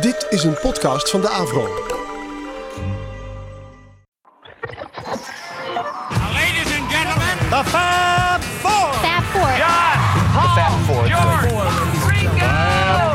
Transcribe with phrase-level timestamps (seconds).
[0.00, 1.60] Dit is een podcast van de Avro.
[6.32, 8.92] Ladies and gentlemen, The Fab Four.
[8.92, 9.56] Fab Four.
[9.56, 9.98] John,
[10.32, 11.06] Paul, Fab Four.
[11.06, 11.48] George,
[12.08, 12.46] Ringo.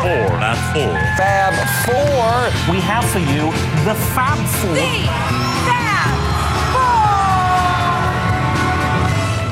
[0.01, 0.39] Four.
[0.39, 0.99] Not four.
[1.15, 1.53] Fab
[1.86, 2.73] Four.
[2.75, 3.52] We have for you
[3.84, 4.75] the Fab Four.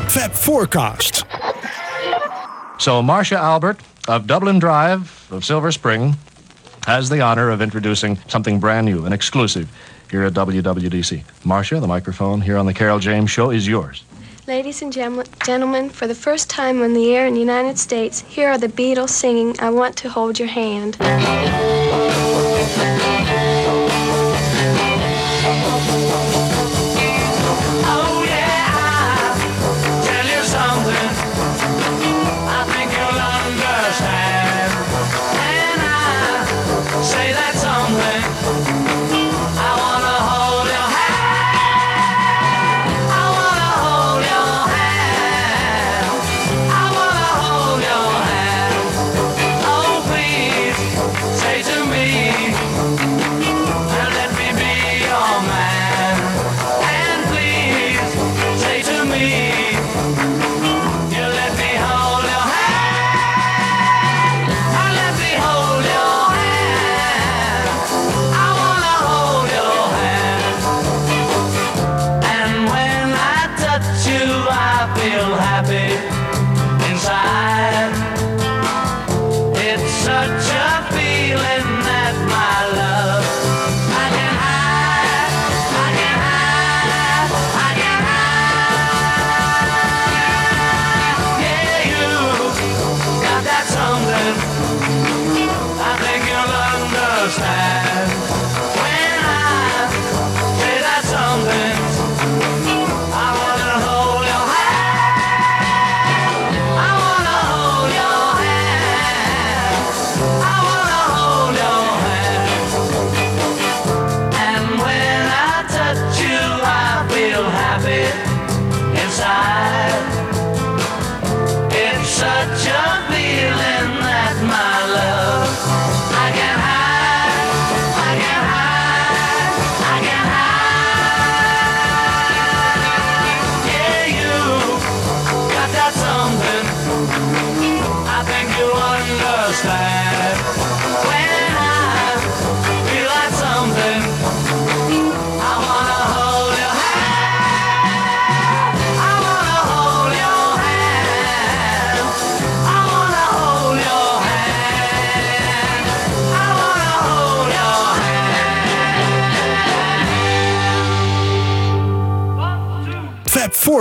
[0.09, 1.23] Fab Forecast.
[2.77, 6.15] So, Marcia Albert of Dublin Drive of Silver Spring
[6.85, 9.67] has the honor of introducing something brand new and exclusive
[10.09, 11.23] here at WWDC.
[11.43, 14.03] Marcia, the microphone here on the Carol James Show is yours.
[14.47, 18.21] Ladies and gem- gentlemen, for the first time on the air in the United States,
[18.21, 20.97] here are the Beatles singing I Want to Hold Your Hand.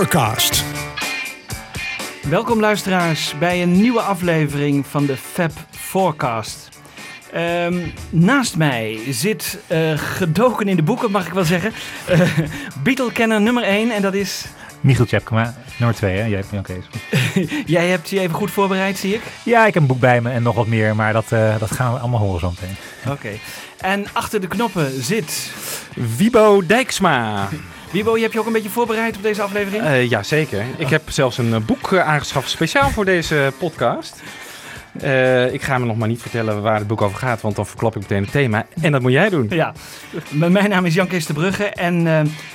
[0.05, 0.63] Forecast.
[2.29, 6.69] Welkom luisteraars bij een nieuwe aflevering van de Fab Forecast.
[7.31, 7.79] Ehm,
[8.09, 11.71] naast mij zit eh, gedoken in de boeken, mag ik wel zeggen,
[12.07, 12.37] eh
[12.83, 14.45] Beatle-kenner nummer 1 en dat is...
[14.81, 16.25] Michiel Tjepkema, nummer 2 hè?
[16.25, 16.85] Jij hebt Kees.
[17.75, 19.21] Jij hebt je even goed voorbereid, zie ik.
[19.43, 21.71] Ja, ik heb een boek bij me en nog wat meer, maar dat, eh, dat
[21.71, 22.75] gaan we allemaal horen zo meteen.
[23.11, 23.29] Oké.
[23.77, 25.51] En achter de knoppen zit...
[26.17, 27.49] Wibo Dijksma.
[27.95, 29.83] Wibo, je hebt je ook een beetje voorbereid op deze aflevering?
[29.83, 30.65] Eh ja, zeker.
[30.77, 34.21] Ik heb zelfs een eh, boek eh, aangeschaft speciaal voor deze podcast.
[35.51, 37.95] Ik ga me nog maar niet vertellen waar het boek over gaat, want dan verklap
[37.95, 38.65] ik meteen het thema.
[38.81, 39.47] En dat moet jij doen.
[39.49, 39.73] Ja,
[40.29, 42.03] mijn naam is Jan Kees de Brugge en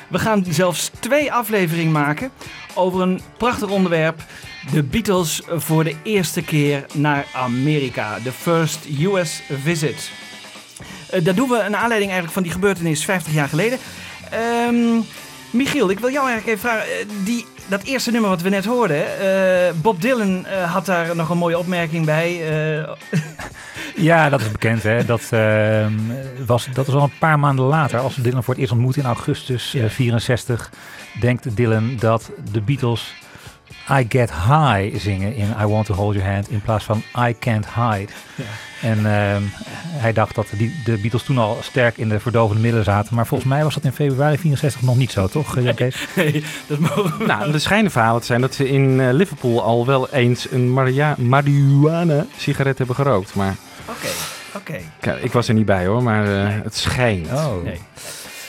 [0.08, 2.30] we gaan zelfs twee afleveringen maken
[2.74, 4.22] over een prachtig onderwerp.
[4.72, 8.18] De Beatles voor de eerste keer naar Amerika.
[8.24, 10.10] De first US visit.
[11.10, 13.78] Eh, dat doen we een aanleiding eigenlijk van die gebeurtenis 50 jaar geleden.
[14.30, 15.00] Ehm,
[15.50, 16.92] Michiel, ik wil jou eigenlijk even vragen.
[16.92, 21.16] eh, Die, dat eerste nummer wat we net hoorden, eh, Bob Dylan eh, had daar
[21.16, 22.40] nog een mooie opmerking bij.
[23.96, 25.04] Ja, dat is bekend hè.
[25.04, 25.92] Dat, ehm,
[26.46, 28.96] was, dat was al een paar maanden later, als we Dylan voor het eerst ontmoet
[28.96, 30.70] in augustus eh, 64,
[31.20, 33.14] denkt Dylan dat de Beatles
[33.92, 37.36] I Get High zingen in I Want to Hold Your Hand in plaats van I
[37.38, 38.12] Can't Hide.
[38.82, 39.42] En ehm,
[39.92, 43.14] hij dacht dat die, de Beatles toen al sterk in de verdovende middelen zaten.
[43.14, 45.56] Maar volgens mij was dat in februari 64 nog niet zo, toch?
[45.56, 46.06] eh, Jan Kees?
[46.16, 49.62] nee, dat mogen we Nou, er schijnen verhalen te zijn dat ze in eh, Liverpool
[49.62, 50.72] al wel eens een
[51.18, 53.34] marihuana sigaret hebben gerookt.
[53.34, 53.56] Maar
[53.88, 54.08] Oké,
[54.56, 54.78] oké.
[55.00, 57.32] kijk, ik was er niet bij hoor, maar eh, het schijnt.
[57.32, 57.62] Oh.
[57.64, 57.80] Nee.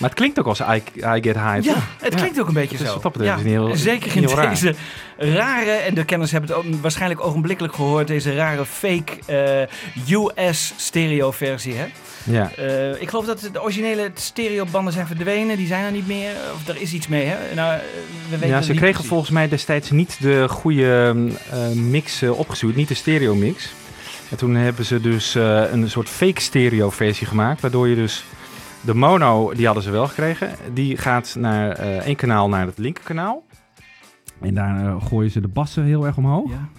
[0.02, 2.78] Maar het klinkt ook als I, I Get High, Ja, het klinkt ook een beetje
[2.78, 3.00] Dus zo.
[3.02, 4.50] dat Ja, is het heel- zeker in heel raar.
[4.50, 4.76] deze
[5.18, 10.74] rare, en de kenners hebben het ook waarschijnlijk ogenblikkelijk gehoord, deze rare fake eh, US
[10.78, 11.74] stereo versie.
[11.76, 11.86] Hè?
[12.24, 12.52] Ja.
[12.58, 16.32] Eh, ik geloof dat de originele stereobanden zijn verdwenen, die zijn er niet meer.
[16.56, 17.56] Of er is iets mee, hè?
[17.56, 17.80] Nou, eh,
[18.30, 19.08] we weten Ja, ze kregen precies.
[19.10, 21.16] volgens mij destijds niet de goede
[21.74, 23.70] mix opgestuurd, niet de stereo mix.
[24.30, 25.34] En toen hebben ze dus
[25.72, 28.24] een soort fake stereo versie gemaakt, waardoor je dus
[28.82, 32.78] de mono, die hadden ze wel gekregen, die gaat naar eh, één kanaal naar het
[32.78, 33.46] linkerkanaal.
[34.42, 36.50] En daar eh, gooien ze de bassen heel erg omhoog.
[36.50, 36.70] Ja.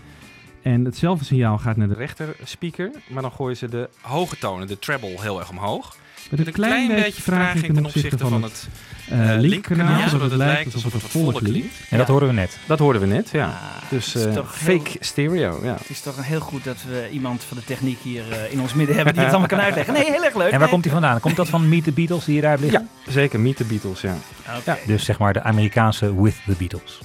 [0.63, 4.67] En hetzelfde signaal gaat naar de rechter speaker, maar dan gooien ze de hoge tonen,
[4.67, 5.97] de treble, heel erg omhoog.
[6.31, 8.69] Met een klein, beetje vertraging ten opzichte van het
[9.09, 11.75] eh, linkerkanaal, Ja, zodat het lijkt alsof het volle klinkt.
[11.91, 12.59] En dat hoorden we net.
[12.67, 13.47] Dat hoorden we net, ja.
[13.47, 15.75] Ah, dus het eh, toch fake heel- stereo, ja.
[15.79, 18.75] Het is toch heel goed dat we iemand van de techniek hier eh, in ons
[18.75, 19.95] midden hebben die het allemaal kan uitleggen.
[19.95, 20.45] Nee, heel erg leuk.
[20.45, 20.69] En waar Nee.
[20.69, 21.21] komt die vandaan?
[21.21, 22.89] Komt dat van Meet the Beatles die hieruit liggen?
[23.05, 23.41] Ja, zeker.
[23.41, 24.17] Meet the Beatles, ja.
[24.59, 24.79] Oké.
[24.87, 26.99] Dus zeg maar de Amerikaanse With the Beatles.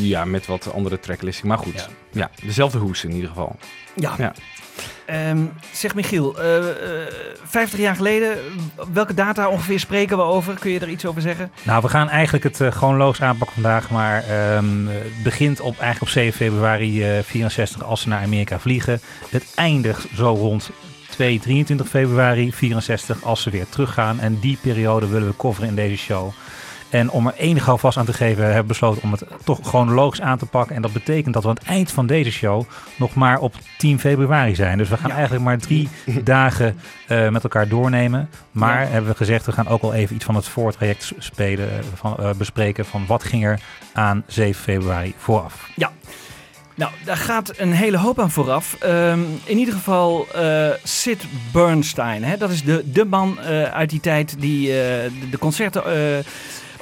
[0.00, 1.46] Ja, met wat andere tracklisting.
[1.48, 2.30] Maar goed, ja.
[2.44, 3.56] dezelfde hoes in ieder geval.
[3.96, 4.14] Ja.
[4.18, 4.32] Ja.
[5.06, 5.38] Ehm,
[5.72, 6.66] zeg Michiel, eh, eh,
[7.44, 8.36] 50 jaar geleden,
[8.92, 10.58] welke data ongeveer spreken we over?
[10.58, 11.50] Kun je er iets over zeggen?
[11.62, 16.02] Nou, we gaan eigenlijk het eh, chronologisch aanpakken vandaag, maar ehm, het begint op, eigenlijk
[16.02, 19.00] op 7 februari eh 64 als ze naar Amerika vliegen.
[19.30, 20.70] Het eindigt zo rond
[21.10, 24.20] 2, 23 februari 64 als ze weer teruggaan.
[24.20, 26.32] En die periode willen we coveren in deze show.
[26.94, 30.20] En om er enig alvast aan te geven, hebben we besloten om het toch chronologisch
[30.20, 30.76] aan te pakken.
[30.76, 32.64] En dat betekent dat we aan het eind van deze show
[32.96, 34.78] nog maar op 10 februari zijn.
[34.78, 35.88] Dus we gaan eigenlijk maar drie
[36.24, 36.76] dagen
[37.06, 38.28] eh, met elkaar doornemen.
[38.50, 38.88] Maar Ja.
[38.88, 42.16] hebben we gezegd, we gaan ook al even iets van het voortraject spelen, eh, van,
[42.18, 42.84] eh, bespreken.
[42.84, 43.60] Van wat ging er
[43.92, 45.68] aan 7 februari vooraf.
[45.76, 45.90] Ja.
[46.74, 48.76] Nou, daar gaat een hele hoop aan vooraf.
[48.80, 52.24] Ehm, in ieder geval eh, Sid Bernstein.
[52.24, 52.36] Hè?
[52.36, 53.38] Dat is de, de man
[53.72, 55.82] uit die tijd die de, de concerten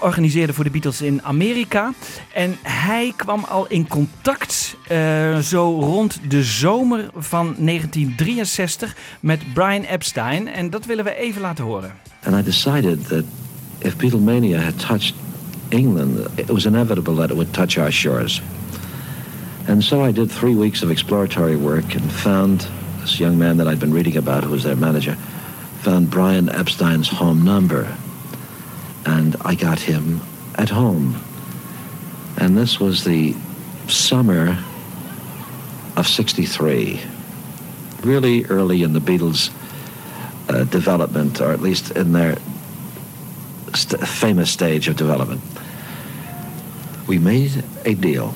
[0.03, 1.93] organiseerde voor de Beatles in Amerika.
[2.35, 9.83] En hij kwam al in contact eh, zo rond de zomer van 1963 met Brian
[9.83, 10.49] Epstein.
[10.49, 11.93] En dat willen we even laten horen.
[12.25, 13.25] And I decided that
[13.79, 15.15] if Beatlemania had touched
[15.69, 18.43] England, it was inevitable that it would touch our shores.
[19.69, 22.69] And so I did three weeks of exploratory work and found
[23.01, 25.17] this young man that I'd been reading about, who was their manager,
[25.81, 27.87] found Brian Epstein's home number.
[29.05, 30.21] And I got him
[30.55, 31.21] at home.
[32.37, 33.35] And this was the
[33.89, 34.59] summer
[35.97, 37.01] of 63.
[38.03, 39.51] Really early in the Beatles'
[40.49, 42.37] uh, development, or at least in their
[43.75, 45.41] st- famous stage of development.
[47.07, 48.35] We made a deal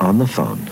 [0.00, 0.68] on the phone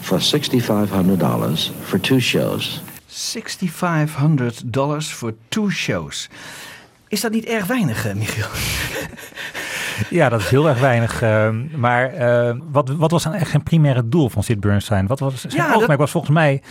[0.00, 2.80] for $6,500 for two shows.
[3.12, 6.28] 6500 dollars voor two shows.
[7.08, 8.46] Is dat niet erg weinig, eh, Michiel?
[10.10, 11.22] Ja, dat is heel erg weinig.
[11.22, 15.06] ehm, maar eh, wat, wat was dan echt zijn primaire doel van Sid Bernstein?
[15.06, 16.62] Wat was zijn Ja, dat- was volgens mij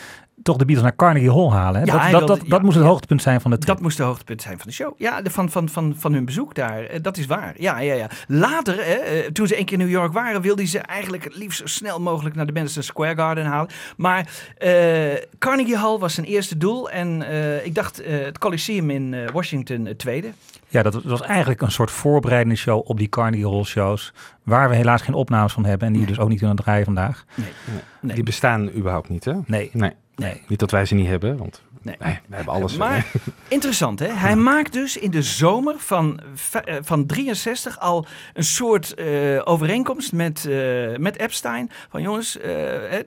[0.44, 1.82] toch de Beatles naar Carnegie Hall halen.
[1.82, 1.86] Hè?
[1.86, 2.90] Ja, dat dat, wilde- dat, dat ja, moest het ja.
[2.90, 3.74] hoogtepunt zijn van de trip.
[3.74, 4.94] Dat moest de hoogtepunt zijn van de show.
[4.98, 6.84] Ja, de, van, van, van, van hun bezoek daar.
[6.84, 7.54] Eh, Dat is waar.
[7.58, 8.10] Ja, ja, ja.
[8.28, 11.36] Later, hè, eh, toen ze een keer in New York waren, wilden ze eigenlijk het
[11.36, 13.70] liefst zo snel mogelijk naar de Madison Square Garden halen.
[13.98, 14.72] Maar eh,
[15.40, 16.90] Carnegie Hall was zijn eerste doel.
[16.90, 20.32] En eh, ik dacht eh, het Coliseum in Washington het tweede.
[20.68, 24.14] Ja, dat was eigenlijk een soort voorbereidende show op die Carnegie Hall shows.
[24.44, 25.88] Waar we helaas geen opnames van hebben.
[25.88, 27.26] En die we dus ook niet kunnen draaien vandaag.
[27.36, 28.14] Nee.
[28.14, 29.34] Die bestaan überhaupt niet, hè?
[29.46, 29.70] Nee.
[29.74, 29.92] Nee.
[30.22, 30.42] Nee.
[30.48, 31.96] Niet dat wij ze niet hebben, want Nee.
[32.00, 32.78] nee, we hebben alles.
[32.78, 33.06] Maar
[33.48, 34.08] interessant, hè?
[34.08, 36.20] Hij maakt dus in de zomer van,
[36.66, 39.06] eh, van 63 al een soort eh,
[39.44, 41.70] overeenkomst met, eh, met Epstein.
[41.90, 42.50] Van jongens, eh,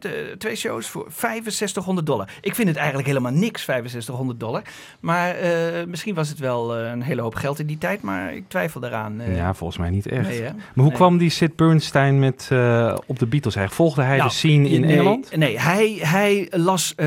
[0.01, 2.29] de- twee shows voor 6500 dollar.
[2.41, 4.63] Ik vind het eigenlijk helemaal niks, 6500 dollar.
[5.01, 8.35] Maar eh, misschien was het wel eh, een hele hoop geld in die tijd, maar
[8.35, 9.21] ik twijfel daaraan.
[9.21, 9.37] eh.
[9.37, 10.29] ja, volgens mij niet echt.
[10.29, 10.93] Nee, maar hoe Nee.
[10.93, 13.55] kwam die Sid Bernstein met, eh, op de Beatles?
[13.55, 15.37] Hij volgde hij Nou, de scene in nee, Engeland?
[15.37, 17.07] Nee, hij, hij las eh,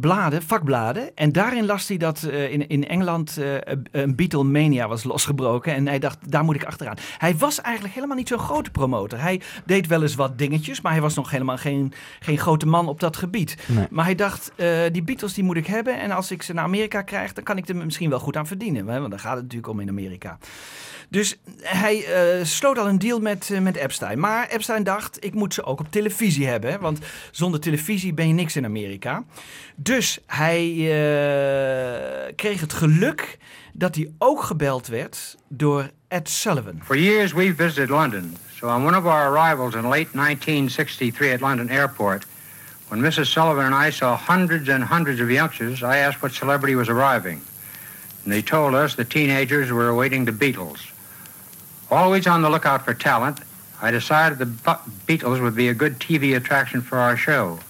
[0.00, 0.86] bladen, vakbladen.
[0.96, 3.54] En daarin las hij dat eh, in, in Engeland eh,
[3.90, 5.74] een Beatlemania was losgebroken.
[5.74, 6.96] En hij dacht, daar moet ik achteraan.
[7.18, 9.20] Hij was eigenlijk helemaal niet zo'n grote promotor.
[9.20, 12.88] Hij deed wel eens wat dingetjes, maar hij was nog helemaal geen, geen grote man
[12.88, 13.56] op dat gebied.
[13.66, 13.86] Nee.
[13.90, 16.00] Maar hij dacht, eh, die Beatles die moet ik hebben.
[16.00, 18.46] En als ik ze naar Amerika krijg, dan kan ik er misschien wel goed aan
[18.46, 18.84] verdienen.
[18.84, 20.38] Want daar gaat het natuurlijk om in Amerika.
[21.08, 24.18] Dus hij eh, sloot al een deal met, eh, met Epstein.
[24.18, 26.80] Maar Epstein dacht, ik moet ze ook op televisie hebben.
[26.80, 26.98] Want
[27.30, 29.24] zonder televisie ben je niks in Amerika.
[29.76, 33.38] Dus hij eh, kreeg het geluk
[33.72, 36.80] dat hij ook gebeld werd door Ed Sullivan.
[36.84, 38.36] For years, we've visited London.
[38.54, 42.26] So on one of our arrivals in late 1963 at London Airport,
[42.88, 43.30] when Mrs.
[43.30, 47.40] Sullivan and I saw hundreds and hundreds of youngsters, I asked what celebrity was arriving.
[48.28, 50.80] and they told us the teenagers were awaiting the Beatles.
[51.90, 53.40] Always on the lookout for talent,
[53.80, 57.60] I decided the Beatles would be a good TV attraction for our show.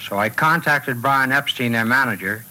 [0.00, 2.44] So I contacted Brian Epstein, their manager,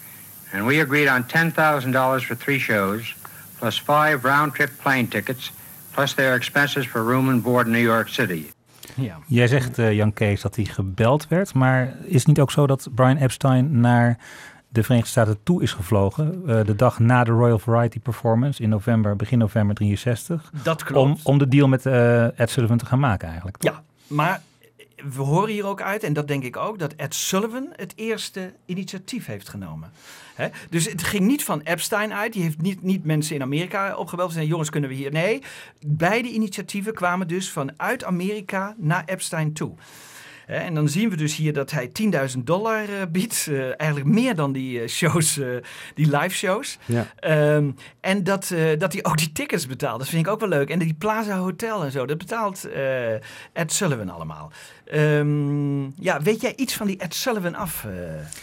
[0.53, 3.13] and we agreed on $10,000 for three shows,
[3.59, 5.51] plus five round-trip plane tickets,
[5.93, 8.51] plus their expenses for room and board in New York City.
[8.95, 9.17] Ja.
[9.27, 11.53] Jij zegt, eh, Jan Kees, dat hij gebeld werd.
[11.53, 14.17] Maar is het niet ook zo dat Brian Epstein naar
[14.71, 16.43] de Verenigde Staten toe is gevlogen?
[16.47, 20.51] eh, de dag na de Royal Variety Performance in november, begin november 63.
[20.63, 21.09] Dat klopt.
[21.09, 23.57] Om, om de deal met eh, Ed Sullivan te gaan maken eigenlijk.
[23.57, 23.71] toch?
[23.71, 24.41] Ja, maar
[25.13, 28.53] we horen hier ook uit, en dat denk ik ook, dat Ed Sullivan het eerste
[28.65, 29.91] initiatief heeft genomen.
[30.69, 32.33] Dus het ging niet van Epstein uit.
[32.33, 35.11] Die heeft niet, niet mensen in Amerika opgebeld zei: jongens, kunnen we hier.
[35.11, 35.43] Nee,
[35.85, 39.73] beide initiatieven kwamen dus vanuit Amerika naar Epstein toe.
[40.51, 41.91] Hè, En dan zien we dus hier dat hij
[42.33, 43.47] 10.000 dollar eh, biedt.
[43.49, 45.47] eh, eigenlijk meer dan die eh, shows, eh,
[45.95, 46.77] die live shows.
[46.85, 47.07] Ja.
[47.19, 49.99] Ehm, en dat, eh, dat hij ook die tickets betaalt.
[49.99, 50.69] Dat vind ik ook wel leuk.
[50.69, 53.13] En die Plaza Hotel en zo, dat betaalt eh,
[53.53, 54.51] Ed Sullivan allemaal.
[54.85, 57.91] Ehm, ja, weet jij iets van die Ed Sullivan af, eh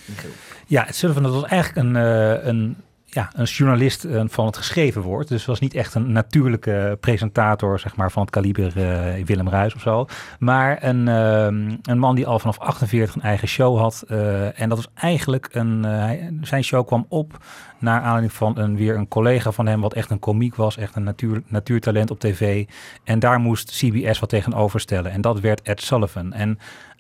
[0.04, 0.30] Michiel?
[0.66, 2.76] Ja, Ed Sullivan dat was eigenlijk een, eh, een,
[3.18, 5.28] ja, een journalist eh, van het geschreven woord.
[5.28, 9.74] Dus was niet echt een natuurlijke presentator zeg maar, van het kaliber eh, Willem Ruis
[9.74, 10.06] of zo.
[10.38, 14.04] Maar een, ehm, een man die al vanaf 48 een eigen show had.
[14.08, 15.84] eh, en dat was eigenlijk een...
[15.84, 17.36] eh, zijn show kwam op
[17.78, 19.80] naar aanleiding van een, weer een collega van hem...
[19.80, 22.66] wat echt een komiek was, echt een natuur, natuurtalent op tv.
[23.04, 25.12] En daar moest CBS wat tegenover stellen.
[25.12, 26.32] En dat werd Ed Sullivan.
[26.32, 26.58] En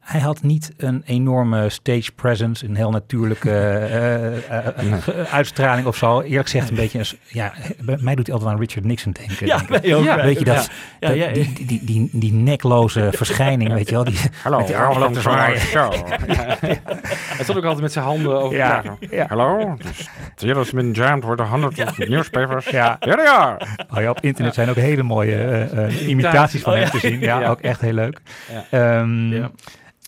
[0.08, 5.96] hij had niet een enorme stage presence, een heel natuurlijke eh, eh, eh, uitstraling of
[5.96, 6.20] zo.
[6.20, 7.52] Eerlijk gezegd, een beetje, een ja,
[8.00, 9.46] mij doet hij altijd aan Richard Nixon denken.
[9.46, 10.04] Ja, denk ook.
[10.04, 11.32] Ja, weet je dat, Ja, ja, ja.
[11.32, 14.04] die, die, die, die, nekloze verschijning, weet je wel?
[14.04, 15.60] Die, Hallo, met die armen te zwaaien.
[15.60, 15.92] show.
[16.08, 19.26] Hij stond ook altijd met zijn handen over Ja, ja.
[19.28, 22.66] Hallo, dus the has been jammed a hundred of newspapers.
[22.68, 22.96] Ja.
[23.00, 23.60] They are.
[23.94, 25.68] Oh ja, op internet zijn ook hele mooie
[26.06, 26.92] imitaties van Oh, hem ja.
[26.92, 27.20] te zien.
[27.20, 27.48] Ja, Ja.
[27.48, 28.20] ook echt heel leuk.
[28.52, 28.64] Ja.
[28.70, 29.50] Ehm, Ja.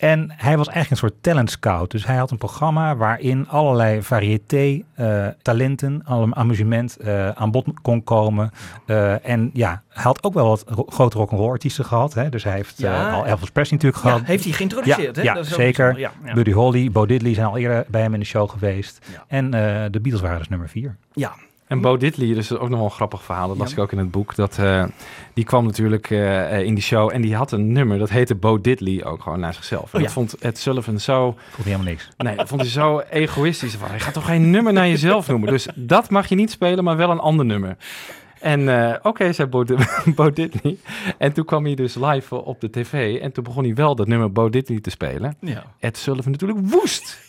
[0.01, 1.91] En hij was eigenlijk een soort talent scout.
[1.91, 7.67] Dus hij had een programma waarin allerlei variété eh, talenten, allemaal amusement eh, aan bod
[7.81, 8.51] kon komen.
[8.85, 12.13] Eh, en ja, hij had ook wel wat ro- grote rock'n'roll artiesten gehad.
[12.13, 12.29] Hè?
[12.29, 13.11] Dus hij heeft Ja.
[13.11, 14.27] al Elvis Presley natuurlijk Ja, gehad.
[14.27, 15.21] heeft hij geïntroduceerd, hè?
[15.21, 15.99] Ja, Dat is zeker.
[15.99, 16.33] ja, ja.
[16.33, 19.05] Buddy Holly, Bo Diddley zijn al eerder bij hem in de show geweest.
[19.13, 19.23] Ja.
[19.27, 19.51] En
[19.91, 20.95] de Beatles waren dus nummer vier.
[21.13, 21.31] Ja,
[21.71, 23.73] En Bo Diddley, dus ook nog wel een grappig verhaal, dat las Ja.
[23.75, 24.35] ik ook in het boek.
[24.35, 24.83] Dat, eh,
[25.33, 28.61] die kwam natuurlijk eh, in die show en die had een nummer, dat heette Bo
[28.61, 29.83] Diddley ook gewoon naar zichzelf.
[29.83, 30.01] En Oh, ja.
[30.01, 32.07] dat vond Ed Sullivan zo, Vond hij helemaal niks.
[32.17, 33.75] nee, dat vond hij zo egoïstisch.
[33.75, 35.49] Van, je gaat toch geen nummer naar jezelf noemen?
[35.49, 37.77] Dus dat mag je niet spelen, maar wel een ander nummer.
[38.39, 39.63] En eh, oké, zei Bo,
[40.15, 40.77] Bo Diddley.
[41.17, 44.07] En toen kwam hij dus live op de tv en toen begon hij wel dat
[44.07, 45.35] nummer Bo Diddley te spelen.
[45.39, 45.63] ja.
[45.79, 47.19] Ed Sullivan natuurlijk woest.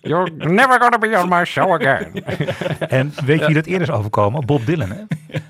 [0.00, 2.06] You're never gonna be on my show again.
[2.88, 4.46] En weet je wie dat eerder is overkomen?
[4.46, 5.00] Bob Dylan, hè?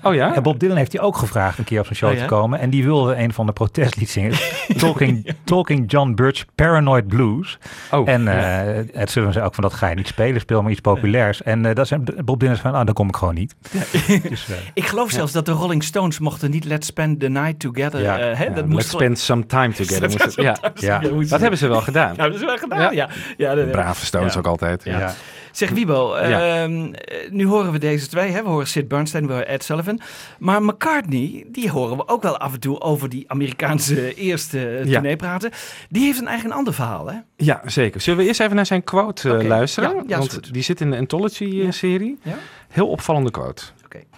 [0.03, 0.35] Oh ja?
[0.35, 2.21] En Bob Dylan heeft hij ook gevraagd een keer op zijn show Oh, ja?
[2.21, 2.59] te komen.
[2.59, 4.31] En die wilde een van de protestlied zingen.
[4.77, 7.57] Talking, Talking John Birch Paranoid Blues.
[7.91, 8.63] Oh, en ja.
[8.63, 11.41] eh Ed Sullivan zei ook van dat ga je niet spelen, speel maar iets populairs.
[11.43, 13.55] En eh dat zijn Bob Dylan zei van, ah, dan kom ik gewoon niet.
[14.29, 17.59] dus, eh, Ik geloof zelfs dat de Rolling Stones mochten niet Let's Spend the Night
[17.59, 18.01] Together.
[18.01, 18.17] Ja.
[18.17, 18.43] hè?
[18.43, 20.09] Ja, dat let's moest spend some time together.
[20.09, 20.57] moest het- ja.
[20.75, 20.99] Ja.
[21.27, 22.13] Dat hebben ze wel gedaan.
[22.17, 22.79] Ja, dat is wel gedaan.
[22.79, 23.09] Ja, Ja.
[23.37, 23.55] ja.
[24.03, 24.39] Stones Ja.
[24.39, 24.83] ook altijd.
[24.83, 24.99] Ja.
[24.99, 25.13] ja.
[25.51, 26.63] Zeg Wiebo, Ja.
[26.63, 28.31] ehm, eh, nu horen we deze twee.
[28.31, 28.43] Hè?
[28.43, 29.99] We horen Sid Bernstein, we horen Ed Sullivan.
[30.39, 34.85] Maar McCartney, die horen we ook wel af en toe over die Amerikaanse eerste eh,
[34.85, 34.91] Ja.
[34.91, 35.51] tournee praten.
[35.89, 37.17] Die heeft een eigen ander verhaal, hè?
[37.37, 38.01] Ja, zeker.
[38.01, 39.89] Zullen we eerst even naar zijn quote eh, luisteren?
[39.95, 42.19] Ja, ja, is Want die zit in de Anthology-serie.
[42.21, 42.35] Ja.
[42.69, 43.63] Heel opvallende quote.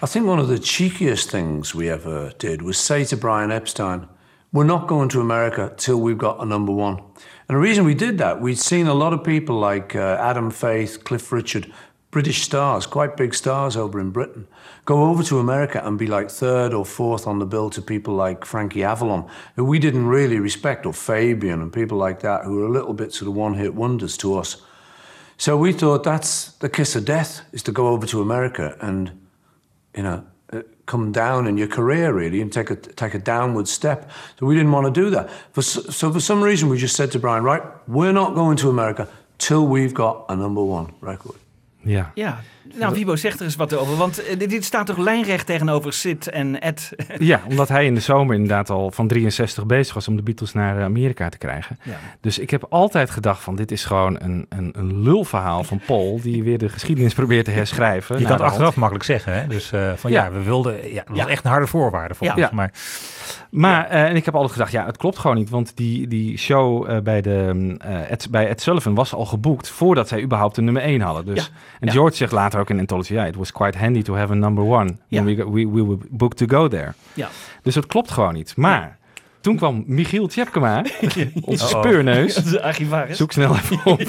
[0.04, 4.08] I think one of the cheekiest things we ever did was say to Brian Epstein,
[4.50, 7.00] We're not going to America till we've got a number one.
[7.48, 10.52] And the reason we did that, we'd seen a lot of people like uh, Adam
[10.52, 11.72] Faith, Cliff Richard,
[12.12, 14.48] British stars, quite big stars over in Britain,
[14.86, 18.16] go over to America and be like third or fourth on the bill to people
[18.16, 22.56] like Frankie Avalon, who we didn't really respect, or Fabian and people like that, who
[22.56, 24.62] were a little bit sort of one hit wonders to us.
[25.38, 29.12] So we thought that's the kiss of death, is to go over to America and
[29.96, 33.68] you know, Uh, come down in your career really and take a take a downward
[33.68, 34.10] step.
[34.40, 35.30] So we didn't want to do that.
[35.52, 38.70] For, so for some reason, we just said to Brian, right, we're not going to
[38.70, 41.36] America till we've got a number one record.
[41.84, 42.12] Yeah.
[42.16, 42.38] Ja.
[42.76, 43.96] Nou, Wiebo, zegt er eens wat over.
[43.96, 46.92] Want eh, dit dit staat toch lijnrecht tegenover Sid en Ed.
[47.18, 50.54] ja, omdat hij in de zomer inderdaad al van 63 bezig was om de Beatles
[50.54, 51.80] naar eh, Amerika te krijgen.
[51.84, 51.98] Ja.
[52.22, 56.20] Dus ik heb altijd gedacht van dit is gewoon een, een, een lulverhaal van Paul
[56.22, 58.16] die weer de geschiedenis probeert te herschrijven.
[58.18, 58.52] Je kan het hand.
[58.52, 59.34] achteraf makkelijk zeggen.
[59.34, 59.48] Hè?
[59.48, 60.24] Dus eh, van ja.
[60.24, 60.32] Ja.
[60.32, 60.90] we wilden.
[60.94, 61.28] Ja, dat was Ja.
[61.28, 62.34] echt een harde voorwaarde voor Ja.
[62.34, 62.52] ons.
[63.50, 65.50] Maar eh, en ik heb altijd gedacht, ja, het klopt gewoon niet.
[65.50, 69.26] Want die, die show eh, bij, de, mm, eh, Ed, bij Ed Sullivan was al
[69.26, 71.26] geboekt voordat zij überhaupt een nummer 1 hadden.
[71.26, 71.94] Dus, En Ja.
[71.94, 74.64] George zegt later ook in Anthology, ja, it was quite handy to have a number
[74.64, 74.96] one.
[75.10, 76.94] When we, we, we were booked to go there.
[77.14, 77.30] Ja.
[77.62, 78.56] Dus dat klopt gewoon niet.
[78.56, 78.97] Maar
[79.48, 80.78] toen kwam Michiel Tjepkema,
[81.42, 81.80] onze Uh-oh.
[81.84, 82.34] speurneus.
[82.36, 83.18] De archivaris.
[83.18, 84.02] Zoek snel even op.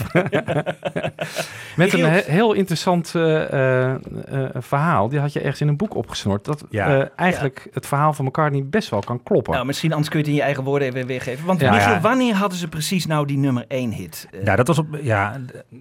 [1.76, 5.09] Met een he- heel interessant eh, eh, eh, verhaal.
[5.09, 6.45] Die had je ergens in een boek opgesnort.
[6.45, 6.99] Dat Ja.
[7.00, 9.52] eh, eigenlijk het verhaal van McCartney best wel kan kloppen.
[9.52, 11.47] Nou, misschien anders kun je het in je eigen woorden even weergeven.
[11.47, 12.00] Want Ja, Michiel, ja.
[12.00, 14.28] wanneer hadden ze precies nou die nummer 1 hit?
[14.45, 14.87] Ja, dat was op.
[15.02, 15.40] Ja,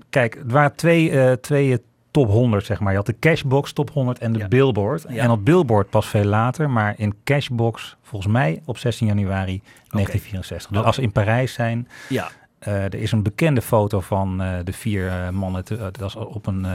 [0.10, 2.92] kijk, er waren twee, eh, twee top 100, zeg maar.
[2.92, 4.48] Je had de Cashbox top 100 en de Ja.
[4.48, 5.06] Billboard.
[5.10, 5.24] Ja.
[5.24, 10.72] En op Billboard pas veel later, maar in Cashbox volgens mij op 16 januari 1964.
[10.72, 12.30] Dus als ze in Parijs zijn, ja.
[12.60, 16.28] eh, er is een bekende foto van eh, de vier eh, mannen te, dat ze
[16.28, 16.66] op een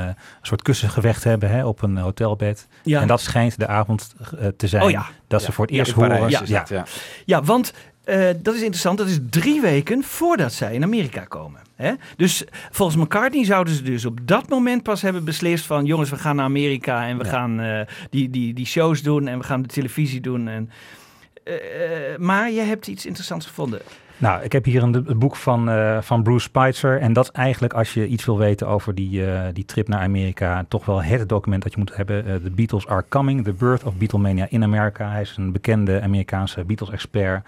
[0.43, 2.69] soort kussengevecht hebben hè, op een hotelbed.
[2.83, 3.01] Ja.
[3.01, 4.15] En dat schijnt de avond
[4.57, 5.07] te zijn Oh ja.
[5.27, 5.47] dat Ja.
[5.47, 6.31] ze voor het eerst horen.
[6.47, 6.65] ja.
[7.25, 7.73] Ja, want
[8.05, 8.99] eh, dat is interessant.
[8.99, 11.61] Dat is drie weken voordat zij in Amerika komen.
[11.77, 11.93] Hè?
[12.17, 15.85] Dus volgens McCartney zouden ze dus op dat moment pas hebben beslist van...
[15.85, 17.31] jongens, we gaan naar Amerika en we Ja.
[17.31, 17.81] gaan eh,
[18.11, 20.49] die, die, die shows doen en we gaan de televisie doen.
[20.49, 20.71] En,
[21.45, 21.55] eh,
[22.19, 23.81] maar je hebt iets interessants gevonden.
[24.17, 25.71] Nou, ik heb hier een, boek van,
[26.03, 27.01] van Bruce Spitzer.
[27.01, 30.65] En dat is eigenlijk, als je iets wil weten over die, die trip naar Amerika,
[30.69, 32.43] toch wel het document dat je moet hebben.
[32.43, 35.11] The Beatles Are Coming, The Birth of Beatlemania in Amerika.
[35.11, 37.45] Hij is een bekende Amerikaanse Beatles-expert.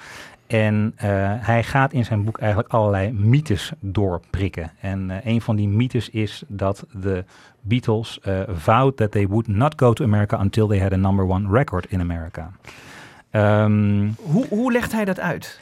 [0.55, 1.09] En eh,
[1.39, 4.71] hij gaat in zijn boek eigenlijk allerlei mythes doorprikken.
[4.81, 7.25] En eh, een van die mythes is dat de
[7.61, 11.29] Beatles eh vowed that they would not go to America until they had a number
[11.29, 12.51] one record in America.
[13.31, 15.61] Ehm, Hoe, hoe legt hij dat uit?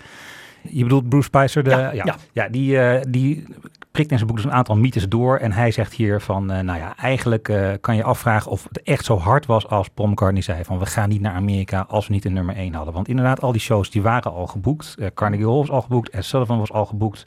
[0.68, 1.62] Je bedoelt Bruce Spicer?
[1.62, 2.16] De, Ja, ja, ja.
[2.32, 2.48] ja.
[2.48, 3.44] die, eh, die
[3.90, 5.36] prikt in zijn boek dus een aantal mythes door.
[5.36, 8.82] En hij zegt hier van, eh, nou ja, eigenlijk eh, kan je afvragen of het
[8.82, 12.06] echt zo hard was als Paul McCartney zei van we gaan niet naar Amerika als
[12.06, 12.94] we niet een nummer 1 hadden.
[12.94, 14.96] Want inderdaad, al die shows die waren al geboekt.
[15.14, 17.26] Carnegie Hall was al geboekt, Ed Sullivan was al geboekt.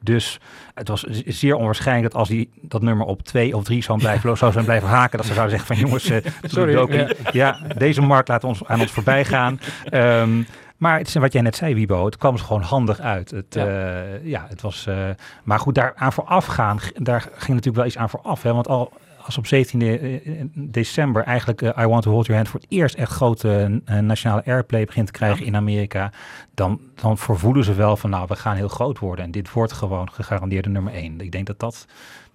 [0.00, 0.40] Dus
[0.74, 4.36] het was zeer onwaarschijnlijk dat als die dat nummer op twee of drie zou blijven,
[4.36, 6.04] zou zijn blijven haken, dat ze zouden zeggen van jongens,
[6.42, 7.58] Sorry, Sorry, ja.
[7.76, 9.60] deze markt laat ons aan ons voorbij gaan.
[9.84, 10.42] Ehm,
[10.78, 13.30] maar het is wat jij net zei, Wibo, het kwam ze gewoon handig uit.
[13.30, 13.66] Het, Ja.
[13.66, 14.04] ja.
[14.22, 14.86] ja, het was.
[14.86, 14.96] eh,
[15.44, 18.42] maar goed, daar aan vooraf gaan, daar ging natuurlijk wel iets aan vooraf.
[18.42, 18.52] Hè?
[18.54, 18.92] Want al
[19.24, 22.60] als op 17 de- eh, december eigenlijk eh, I Want to Hold Your Hand voor
[22.60, 26.12] het eerst echt grote eh, nationale airplay begint te krijgen in Amerika,
[26.54, 29.24] dan, dan vervoelen ze wel van nou, we gaan heel groot worden.
[29.24, 31.20] En dit wordt gewoon gegarandeerde nummer 1.
[31.20, 31.86] Ik denk dat dat,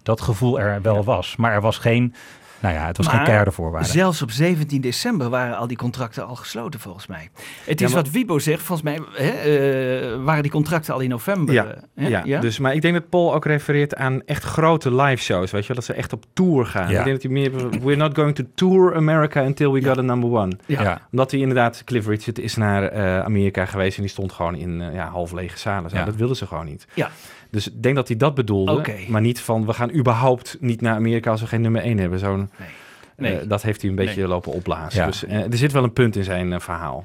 [0.02, 1.36] dat gevoel er wel was.
[1.36, 2.14] Maar er was geen,
[2.64, 3.88] nou ja, het was geen keiharde voorwaarde.
[3.88, 7.28] Zelfs op 17 december waren al die contracten al gesloten volgens mij.
[7.64, 11.00] Het Ja, is maar- wat Wibo zegt, volgens mij hè, eh, waren die contracten al
[11.00, 11.54] in november.
[11.54, 12.08] Ja, eh, hè?
[12.24, 15.60] ja, dus maar ik denk dat Paul ook refereert aan echt grote live shows, weet
[15.60, 16.90] je wel, dat ze echt op tour gaan.
[16.90, 16.98] Ja.
[16.98, 20.02] Ik denk dat hij meer, we're not going to tour America until we got a
[20.02, 20.52] number one.
[20.66, 21.00] Ja.
[21.10, 24.82] Omdat hij inderdaad, Cliff Richard is naar eh, Amerika geweest en die stond gewoon in
[24.92, 25.90] ja, half lege zalen.
[25.90, 26.04] Zo.
[26.04, 26.86] Dat wilden ze gewoon niet.
[26.94, 27.10] Ja.
[27.54, 28.96] Dus ik denk dat hij dat bedoelde, Oké.
[29.08, 32.18] maar niet van we gaan überhaupt niet naar Amerika als we geen nummer 1 hebben.
[32.18, 32.68] Zo'n, Nee.
[33.16, 33.38] Nee.
[33.40, 34.28] eh, dat heeft hij een beetje Nee.
[34.28, 35.00] lopen opblazen.
[35.00, 35.06] Ja.
[35.06, 37.04] Dus eh, er zit wel een punt in zijn eh, verhaal.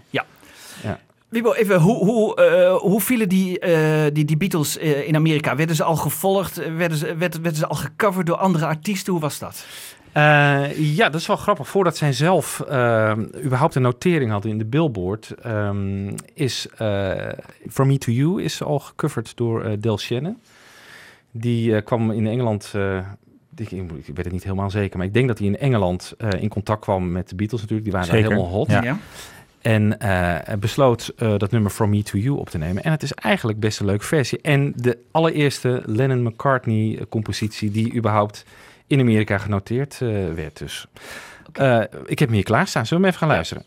[1.29, 5.55] Wibo, even, hoe, hoe, eh, hoe vielen die, eh, die, die Beatles eh, in Amerika?
[5.55, 6.57] Werden ze al gevolgd?
[6.57, 9.11] Eh, Werden ze, werd, werden ze al gecoverd door andere artiesten?
[9.13, 9.65] Hoe was dat?
[10.11, 11.67] Eh, ja, dat is wel grappig.
[11.67, 13.11] Voordat zij zelf eh,
[13.43, 17.11] überhaupt een notering had in de Billboard, ehm, is eh,
[17.69, 20.37] From Me to You is al gecoverd door eh, Del Shannon.
[21.31, 22.97] Die eh, kwam in Engeland, eh,
[23.59, 26.29] ik, ik weet het niet helemaal zeker, maar ik denk dat hij in Engeland eh,
[26.41, 27.89] in contact kwam met de Beatles natuurlijk.
[27.89, 28.69] Die waren daar helemaal hot.
[28.69, 28.97] Ja.
[29.61, 30.09] En eh,
[30.43, 32.83] hij besloot eh, dat nummer From Me to You op te nemen.
[32.83, 34.41] En het is eigenlijk best een leuke versie.
[34.41, 38.45] En de allereerste Lennon-McCartney compositie die überhaupt
[38.87, 39.97] in Amerika genoteerd
[40.35, 40.57] werd.
[40.57, 40.87] Dus
[41.53, 42.85] Eh, ik heb hem hier klaarstaan.
[42.85, 43.63] Zullen we hem even gaan luisteren?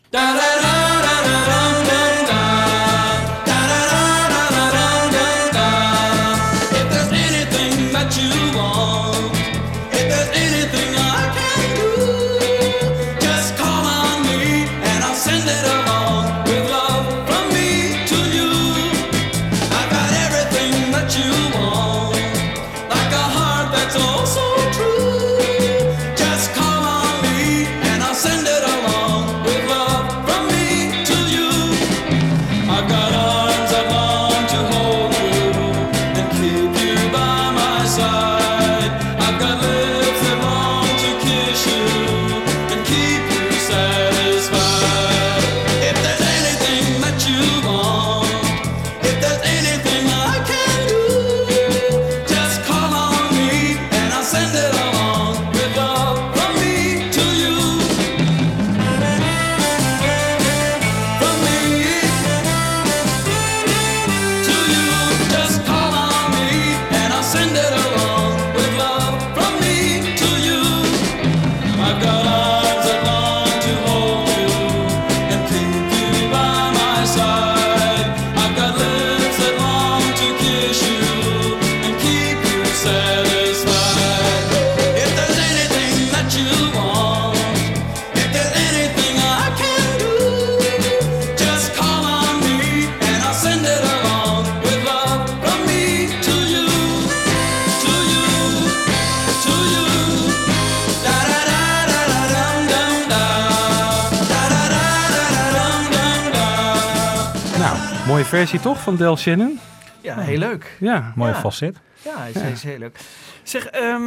[108.37, 109.59] Versie toch van Del Shannon?
[110.01, 110.77] Ja, heel leuk.
[110.79, 111.11] Ja.
[111.15, 111.39] Mooie Ja.
[111.39, 111.77] facet.
[112.03, 112.99] Ja, hij is, is heel leuk.
[113.43, 114.01] Zeg, ehm,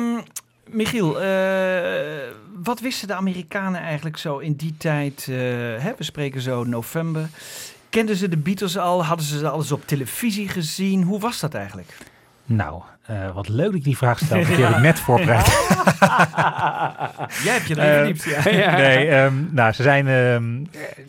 [0.68, 2.30] Michiel, eh,
[2.62, 5.26] wat wisten de Amerikanen eigenlijk zo in die tijd?
[5.28, 5.34] eh,
[5.82, 7.28] hè, we spreken zo november.
[7.90, 9.04] Kenden ze de Beatles al?
[9.04, 11.02] Hadden ze ze alles op televisie gezien?
[11.02, 11.96] Hoe was dat eigenlijk?
[12.44, 14.46] Nou, eh, wat leuk dat je die vraag stelt.
[14.46, 15.46] Die heb ik net voorbereid.
[17.44, 18.22] Jij hebt je erin Eh, verdiept,
[18.64, 18.76] ja.
[18.76, 20.08] Nee, ehm, nou, ze zijn.
[20.08, 20.52] ehm,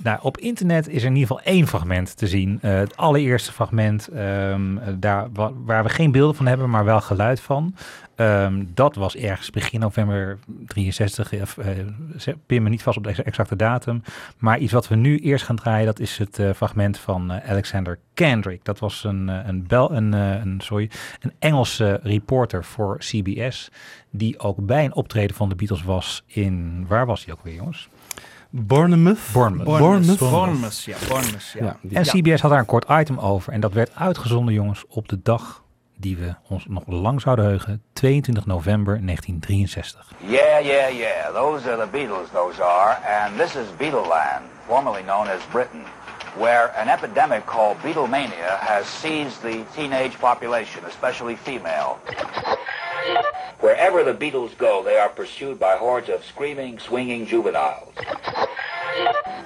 [0.03, 2.59] nou, op internet is er in ieder geval één fragment te zien.
[2.61, 6.85] Eh, het allereerste fragment, ehm, eh, daar, wa- waar we geen beelden van hebben, maar
[6.85, 7.75] wel geluid van.
[8.17, 11.31] Ehm, dat was ergens begin november 63.
[11.33, 14.01] eh, eh, ze- pin me niet vast op de ex- exacte datum.
[14.37, 17.49] Maar iets wat we nu eerst gaan draaien, dat is het eh, fragment van eh,
[17.49, 18.65] Alexander Kendrick.
[18.65, 20.89] Dat was een, eh, een, bel, een, eh, een, sorry,
[21.21, 23.69] een Engelse reporter voor CBS.
[24.09, 26.85] Die ook bij een optreden van de Beatles was in.
[26.87, 27.89] Waar was hij ook weer, jongens?
[28.49, 29.19] Bournemouth.
[29.33, 29.79] Bournemouth.
[29.79, 30.19] Bournemouth.
[30.19, 30.97] Bournemouth, ja.
[31.07, 31.77] Bournemouth, ja.
[31.81, 32.01] En Ja.
[32.01, 33.53] CBS had daar een kort item over.
[33.53, 35.63] En dat werd uitgezonden, jongens, op de dag
[35.97, 37.81] die we ons nog lang zouden heugen.
[37.93, 40.11] 22 november 1963.
[40.19, 41.33] Yeah, yeah, yeah.
[41.33, 42.97] Those are the Beatles, those are.
[43.05, 45.83] And this is Beatleland, formerly known as Britain,
[46.37, 51.99] where an epidemic called Beatlemania has seized the teenage population, especially female.
[53.59, 57.93] Wherever the Beatles go, they are pursued by hordes of screaming, swinging juveniles.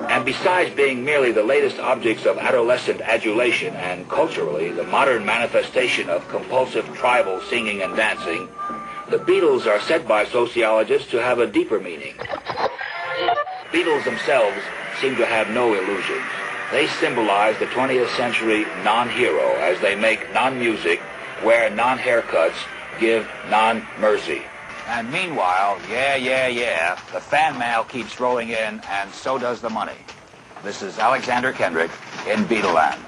[0.10, 6.10] And besides being merely the latest objects of adolescent adulation and culturally the modern manifestation
[6.10, 8.49] of compulsive tribal singing and dancing,
[9.10, 12.15] the Beatles are said by sociologists to have a deeper meaning.
[13.71, 14.62] Beatles themselves
[14.99, 16.50] seem to have no illusions.
[16.71, 21.01] They symbolize the 20th century non-hero as they make non-music,
[21.43, 22.55] wear non-haircuts,
[22.97, 24.41] give non-mercy.
[24.88, 29.69] And meanwhile, yeah, yeah, yeah, the fan mail keeps rolling in and so does the
[29.69, 29.97] money.
[30.63, 31.91] This is Alexander Kendrick
[32.25, 32.99] in Beatleland.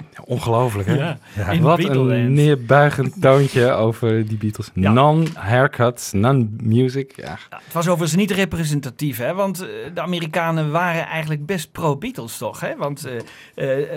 [0.28, 0.94] Ongelooflijk, hè?
[0.94, 1.18] Ja,
[1.60, 4.70] Wat een neerbuigend toontje over die Beatles.
[4.74, 4.92] Ja.
[4.92, 7.12] Non-haircuts, non-music.
[7.16, 7.38] Ja.
[7.50, 9.34] Ja, het was overigens niet representatief, hè?
[9.34, 12.60] want eh, de Amerikanen waren eigenlijk best pro-Beatles, toch?
[12.60, 12.76] Hè?
[12.76, 13.08] Want
[13.54, 13.88] eh, eh,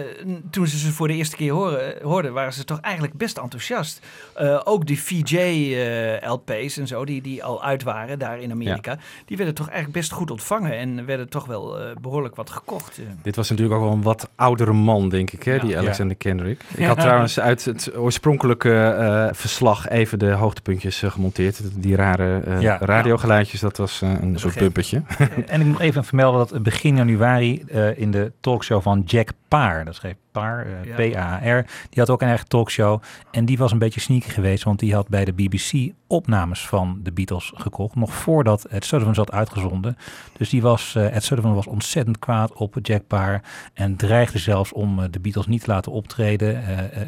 [0.50, 4.00] toen ze ze voor de eerste keer horen, hoorden, waren ze toch eigenlijk best enthousiast.
[4.36, 9.38] Eh, ook die VJ-LP's en zo, die, die al uit waren daar in Amerika, die
[9.38, 13.00] werden toch eigenlijk best goed ontvangen en werden toch wel eh, behoorlijk wat gekocht.
[13.22, 15.60] Dit was natuurlijk ook wel een wat oudere man, denk ik, hè, Ja.
[15.60, 16.62] die Alexander Kendrick.
[16.76, 21.62] Ik had trouwens uit het oorspronkelijke eh, verslag even de hoogtepuntjes eh, gemonteerd.
[21.82, 22.78] Die rare eh, Ja.
[22.82, 25.02] radiogeluidjes, dat was eh, een soort bumpertje.
[25.48, 29.86] en ik moet even vermelden dat begin januari eh, in de talkshow van Jack Paar,
[29.86, 30.96] dat schreef Paar, eh, Ja.
[30.96, 33.02] P-A-R, die had ook een eigen talkshow.
[33.32, 37.00] En die was een beetje sneaky geweest, want die had bij de BBC opnames van
[37.04, 37.96] de Beatles gekocht.
[37.96, 39.98] Nog voordat Ed Sullivan zat uitgezonden.
[40.38, 43.42] Dus die was, eh Ed Sullivan was ontzettend kwaad op Jack Paar.
[43.74, 46.64] En dreigde zelfs om eh, de Beatles niet te laten optreden.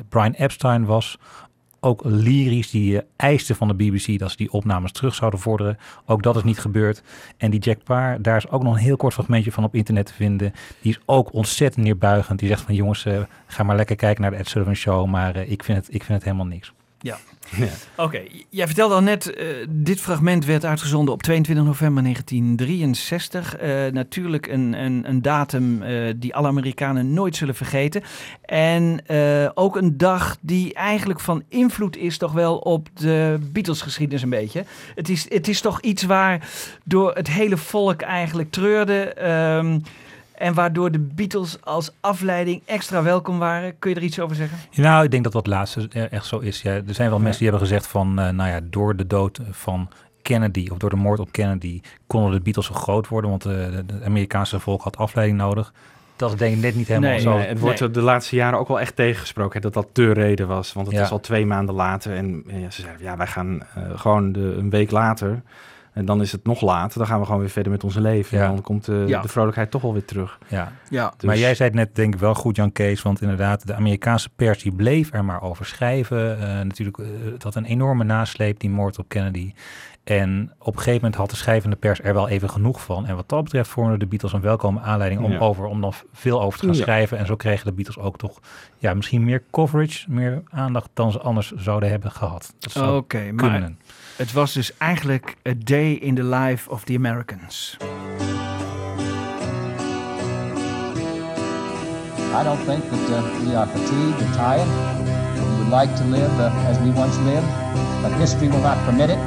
[0.10, 1.18] Brian Epstein was
[1.84, 2.70] ook lyrisch.
[2.70, 5.78] Die eh, eiste van de BBC dat ze die opnames terug zouden vorderen.
[6.06, 7.04] Ook dat is niet gebeurd.
[7.38, 10.06] En die Jack Paar, daar is ook nog een heel kort fragmentje van op internet
[10.06, 10.54] te vinden.
[10.82, 12.40] Die is ook ontzettend neerbuigend.
[12.40, 15.08] Die zegt van jongens, eh, ga maar lekker kijken naar de Ed Sullivan Show.
[15.08, 16.74] Maar eh, ik, vind het, ik vind het helemaal niks.
[17.04, 17.18] Ja.
[17.56, 17.68] Ja.
[17.98, 23.56] Oké, jij vertelde al net, eh, dit fragment werd uitgezonden op 22 november 1963.
[23.56, 28.04] Eh, natuurlijk een, een, een datum eh, die alle Amerikanen nooit zullen vergeten.
[28.46, 29.02] En
[29.54, 34.66] ook een dag die eigenlijk van invloed is toch wel op de Beatles-geschiedenis een beetje.
[34.96, 36.50] Het is, het is toch iets waar
[36.84, 39.14] door het hele volk eigenlijk treurde.
[39.14, 39.80] ehm,
[40.44, 43.80] en waardoor de Beatles als afleiding extra welkom waren.
[43.80, 44.58] Kun je er iets over zeggen?
[44.76, 46.62] Nou, ik denk dat dat laatste eh, echt zo is.
[46.62, 49.40] Ja, er zijn wel mensen die hebben gezegd van, eh, nou ja, door de dood
[49.52, 49.90] van
[50.22, 53.54] Kennedy of door de moord op Kennedy konden de Beatles zo groot worden, want eh,
[53.56, 55.74] het Amerikaanse volk had afleiding nodig.
[56.16, 57.38] Dat is denk ik net niet helemaal Nee, zo.
[57.38, 57.90] Nee, het wordt Nee.
[57.90, 60.74] er de laatste jaren ook wel echt tegengesproken hè, dat dat de reden was.
[60.74, 61.02] Want het Ja.
[61.04, 64.32] is al twee maanden later en eh, ja, ze zeiden ja, wij gaan eh, gewoon
[64.32, 65.42] de, een week later.
[65.94, 66.98] En dan is het nog later.
[66.98, 68.38] Dan gaan we gewoon weer verder met onze leven.
[68.38, 68.44] Ja.
[68.46, 69.22] En dan komt de, Ja.
[69.22, 70.40] de vrolijkheid toch wel weer terug.
[70.48, 70.72] Ja.
[70.90, 71.14] Ja.
[71.18, 73.74] Dus- Maar jij zei het net denk ik wel goed, Jan Kees, want inderdaad, de
[73.74, 76.40] Amerikaanse pers die bleef er maar over schrijven.
[76.42, 79.54] Eh, natuurlijk, eh, het had een enorme nasleep, die moord op Kennedy.
[80.04, 83.06] En op een gegeven moment had de schrijvende pers er wel even genoeg van.
[83.08, 85.38] En wat dat betreft vormden de Beatles een welkome aanleiding om, Ja.
[85.40, 86.82] over, om dan veel over te gaan Ja.
[86.82, 87.18] schrijven.
[87.18, 88.40] En zo kregen de Beatles ook toch
[88.78, 92.54] ja, misschien meer coverage, meer aandacht dan ze anders zouden hebben gehad.
[92.60, 93.72] Dat zou Oké, maar.
[94.24, 97.78] Het was dus eigenlijk a day in the life of the Americans.
[102.40, 104.68] I don't think that uh, we are fatigued or tired.
[105.36, 107.48] We would like to live uh, as we once lived,
[108.02, 109.20] but history will not permit it.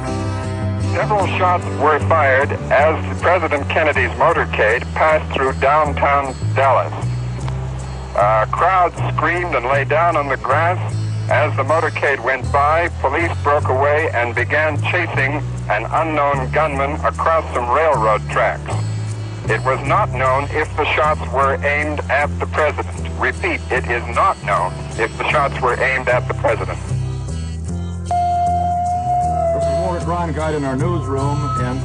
[0.95, 6.93] Several shots were fired as President Kennedy's motorcade passed through downtown Dallas.
[8.15, 11.06] Uh, crowds screamed and lay down on the grass.
[11.29, 17.43] As the motorcade went by, police broke away and began chasing an unknown gunman across
[17.53, 18.71] some railroad tracks.
[19.51, 22.95] It was not known if the shots were aimed at the president.
[23.19, 26.79] Repeat, it is not known if the shots were aimed at the president.
[29.53, 31.77] This is Morgan Ron Guide in our newsroom, and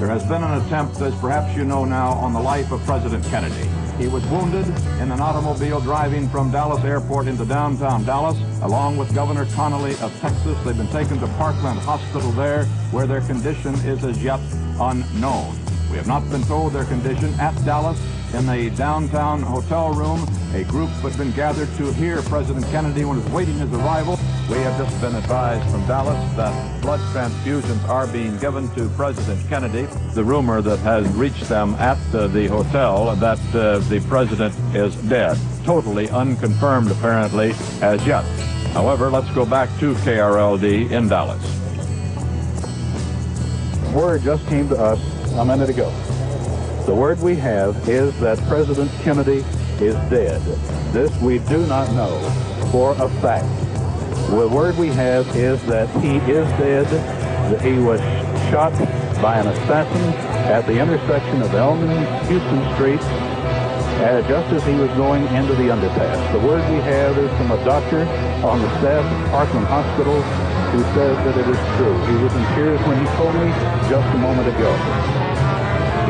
[0.00, 3.24] there has been an attempt, as perhaps you know now, on the life of President
[3.26, 3.68] Kennedy.
[3.98, 4.66] He was wounded
[5.00, 10.12] in an automobile driving from Dallas Airport into downtown Dallas, along with Governor Connolly of
[10.20, 10.58] Texas.
[10.64, 14.40] They've been taken to Parkland Hospital there, where their condition is as yet
[14.80, 15.56] unknown.
[15.90, 18.00] We have not been told their condition at Dallas
[18.34, 20.26] in the downtown hotel room.
[20.54, 24.16] A group has been gathered to hear President Kennedy when he was waiting his arrival.
[24.48, 29.48] We have just been advised from Dallas that blood transfusions are being given to President
[29.48, 29.88] Kennedy.
[30.14, 34.94] The rumor that has reached them at uh, the hotel that uh, the president is
[35.08, 35.36] dead.
[35.64, 38.22] Totally unconfirmed, apparently, as yet.
[38.74, 41.42] However, let's go back to KRLD in Dallas.
[43.92, 45.00] Word just came to us
[45.32, 45.90] a minute ago.
[46.86, 49.44] The word we have is that President Kennedy
[49.80, 50.40] is dead.
[50.92, 52.18] This we do not know
[52.70, 53.48] for a fact.
[54.30, 56.86] The word we have is that he is dead,
[57.52, 58.00] that he was
[58.50, 58.72] shot
[59.20, 60.02] by an assassin
[60.50, 63.00] at the intersection of Elm and Houston Street
[64.04, 66.18] uh, just as he was going into the underpass.
[66.32, 68.02] The word we have is from a doctor
[68.44, 70.20] on the staff of Parkland Hospital
[70.74, 71.94] who says that it is true.
[72.10, 73.48] He was in tears when he told me
[73.88, 74.70] just a moment ago.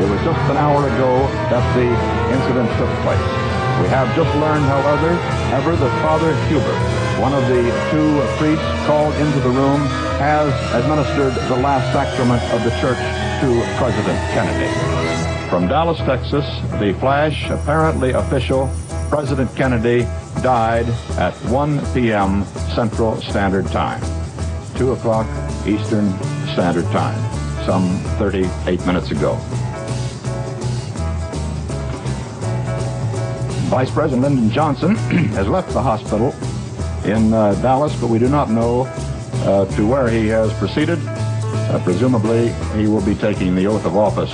[0.01, 1.23] It was just an hour ago
[1.53, 1.87] that the
[2.35, 3.54] incident took place.
[3.81, 5.09] We have just learned, however,
[5.53, 9.81] ever that Father Hubert, one of the two priests called into the room,
[10.17, 12.97] has administered the last sacrament of the church
[13.41, 14.71] to President Kennedy.
[15.49, 16.45] From Dallas, Texas,
[16.79, 18.69] the flash, apparently official,
[19.09, 20.03] President Kennedy
[20.41, 22.45] died at 1 p.m.
[22.73, 24.01] Central Standard Time,
[24.77, 25.27] 2 o'clock
[25.67, 26.11] Eastern
[26.53, 27.19] Standard Time,
[27.65, 29.37] some 38 minutes ago.
[33.75, 34.95] Vice President Lyndon Johnson
[35.35, 36.33] has left the hospital
[37.03, 38.85] in uh, Dallas, but we do not know
[39.43, 40.97] uh, to where he has proceeded.
[41.05, 44.31] Uh, presumably, he will be taking the oath of office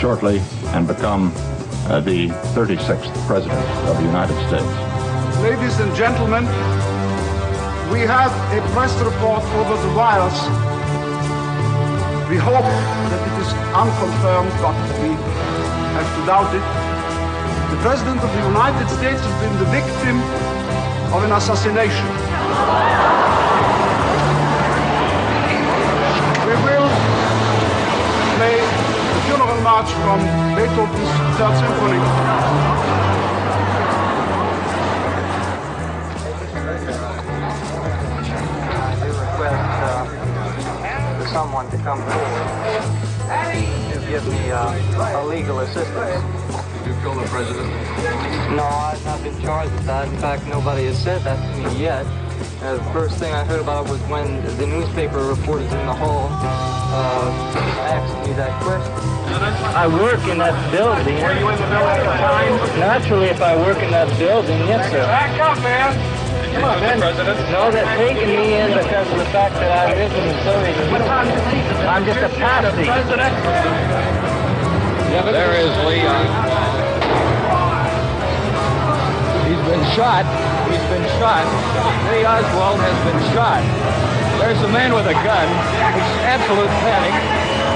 [0.00, 0.40] shortly
[0.72, 1.34] and become
[1.84, 4.72] uh, the 36th President of the United States.
[5.42, 6.46] Ladies and gentlemen,
[7.92, 10.40] we have a press report over the wires.
[12.30, 14.72] We hope that it is unconfirmed, but
[15.02, 15.12] we
[15.92, 16.87] have to doubt it.
[17.70, 20.16] The President of the United States has been the victim
[21.12, 22.08] of an assassination.
[26.48, 26.88] We will
[28.40, 28.56] play
[29.12, 30.18] the funeral march from
[30.56, 32.00] Beethoven's Third Symphony.
[41.30, 42.82] someone to come forward
[43.92, 46.57] to give me uh, a legal assistance.
[46.86, 47.68] You kill the president?
[48.54, 50.08] No, I've not been charged with that.
[50.08, 52.06] In fact, nobody has said that to me yet.
[52.62, 55.94] Uh, the first thing I heard about it was when the newspaper reporters in the
[55.94, 57.30] hall uh,
[57.86, 58.92] asked me that question.
[59.74, 61.14] I work in that building.
[61.22, 62.80] Were you in the building at the time?
[62.80, 65.02] Naturally, if I work in that building, yes, sir.
[65.06, 65.94] Back up, man.
[66.54, 66.98] Come on, man.
[66.98, 70.72] No, they're taking me in because of the fact that I live in Missouri.
[71.86, 72.86] I'm just a patsy.
[75.32, 76.47] There is Leon.
[79.68, 80.24] Been shot.
[80.72, 81.44] He's been shot.
[82.08, 83.60] Lee Oswald has been shot.
[84.40, 85.48] There's a man with a gun.
[85.92, 87.12] It's absolute panic.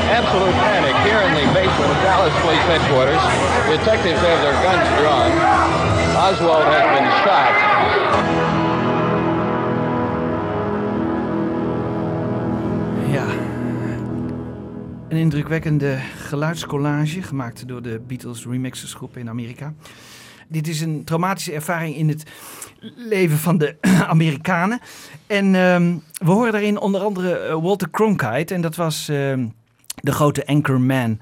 [0.09, 3.21] Absolute panic here in the basement of Dallas Police Headquarters.
[3.69, 5.31] Detectives have their guns drawn.
[6.17, 7.53] Oswald has been shot.
[15.13, 19.75] Een indrukwekkende geluidscollage gemaakt door de Beatles remixersgroep in Amerika.
[20.49, 22.25] Dit is een traumatische ervaring in het
[22.97, 23.77] leven van de
[24.09, 24.81] Amerikanen.
[25.27, 28.55] En ehm, we horen daarin onder andere eh, Walter Cronkite.
[28.55, 29.47] En dat was ehm,
[29.95, 31.21] de grote anchorman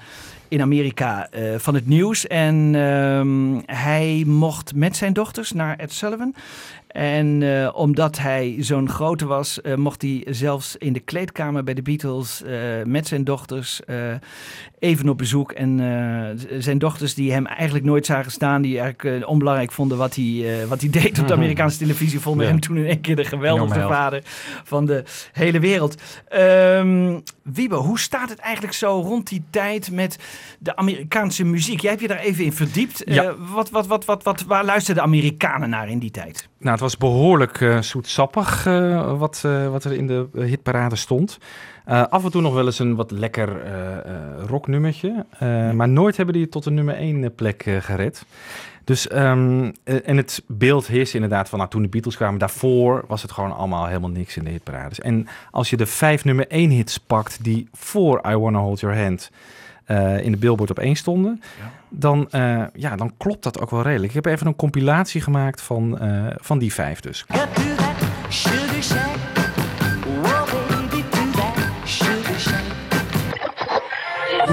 [0.49, 2.27] in Amerika eh, van het nieuws.
[2.27, 6.35] En ehm, hij mocht met zijn dochters naar Ed Sullivan.
[6.87, 11.83] En eh, omdat hij zo'n grote was, mocht hij zelfs in de kleedkamer bij de
[11.83, 12.43] Beatles
[12.85, 13.81] met zijn dochters
[14.81, 15.53] even op bezoek.
[15.53, 19.99] En eh, zijn dochters die hem eigenlijk nooit zagen staan, die eigenlijk eh, onbelangrijk vonden
[19.99, 22.51] wat hij, eh, wat hij deed op de Amerikaanse televisie, vonden Ja.
[22.53, 23.73] hem toen in één keer de held.
[23.73, 24.23] vader
[24.65, 26.03] van de hele wereld.
[26.29, 30.19] Ehm Wiebe, hoe staat het eigenlijk zo rond die tijd met
[30.59, 31.81] de Amerikaanse muziek?
[31.81, 33.03] Jij hebt je daar even in verdiept.
[33.05, 33.35] Ja.
[33.53, 36.49] Wat, wat, wat, wat, wat, waar luisterden de Amerikanen naar in die tijd?
[36.59, 38.65] Nou, het was behoorlijk eh, zoetsappig
[39.19, 39.41] wat,
[39.71, 41.39] wat er in de hitparade stond.
[41.91, 44.03] Eh, af en toe nog wel eens een wat lekker eh, eh,
[44.47, 45.27] rocknummertje.
[45.39, 48.25] eh, maar nooit hebben die het tot de nummer 1 plek gered.
[48.85, 52.39] Dus, ehm, eh, en het beeld heerst inderdaad van nou, toen de Beatles kwamen.
[52.39, 55.01] Daarvoor was het gewoon allemaal helemaal niks in de hitparades.
[55.01, 58.99] En als je de vijf nummer 1 hits pakt die voor I Wanna Hold Your
[59.03, 59.31] Hand
[59.85, 61.43] eh, in de Billboard op één stonden,
[61.89, 64.15] dan, eh, ja, dan klopt dat ook wel redelijk.
[64.15, 67.25] Ik heb even een compilatie gemaakt van, eh, van die vijf dus.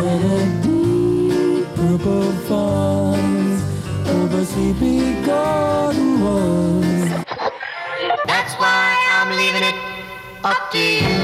[0.07, 0.09] A
[0.63, 3.19] deep purple fog
[4.07, 7.09] over sleepy garden walls.
[8.25, 9.75] That's why I'm leaving it
[10.45, 11.17] up to you.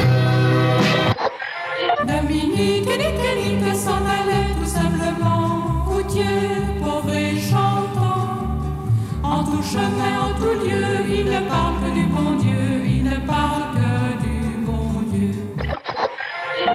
[2.06, 6.53] Dominique et Nicanique s'en allaient tout simplement, coutier,
[9.74, 10.86] chemin, en tout lieu,
[11.18, 13.92] il ne parle que du bon Dieu, il ne parle que
[14.26, 15.36] du bon Dieu.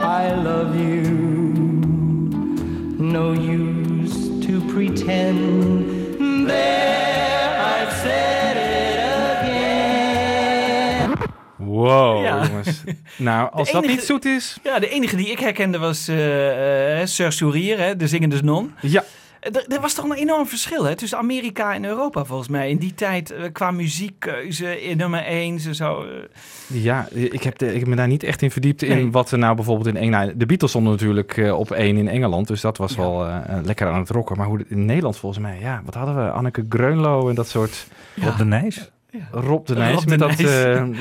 [0.00, 1.16] I love you.
[2.98, 5.86] No use to pretend.
[6.48, 8.98] There, I've said it
[10.18, 11.12] again.
[11.58, 12.46] Wow, Ja.
[12.46, 12.82] jongens.
[13.16, 14.58] Nou, als De dat enige- niet zoet is...
[14.62, 18.72] Ja, de enige die ik herkende was eh eh Sir Sourier, hè, de zingende non.
[18.80, 19.04] Ja.
[19.52, 22.70] Er, er was toch een enorm verschil hè, tussen Amerika en Europa volgens mij.
[22.70, 26.02] In die tijd eh, qua muziekkeuze in nummer 1 en zo.
[26.02, 26.08] eh.
[26.82, 29.38] Ja, ik heb, de, ik heb me daar niet echt in verdiept in wat er
[29.38, 30.40] nou bijvoorbeeld in Engeland...
[30.40, 33.64] De Beatles stonden natuurlijk eh, op één in Engeland, dus dat was wel eh, eh,
[33.64, 34.36] lekker aan het rocken.
[34.36, 36.30] Maar hoe het in Nederland volgens mij, ja, wat hadden we?
[36.30, 37.86] Anneke Greunlo en dat soort...
[38.16, 38.90] Rob de Nijs?
[39.30, 40.36] Rob de Nijs met dat eh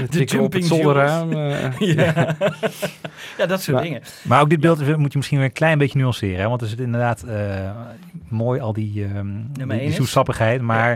[0.09, 0.65] De op het
[1.31, 2.35] eh, Ja.
[3.37, 4.01] Ja, dat soort Maar- dingen.
[4.23, 6.39] Maar ook dit beeld moet je misschien weer een klein beetje nuanceren.
[6.39, 6.47] Hè?
[6.49, 7.71] Want er zit inderdaad eh,
[8.29, 9.95] mooi al die, ehm die, is.
[9.95, 10.61] zoetsappigheid.
[10.61, 10.91] Maar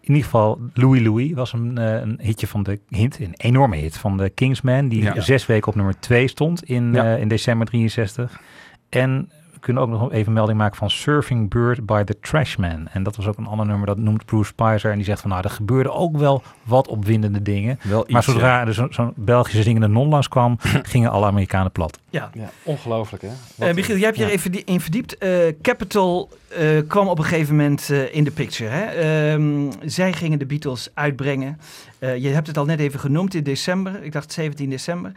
[0.00, 3.96] in ieder geval, Louis Louis was een, een hitje van de hit, een enorme hit
[3.98, 4.88] van de Kingsman.
[4.88, 8.40] Die zes weken op nummer 2 stond in, in december 63.
[8.88, 12.88] En we kunnen ook nog even melding maken van Surfing Bird by the Trashman.
[12.92, 14.90] En dat was ook een ander nummer, dat noemt Bruce Spicer.
[14.90, 17.78] En die zegt van, nou, er gebeurde ook wel wat opwindende dingen.
[17.82, 21.98] Wel maar zodra er zo- zo'n Belgische zingende non langs kwam, gingen alle Amerikanen plat.
[22.10, 22.30] Ja.
[22.34, 23.28] ja, ongelooflijk hè?
[23.68, 24.28] Eh, Michiel, jij hebt je ja.
[24.28, 25.18] er even die- in verdiept.
[25.18, 25.30] Eh,
[25.62, 28.70] Capital eh, kwam op een gegeven moment eh, in de picture.
[28.70, 28.84] Hè?
[28.84, 31.58] Ehm, zij gingen de Beatles uitbrengen.
[31.98, 34.02] Eh, je hebt het al net even genoemd in december.
[34.02, 35.12] Ik dacht 17 december.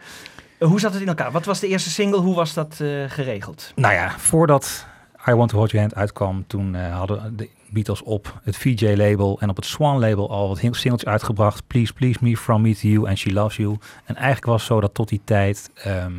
[0.62, 1.30] Eh, hoe zat het in elkaar?
[1.32, 2.20] Wat was de eerste single?
[2.20, 3.72] Hoe was dat eh, geregeld?
[3.74, 4.86] Nou ja, voordat
[5.28, 9.40] I Want To Hold Your Hand uitkwam, toen eh, hadden de Beatles op het VJ-label
[9.40, 11.66] en op het Swan-label al wat singeltjes uitgebracht.
[11.66, 13.78] Please, Please Me, From Me To You en She Loves You.
[14.04, 16.12] En eigenlijk was het zo dat tot die tijd ehm,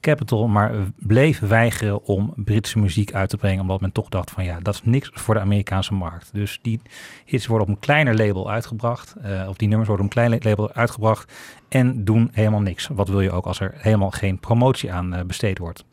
[0.00, 3.60] Capitol maar bleef weigeren om Britse muziek uit te brengen.
[3.60, 6.30] Omdat men toch dacht van ja, dat is niks voor de Amerikaanse markt.
[6.32, 6.80] Dus die
[7.24, 9.14] hits worden op een kleiner label uitgebracht.
[9.22, 11.32] eh, of die nummers worden op een klein label uitgebracht.
[11.68, 12.88] En doen helemaal niks.
[12.92, 15.84] Wat wil je ook als er helemaal geen promotie aan eh, besteed wordt.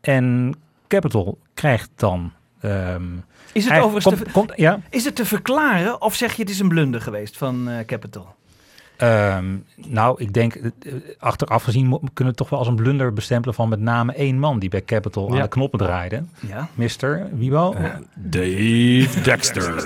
[0.00, 0.54] En
[0.88, 2.32] Capital krijgt dan.
[2.60, 3.02] ehm,
[3.52, 6.50] Is het overigens komt- te, komt- ja, is het te verklaren of zeg je het
[6.50, 8.34] is een blunder geweest van eh, Capital?
[8.96, 9.44] Ehm,
[9.76, 13.12] nou, ik denk, eh, eh, achteraf gezien kunnen we het toch wel als een blunder
[13.12, 16.24] bestempelen van met name één man die bij Capital aan de knoppen draaide.
[16.40, 16.68] Ja.
[16.74, 17.28] Mr.
[17.32, 17.74] Wiebo?
[18.14, 19.74] Dave Dexter.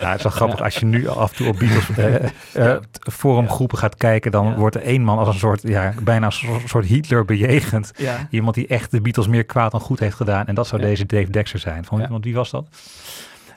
[0.00, 2.82] Ja, het is wel grappig als je nu af en toe op Beatles eh, eh,
[3.12, 6.68] forumgroepen gaat kijken, dan wordt er één man als een soort, ja, bijna een soort-
[6.68, 7.92] soort Hitler bejegend.
[7.96, 8.26] Ja.
[8.30, 10.46] Iemand die echt de Beatles meer kwaad dan goed heeft gedaan.
[10.46, 10.86] En dat zou Ja.
[10.88, 11.84] deze Dave Dexter zijn.
[11.84, 12.08] Van, Ja.
[12.08, 12.66] Want wie was dat?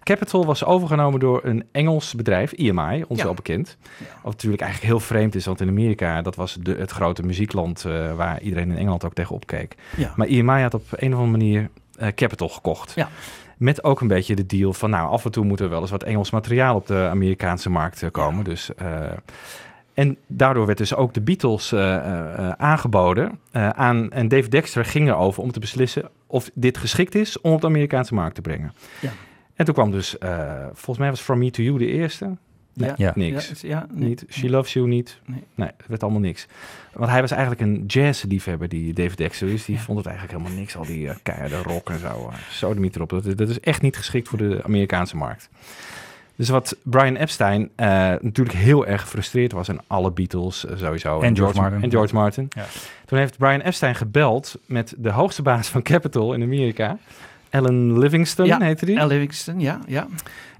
[0.09, 3.25] Capital was overgenomen door een Engels bedrijf, EMI, ons Ja.
[3.25, 3.77] wel bekend.
[3.97, 7.85] Wat natuurlijk eigenlijk heel vreemd is, want in Amerika, dat was de, het grote muziekland
[7.85, 9.75] eh, waar iedereen in Engeland ook tegen opkeek.
[9.97, 10.13] Ja.
[10.15, 12.91] Maar EMI had op een of andere manier eh, Capital gekocht.
[12.95, 13.09] Ja.
[13.57, 15.91] Met ook een beetje de deal van, nou, af en toe moet er wel eens
[15.91, 18.43] wat Engels materiaal op de Amerikaanse markt eh, komen.
[18.43, 18.69] Dus,
[19.93, 21.73] en daardoor werd dus ook de Beatles
[22.57, 27.51] aangeboden aan, en Dave Dexter ging erover om te beslissen of dit geschikt is om
[27.51, 28.73] op de Amerikaanse markt te brengen.
[28.99, 29.11] Ja.
[29.59, 32.37] En toen kwam dus, eh, volgens mij was From Me To You de eerste.
[32.73, 33.11] Nee, Ja.
[33.15, 33.61] niks.
[33.61, 34.07] Ja, nee.
[34.07, 34.25] Niet.
[34.29, 35.19] She Loves You niet.
[35.25, 35.43] Nee.
[35.55, 36.47] Nee, het werd allemaal niks.
[36.93, 39.65] Want hij was eigenlijk een jazzliefhebber, die David Dexter is.
[39.65, 42.31] Die vond het eigenlijk helemaal niks, al die uh, keiharde rock en zo.
[42.51, 43.09] Zo de erop.
[43.09, 45.49] Dat, dat is echt niet geschikt voor de Amerikaanse markt.
[46.35, 47.87] Dus wat Brian Epstein eh,
[48.21, 49.67] natuurlijk heel erg gefrustreerd was...
[49.67, 51.21] en alle Beatles eh, sowieso.
[51.21, 51.83] En George Martin.
[51.83, 52.47] En George Martin.
[52.49, 52.65] Ja.
[53.05, 56.97] Toen heeft Brian Epstein gebeld met de hoogste baas van Capitol in Amerika...
[57.49, 58.99] Alan Livingston Ja, heette die.
[59.01, 60.07] Al Livingston, ja, ja.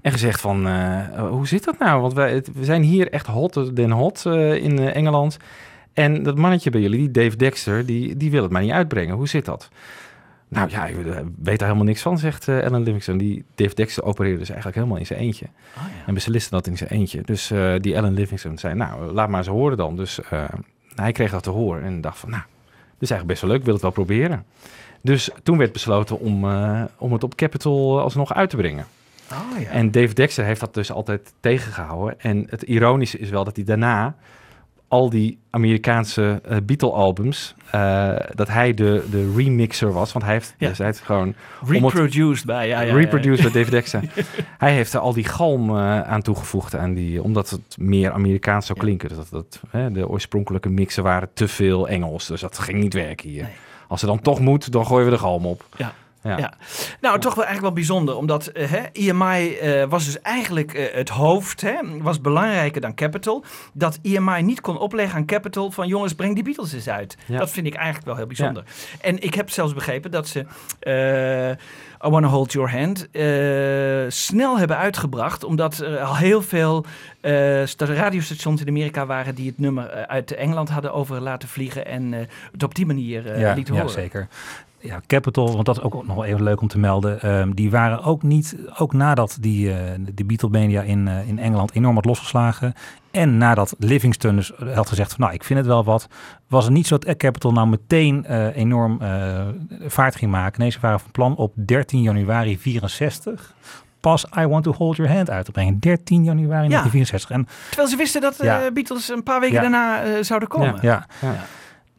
[0.02, 2.00] En gezegd van, eh, hoe zit dat nou?
[2.00, 5.36] Want wij, het- we zijn hier echt hot den hot eh, in eh, Engeland.
[5.92, 9.14] En dat mannetje bij jullie, die Dave Dexter, die, die wil het maar niet uitbrengen.
[9.14, 9.68] Hoe zit dat?
[10.48, 10.96] Nou ja, ik
[11.42, 13.18] weet daar helemaal niks van, zegt Alan Livingston.
[13.18, 15.46] Die Dave Dexter opereerde dus eigenlijk helemaal in zijn eentje.
[16.06, 17.20] En besliste dat in zijn eentje.
[17.24, 19.96] Dus die Alan Livingston zei, nou, laat maar eens horen dan.
[19.96, 20.18] Dus
[20.94, 23.58] hij kreeg dat te horen en dacht van, nou, dit is eigenlijk best wel leuk,
[23.58, 24.44] ik wil het wel proberen.
[25.00, 28.86] Dus toen werd besloten om, eh, om het op Capitol alsnog uit te brengen.
[29.32, 29.68] Oh, ja.
[29.68, 32.20] En Dave Dexter heeft dat dus altijd tegengehouden.
[32.20, 34.14] En het ironische is wel dat hij daarna
[34.88, 40.12] al die Amerikaanse eh, Beatle-albums, eh, dat hij de, de remixer was.
[40.12, 40.92] Want hij heeft Ja.
[40.92, 41.34] gewoon...
[41.60, 42.94] het- Reproduced bij, ja, ja, ja.
[42.94, 44.02] Reproduced bij Dave Dexter.
[44.58, 48.66] hij heeft er al die galm eh, aan toegevoegd, aan die, omdat het meer Amerikaans
[48.66, 49.08] zou klinken.
[49.08, 52.94] Dus dat, dat, hè, de oorspronkelijke mixen waren te veel Engels, dus dat ging niet
[52.94, 53.48] werken hier.
[53.90, 55.64] Als er dan toch moet, dan gooien we de galm op.
[55.76, 55.92] Ja.
[56.22, 56.38] Ja.
[56.38, 56.52] Ja.
[57.00, 60.94] Nou, toch wel eigenlijk wel bijzonder, omdat eh, hè, EMI eh, was dus eigenlijk eh,
[60.94, 63.44] het hoofd, hè, was belangrijker dan Capital.
[63.72, 67.16] Dat EMI niet kon opleggen aan Capital van jongens, breng die Beatles eens uit.
[67.26, 67.38] Ja.
[67.38, 68.64] Dat vind ik eigenlijk wel heel bijzonder.
[69.00, 70.46] En ik heb zelfs begrepen dat ze
[70.80, 71.64] eh,
[72.06, 76.84] I Wanna Hold Your Hand eh, snel hebben uitgebracht, omdat er al heel veel
[77.20, 81.48] eh, sta- radiostations in Amerika waren die het nummer eh, uit Engeland hadden over laten
[81.48, 82.12] vliegen en
[82.52, 83.94] het op die manier ja, lieten ja, horen.
[83.94, 84.28] zeker.
[84.82, 87.20] Ja, Capital, want dat is ook nog wel even leuk om te melden.
[87.20, 89.78] ehm, die waren ook niet, ook nadat die, eh
[90.14, 92.72] die Beatlemania in, eh, in Engeland enorm had losgeslagen.
[93.10, 96.08] En nadat Livingston dus had gezegd van nou, ik vind het wel wat.
[96.48, 99.46] Was het niet zo dat Capital nou meteen eh, enorm eh,
[99.86, 100.60] vaart ging maken.
[100.60, 103.54] Nee, ze waren van plan op 13 januari 64
[104.00, 105.78] pas I Want To Hold Your Hand uit te brengen.
[105.78, 107.30] 13 januari 1964.
[107.30, 108.70] En Terwijl ze wisten dat de Ja.
[108.72, 109.60] Beatles een paar weken Ja.
[109.60, 110.78] daarna eh, zouden komen.
[110.82, 111.06] Ja.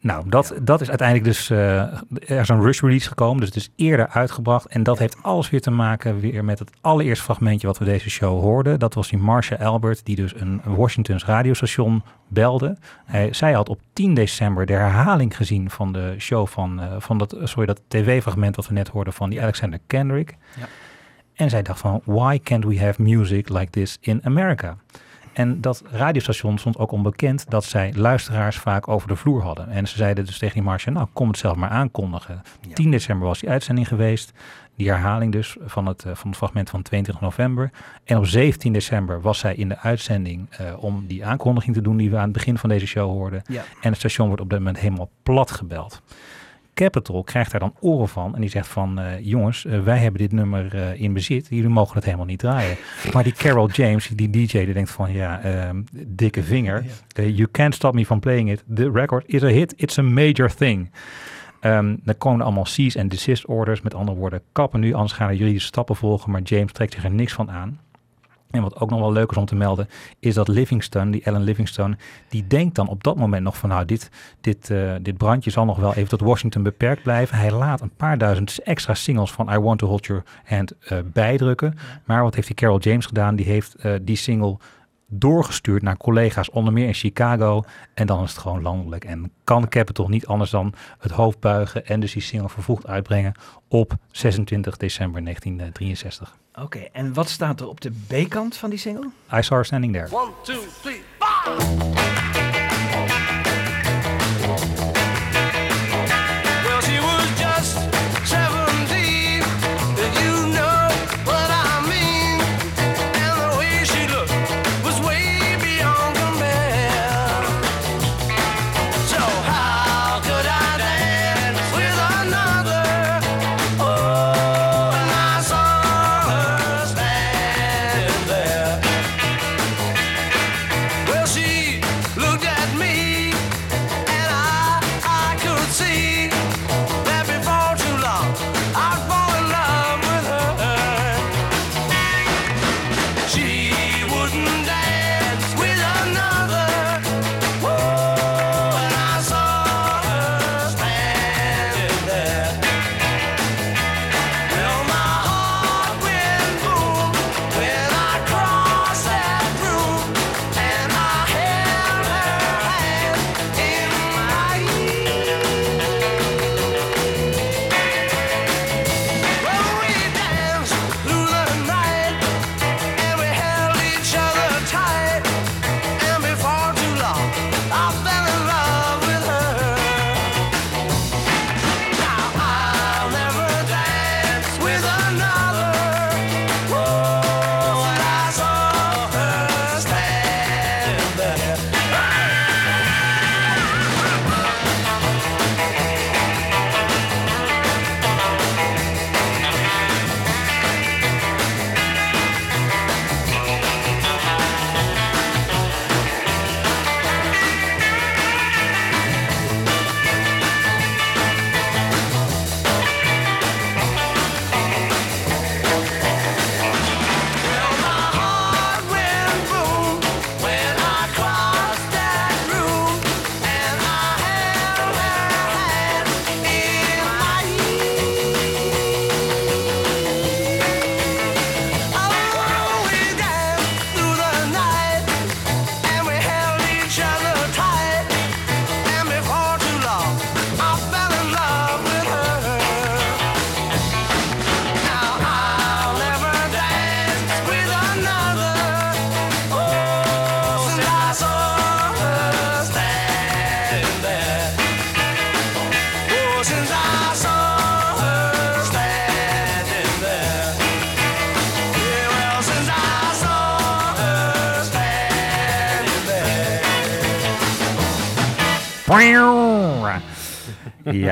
[0.02, 1.50] Nou, dat, dat is uiteindelijk dus...
[1.50, 4.66] eh, er is een rush release gekomen, dus het is eerder uitgebracht.
[4.66, 8.10] En dat heeft alles weer te maken weer met het allereerste fragmentje wat we deze
[8.10, 8.78] show hoorden.
[8.78, 12.76] Dat was die Marcia Albert, die dus een Washingtons radiostation belde.
[13.04, 17.18] Hij, zij had op 10 december de herhaling gezien van de show van, eh, van
[17.18, 20.36] dat, sorry, dat tv-fragment wat we net hoorden van die Alexander Kendrick.
[20.58, 20.66] Ja.
[21.34, 24.76] En zij dacht van, why can't we have music like this in America?
[25.32, 29.68] En dat radiostation stond ook onbekend dat zij luisteraars vaak over de vloer hadden.
[29.68, 32.42] En ze zeiden dus tegen die Marcia, nou kom het zelf maar aankondigen.
[32.74, 34.32] 10 december was die uitzending geweest.
[34.76, 37.70] Die herhaling dus van het, eh, van het fragment van 22 november.
[38.04, 41.96] En op 17 december was zij in de uitzending eh, om die aankondiging te doen
[41.96, 43.42] die we aan het begin van deze show hoorden.
[43.46, 43.62] Ja.
[43.80, 46.02] En het station wordt op dat moment helemaal plat gebeld.
[46.74, 50.20] Capital krijgt daar dan oren van en die zegt van eh, jongens, eh, wij hebben
[50.20, 52.76] dit nummer eh, in bezit, jullie mogen het helemaal niet draaien.
[53.12, 57.74] Maar die Carol James, die DJ, die denkt van ja, ehm, dikke vinger, you can't
[57.74, 58.64] stop me from playing it.
[58.74, 60.90] The record is a hit, it's a major thing.
[61.60, 65.28] Dan komen er allemaal cease and desist orders, met andere woorden, kappen nu, anders gaan
[65.28, 67.80] er juridische stappen volgen, maar James trekt zich er niks van aan.
[68.52, 69.88] En wat ook nog wel leuk is om te melden,
[70.18, 71.96] is dat Livingston, die Alan Livingston,
[72.28, 75.64] die denkt dan op dat moment nog van nou, dit, dit, eh, dit brandje zal
[75.64, 77.38] nog wel even tot Washington beperkt blijven.
[77.38, 80.98] Hij laat een paar duizend extra singles van I Want To Hold Your Hand eh,
[81.12, 81.74] bijdrukken.
[82.04, 83.36] Maar wat heeft die Carol James gedaan?
[83.36, 84.56] Die heeft eh, die single
[85.12, 87.62] doorgestuurd naar collega's, onder meer in Chicago.
[87.94, 89.04] En dan is het gewoon landelijk.
[89.04, 93.32] En kan Capitol niet anders dan het hoofd buigen en dus die single vervroegd uitbrengen
[93.68, 96.36] op 26 december 1963.
[96.54, 99.10] Oké, en wat staat er op de B-kant van die single?
[99.34, 100.08] I Saw Her Standing There.
[100.10, 101.02] One, two, three,
[101.44, 102.61] Well,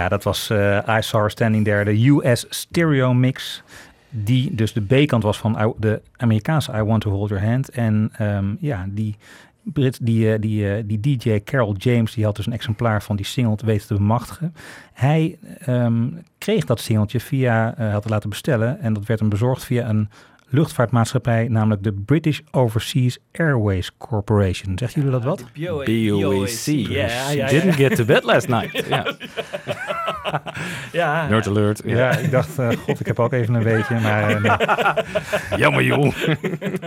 [0.01, 3.63] Ja, dat was eh, I Saw Standing There, de US Stereo Mix.
[4.09, 7.69] Die dus de B-kant was van de Amerikaanse I Want To Hold Your Hand.
[7.69, 9.17] En ehm, ja, die,
[9.63, 13.17] Brit, die, eh, die, eh, die DJ Carol James, die had dus een exemplaar van
[13.17, 14.55] die single te weten te bemachtigen.
[14.93, 18.81] Hij ehm, kreeg dat singeltje via, eh had het laten bestellen.
[18.81, 20.09] En dat werd hem bezorgd via een
[20.51, 24.79] luchtvaartmaatschappij, namelijk de British Overseas Airways Corporation.
[24.79, 25.45] Zeggen jullie dat wat?
[25.59, 25.87] BOAC.
[26.67, 27.47] Ja, ja, ja.
[27.47, 28.85] Didn't get to bed last night.
[28.89, 29.15] Ja.
[30.93, 31.27] Ja.
[31.29, 31.83] Nerd alert.
[31.85, 34.31] Ja, ik dacht, eh, god, ik heb ook even een weetje, maar...
[34.31, 35.59] eh, nee.
[35.61, 36.15] Jammer, joh.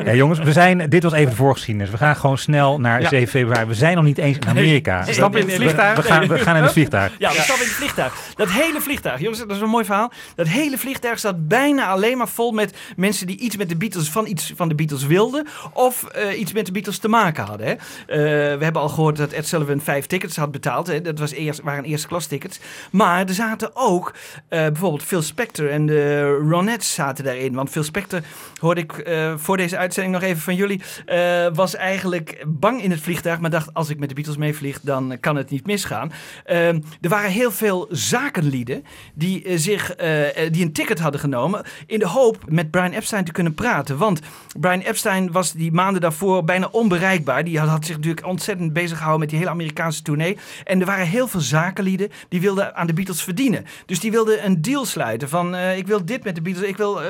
[0.06, 1.90] Ja, jongens, we zijn, dit was even de voorgeschiedenis.
[1.90, 3.10] We gaan gewoon snel naar Ja.
[3.10, 3.68] 7 februari.
[3.68, 5.04] We zijn nog niet eens in Amerika.
[5.04, 5.96] Nee, stap in het We- vliegtuig.
[5.96, 7.12] We, gaan, we gaan in het vliegtuig.
[7.20, 8.14] Ja, we stappen in het vliegtuig.
[8.36, 10.12] Dat hele vliegtuig, jongens, dat is een mooi verhaal.
[10.36, 14.10] Dat hele vliegtuig staat bijna alleen maar vol met mensen die iets met de Beatles,
[14.10, 15.48] van iets van de Beatles wilden.
[15.74, 17.68] Of eh, iets met de Beatles te maken hadden.
[17.68, 17.74] Hè.
[17.74, 20.88] Eh, we hebben al gehoord dat Ed Sullivan vijf tickets had betaald.
[20.88, 21.02] Hè.
[21.02, 22.60] Dat was eerst, waren eerste klas tickets.
[22.92, 24.14] Maar er zaten ook
[24.48, 27.54] eh, bijvoorbeeld Phil Spector en de Ronettes zaten daarin.
[27.54, 28.22] Want Phil Spector,
[28.60, 30.82] hoorde ik voor deze uitzending nog even van jullie,
[31.54, 33.40] was eigenlijk bang in het vliegtuig.
[33.40, 36.12] Maar dacht, als ik met de Beatles meevlieg, dan kan het niet misgaan.
[36.44, 38.84] Er waren heel veel zakenlieden
[39.14, 39.96] die, zich,
[40.52, 41.66] die een ticket hadden genomen.
[41.86, 43.98] In de hoop met Brian Epstein te kunnen praten.
[43.98, 44.20] Want
[44.60, 47.44] Brian Epstein was die maanden daarvoor bijna onbereikbaar.
[47.44, 50.38] Die had, zich natuurlijk ontzettend bezig gehouden met die hele Amerikaanse tournee.
[50.64, 53.66] En er waren heel veel zakenlieden die wilden aan de Beatles verdienen.
[53.86, 56.78] Dus die wilden een deal sluiten van eh, ik wil dit met de Beatles, ik
[56.78, 57.10] wil eh,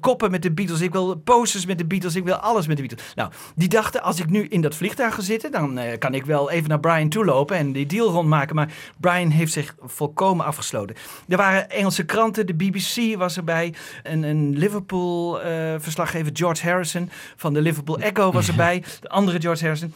[0.00, 2.82] koppen met de Beatles, ik wil posters met de Beatles, ik wil alles met de
[2.82, 3.12] Beatles.
[3.14, 6.24] Nou, die dachten als ik nu in dat vliegtuig ga zitten, dan eh, kan ik
[6.24, 8.54] wel even naar Brian toe lopen en die deal rondmaken.
[8.54, 10.96] Maar Brian heeft zich volkomen afgesloten.
[11.28, 15.40] Er waren Engelse kranten, de BBC was erbij, een, een Liverpool
[15.78, 19.94] verslaggever George Harrison van de Liverpool Echo was erbij, de andere George Harrison.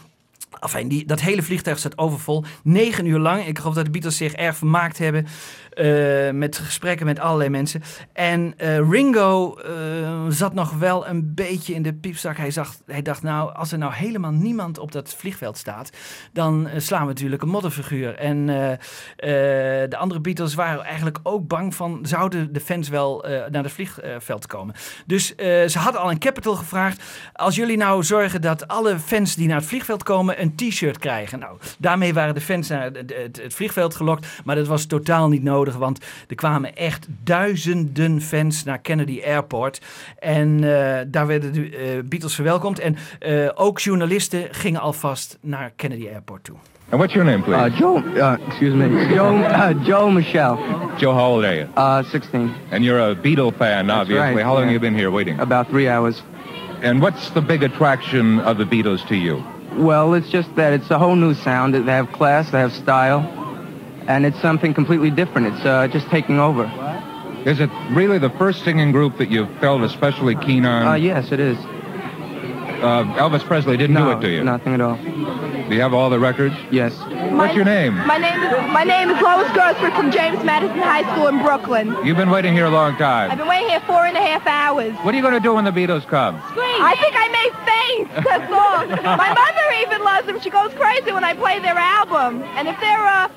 [0.60, 2.44] Enfin, die, dat hele vliegtuig staat overvol.
[2.62, 3.46] Negen uur lang.
[3.46, 5.26] Ik geloof dat de Beatles zich erg vermaakt hebben.
[5.78, 7.82] Eh, met gesprekken met allerlei mensen.
[8.12, 9.72] En eh, Ringo eh,
[10.28, 12.36] zat nog wel een beetje in de piepzak.
[12.36, 15.90] Hij, zag, hij dacht, nou, als er nou helemaal niemand op dat vliegveld staat,
[16.32, 18.14] dan slaan we natuurlijk een modderfiguur.
[18.14, 23.72] En de andere Beatles waren eigenlijk ook bang van, zouden de fans wel naar het
[23.72, 24.74] vliegveld komen?
[25.06, 25.34] Dus
[25.66, 27.02] ze hadden al een capital gevraagd.
[27.32, 31.38] Als jullie nou zorgen dat alle fans die naar het vliegveld komen een t-shirt krijgen.
[31.38, 34.26] Nou, daarmee waren de fans naar het, het vliegveld gelokt.
[34.44, 39.80] Maar dat was totaal niet nodig, want er kwamen echt duizenden fans naar Kennedy Airport.
[40.18, 42.78] En eh, daar werden de eh, Beatles verwelkomd.
[42.78, 46.56] En eh, ook journalisten gingen alvast naar Kennedy Airport toe.
[46.90, 47.70] And what's your name, please?
[47.70, 50.56] Uh, Joe, uh, excuse me, Joe, uh, Joe Michelle.
[50.96, 51.68] Joe, how old are you?
[51.76, 52.54] Uh, 16.
[52.70, 54.36] And you're a Beatle fan, That's obviously.
[54.36, 54.72] right, how long yeah.
[54.72, 55.38] have you been here waiting?
[55.38, 56.22] About three hours.
[56.82, 59.44] And what's the big attraction of the Beatles to you?
[59.76, 61.74] Well, it's just that it's a whole new sound.
[61.74, 63.20] They have class, they have style,
[64.08, 65.54] and it's something completely different.
[65.54, 66.64] It's uh, just taking over.
[67.44, 70.86] Is it really the first singing group that you've felt especially keen on?
[70.86, 71.56] Uh, yes, it is.
[71.58, 74.44] Uh, Elvis Presley didn't no, do it to you?
[74.44, 74.96] nothing at all.
[74.96, 76.54] Do you have all the records?
[76.70, 76.96] Yes.
[77.32, 77.94] What's your name?
[78.06, 81.94] My name is my name is Lois Grossford from James Madison High School in Brooklyn.
[82.04, 83.32] You've been waiting here a long time.
[83.32, 84.94] I've been waiting here four and a half hours.
[85.02, 86.40] What are you going to do when the Beatles come?
[86.44, 88.24] I think I may faint.
[88.24, 88.86] That's all.
[89.16, 90.40] my mother even loves them.
[90.40, 92.42] She goes crazy when I play their album.
[92.54, 93.28] And if they're uh,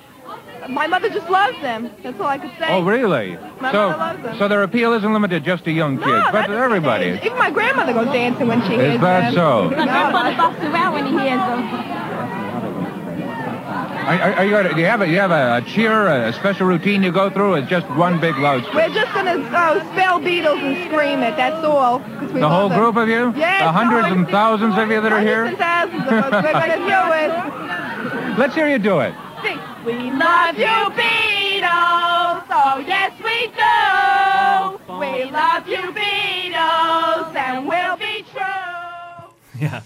[0.69, 1.89] my mother just loves them.
[2.03, 2.67] That's all I could say.
[2.69, 3.37] Oh, really?
[3.59, 4.37] My so, mother loves them.
[4.37, 7.19] so their appeal isn't limited just to young kids, No, but that's to everybody.
[7.23, 9.33] Even my grandmother goes dancing when she Is hears that them.
[9.33, 9.69] so?
[9.75, 11.91] My grandfather busts around when he hears them.
[14.01, 16.65] Are, are, are you do you have a, you have a, a cheer, a special
[16.65, 17.53] routine you go through?
[17.55, 18.75] It's just one big loudspeaker.
[18.75, 21.37] We're just gonna uh, spell Beatles and scream it.
[21.37, 21.99] That's all.
[21.99, 22.79] we The whole them.
[22.79, 23.31] group of you?
[23.37, 23.61] Yes.
[23.61, 25.45] The hundreds and thousands of you that are Hundreds here?
[25.45, 26.43] and thousands of us.
[26.43, 28.37] We're gonna do it.
[28.39, 29.13] Let's hear you do it.
[29.41, 32.43] We love you, Beatles.
[32.49, 34.79] Oh, yes, we do.
[34.99, 39.59] We love you, Beatles, and we'll be true.
[39.59, 39.81] Ja,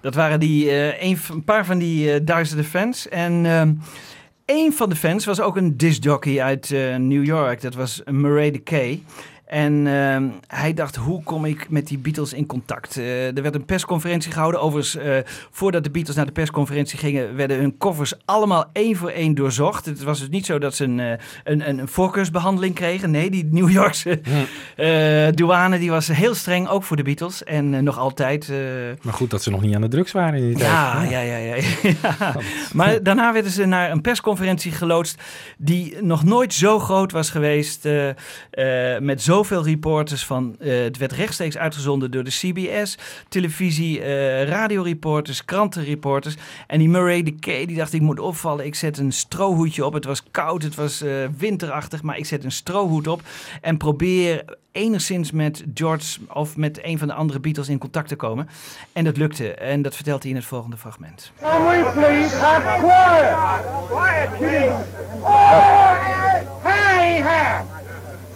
[0.00, 3.08] dat waren die, eh, een, paar van die eh, duizenden fans.
[3.08, 3.70] En ehm
[4.46, 7.60] een van de fans was ook een discjockey uit eh, New York.
[7.60, 9.02] Dat was Murray de Kay.
[9.52, 12.96] En ehm, hij dacht, hoe kom ik met die Beatles in contact?
[12.96, 14.60] Eh, er werd een persconferentie gehouden.
[14.60, 15.16] Overigens, eh,
[15.50, 17.36] voordat de Beatles naar de persconferentie gingen...
[17.36, 19.86] werden hun koffers allemaal één voor één doorzocht.
[19.86, 21.12] Het was dus niet zo dat ze een, eh,
[21.44, 23.10] een, een, voorkeursbehandeling kregen.
[23.10, 24.20] Nee, die New Yorkse
[25.34, 27.44] douane die was heel streng, ook voor de Beatles.
[27.44, 28.52] En nog altijd...
[29.02, 30.70] Maar goed dat ze nog niet aan de drugs waren in die tijd.
[30.70, 31.54] ja, ja, ja, ja.
[31.82, 32.34] ja.
[32.72, 35.22] Maar daarna werden ze naar een persconferentie geloodst
[35.58, 37.88] die nog nooit zo groot was geweest,
[39.00, 40.56] met zoveel zoveel reporters van.
[40.58, 46.34] eh, het werd rechtstreeks uitgezonden door de CBS, televisie, eh radioreporters, krantenreporters.
[46.66, 48.66] En die Murray de Kay die dacht: ik moet opvallen.
[48.66, 49.92] Ik zet een strohoedje op.
[49.92, 53.22] Het was koud, het was eh, winterachtig, maar ik zet een strohoed op
[53.60, 58.16] en probeer enigszins met George of met een van de andere Beatles in contact te
[58.16, 58.48] komen.
[58.92, 59.54] En dat lukte.
[59.54, 61.32] En dat vertelt hij in het volgende fragment.
[61.40, 63.34] Can we please have quiet?
[63.88, 64.84] Quiet, please.
[65.20, 66.22] Oh, hey.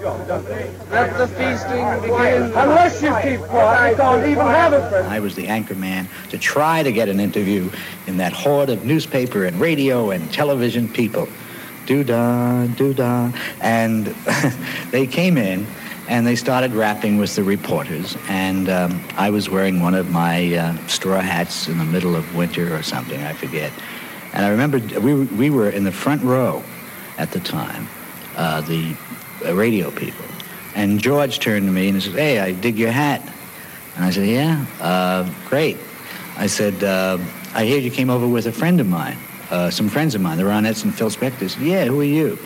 [0.00, 2.42] Let the feasting begin.
[2.54, 4.82] Unless you keep quiet, we don't even have it.
[5.06, 7.70] I was the anchor man to try to get an interview
[8.06, 11.28] in that horde of newspaper and radio and television people.
[11.86, 13.32] Do da, do da.
[13.60, 14.06] And
[14.90, 15.66] they came in
[16.08, 18.16] and they started rapping with the reporters.
[18.28, 22.34] And um, I was wearing one of my uh, straw hats in the middle of
[22.36, 23.72] winter or something, I forget.
[24.32, 26.62] And I remember we, were- we were in the front row
[27.18, 27.88] at the time,
[28.36, 28.94] uh, the
[29.44, 30.24] radio people.
[30.74, 33.22] And George turned to me and he said, hey, I dig your hat.
[33.96, 35.78] And I said, yeah, uh, great.
[36.36, 37.18] I said, uh,
[37.54, 39.16] I hear you came over with a friend of mine,
[39.50, 41.48] uh, some friends of mine, the Ronettes and Phil Spector.
[41.48, 42.38] Said, yeah, who are you?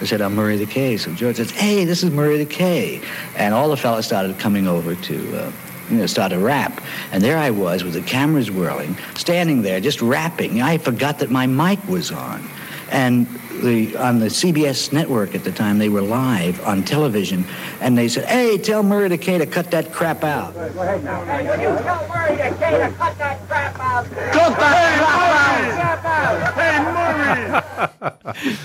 [0.00, 0.96] I said, I'm Murray the K.
[0.96, 3.00] So George says, hey, this is Murray the K.
[3.36, 5.52] And all the fellas started coming over to, uh,
[5.90, 6.80] you know, start to rap.
[7.10, 10.62] And there I was with the cameras whirling, standing there just rapping.
[10.62, 12.48] I forgot that my mic was on.
[12.92, 13.26] And
[13.62, 17.44] the, on the CBS network at the time, they were live on television.
[17.80, 20.54] And they said, hey, tell Murray K to cut that crap out.
[20.54, 24.04] You tell Murray K to cut that crap out.
[24.32, 26.54] Cut that crap out.
[26.54, 27.62] Hey, Murray.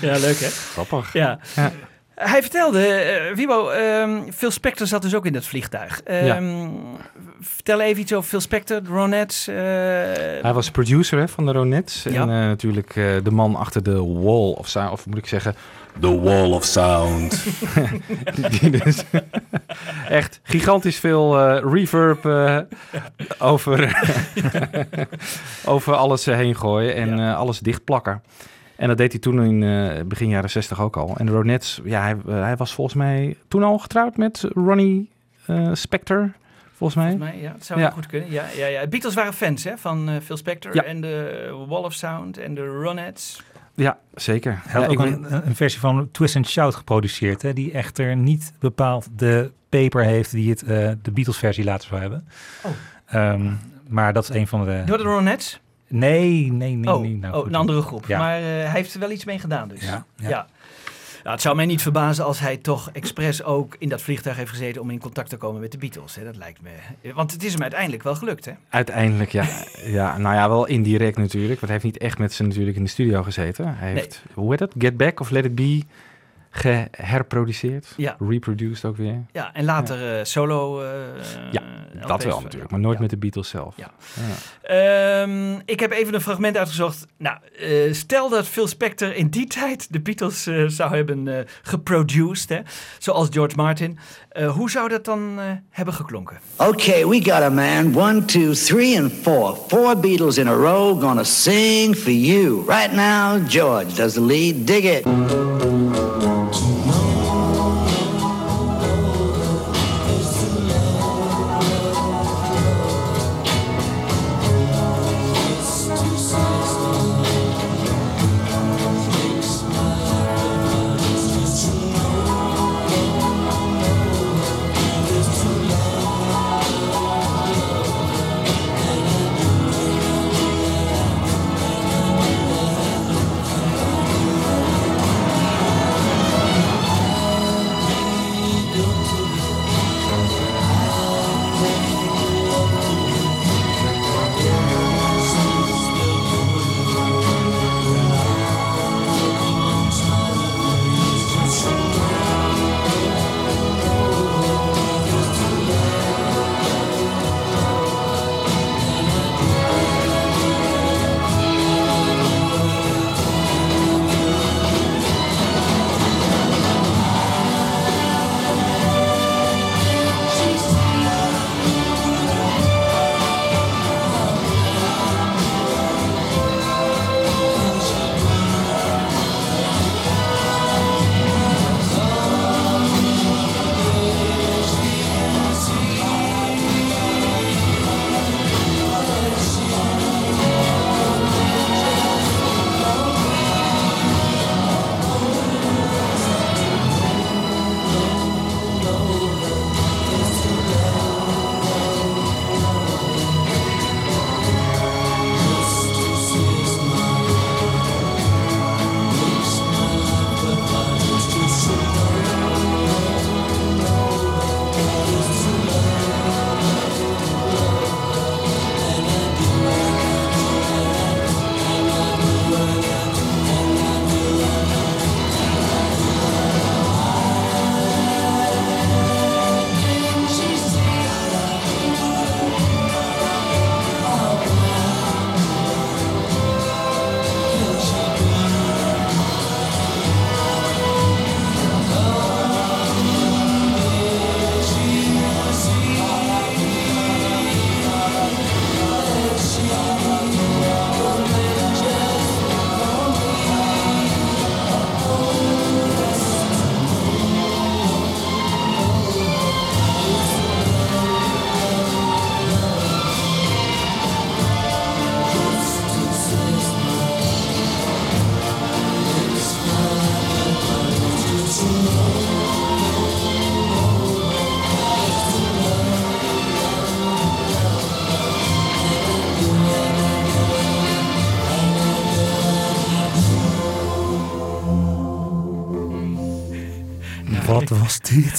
[0.00, 0.48] Ja, leuk hè?
[0.48, 1.12] Grappig.
[1.12, 1.38] Ja.
[2.14, 6.00] Hij vertelde, eh Wibo, ehm, Phil Spector zat dus ook in dat vliegtuig.
[6.02, 6.68] Ehm,
[7.40, 9.48] Vertel even iets over Phil Spector, de Ronettes.
[9.48, 9.54] eh,
[10.42, 12.02] Hij was producer hè, van de Ronettes.
[12.02, 12.10] Ja.
[12.22, 14.92] En eh, natuurlijk eh, de man achter de Wall of Sound.
[14.92, 15.54] Of moet ik zeggen,
[16.00, 17.44] The Wall of Sound.
[18.60, 19.04] Die dus
[20.08, 22.24] echt gigantisch veel reverb
[23.38, 24.02] over,
[25.64, 26.94] over alles heen gooien.
[26.94, 28.22] En eh, alles dichtplakken.
[28.76, 31.14] En dat deed hij toen in begin jaren 60 ook al.
[31.16, 35.10] En de Ronettes, ja, hij, hij was volgens mij toen al getrouwd met Ronnie
[35.46, 36.30] eh, Spector.
[36.78, 37.10] Volgens mij.
[37.10, 37.90] Volgens mij, ja, het zou Ja.
[37.90, 38.30] goed kunnen.
[38.30, 38.80] Ja, ja, ja.
[38.80, 40.82] De Beatles waren fans hè, van eh, Phil Spector Ja.
[40.82, 43.42] en de Wall of Sound en de Ronettes.
[43.74, 44.60] Ja, zeker.
[44.62, 48.16] Hij had ook ik een, een versie van Twist and Shout geproduceerd, hè, die echter
[48.16, 52.28] niet bepaald de paper heeft die het eh, de Beatles-versie later zou hebben.
[52.62, 52.70] Oh.
[53.06, 53.52] Ehm,
[53.88, 54.82] maar dat is een van de.
[54.86, 55.60] Door de Ronettes?
[55.88, 56.94] Nee, nee, nee.
[56.94, 57.48] oh, nee nou, oh goed.
[57.48, 58.06] een andere groep.
[58.06, 58.18] Ja.
[58.18, 59.84] Maar eh, hij heeft er wel iets mee gedaan dus.
[59.84, 60.28] Ja, ja.
[60.28, 60.46] ja.
[61.28, 64.50] Nou, het zou mij niet verbazen als hij toch expres ook in dat vliegtuig heeft
[64.50, 66.14] gezeten om in contact te komen met de Beatles.
[66.14, 66.24] Hè.
[66.24, 67.12] Dat lijkt me.
[67.14, 68.52] Want het is hem uiteindelijk wel gelukt, hè?
[68.68, 69.44] Uiteindelijk, ja.
[69.98, 70.18] ja.
[70.18, 71.60] Nou ja, wel indirect natuurlijk.
[71.60, 73.76] Want hij heeft niet echt met ze natuurlijk in de studio gezeten.
[73.76, 74.02] Hij Nee.
[74.02, 74.72] heeft, hoe heet het?
[74.78, 75.82] Get Back of Let It Be
[76.50, 77.86] geherproduceerd.
[77.96, 78.16] Ja.
[78.28, 79.24] Reproduced ook weer.
[79.32, 80.82] Ja, en later eh, solo.
[80.82, 80.88] eh,
[81.50, 81.62] Ja,
[82.06, 82.70] dat wel natuurlijk.
[82.70, 83.74] Maar nooit met de Beatles zelf.
[83.76, 83.90] Ja.
[84.14, 85.22] Ja.
[85.22, 87.06] Ehm, ik heb even een fragment uitgezocht.
[87.16, 92.58] Nou, eh, stel dat Phil Spector in die tijd de Beatles zou hebben geproduced, hè,
[92.98, 93.98] zoals George Martin.
[94.38, 96.38] Eh, hoe zou dat dan eh, hebben geklonken?
[96.56, 97.96] Okay, we got a man.
[97.96, 99.56] One, two, three, and four.
[99.68, 102.64] Four Beatles in a row gonna sing for you.
[102.66, 104.66] Right now, George does the lead.
[104.66, 105.06] Dig it.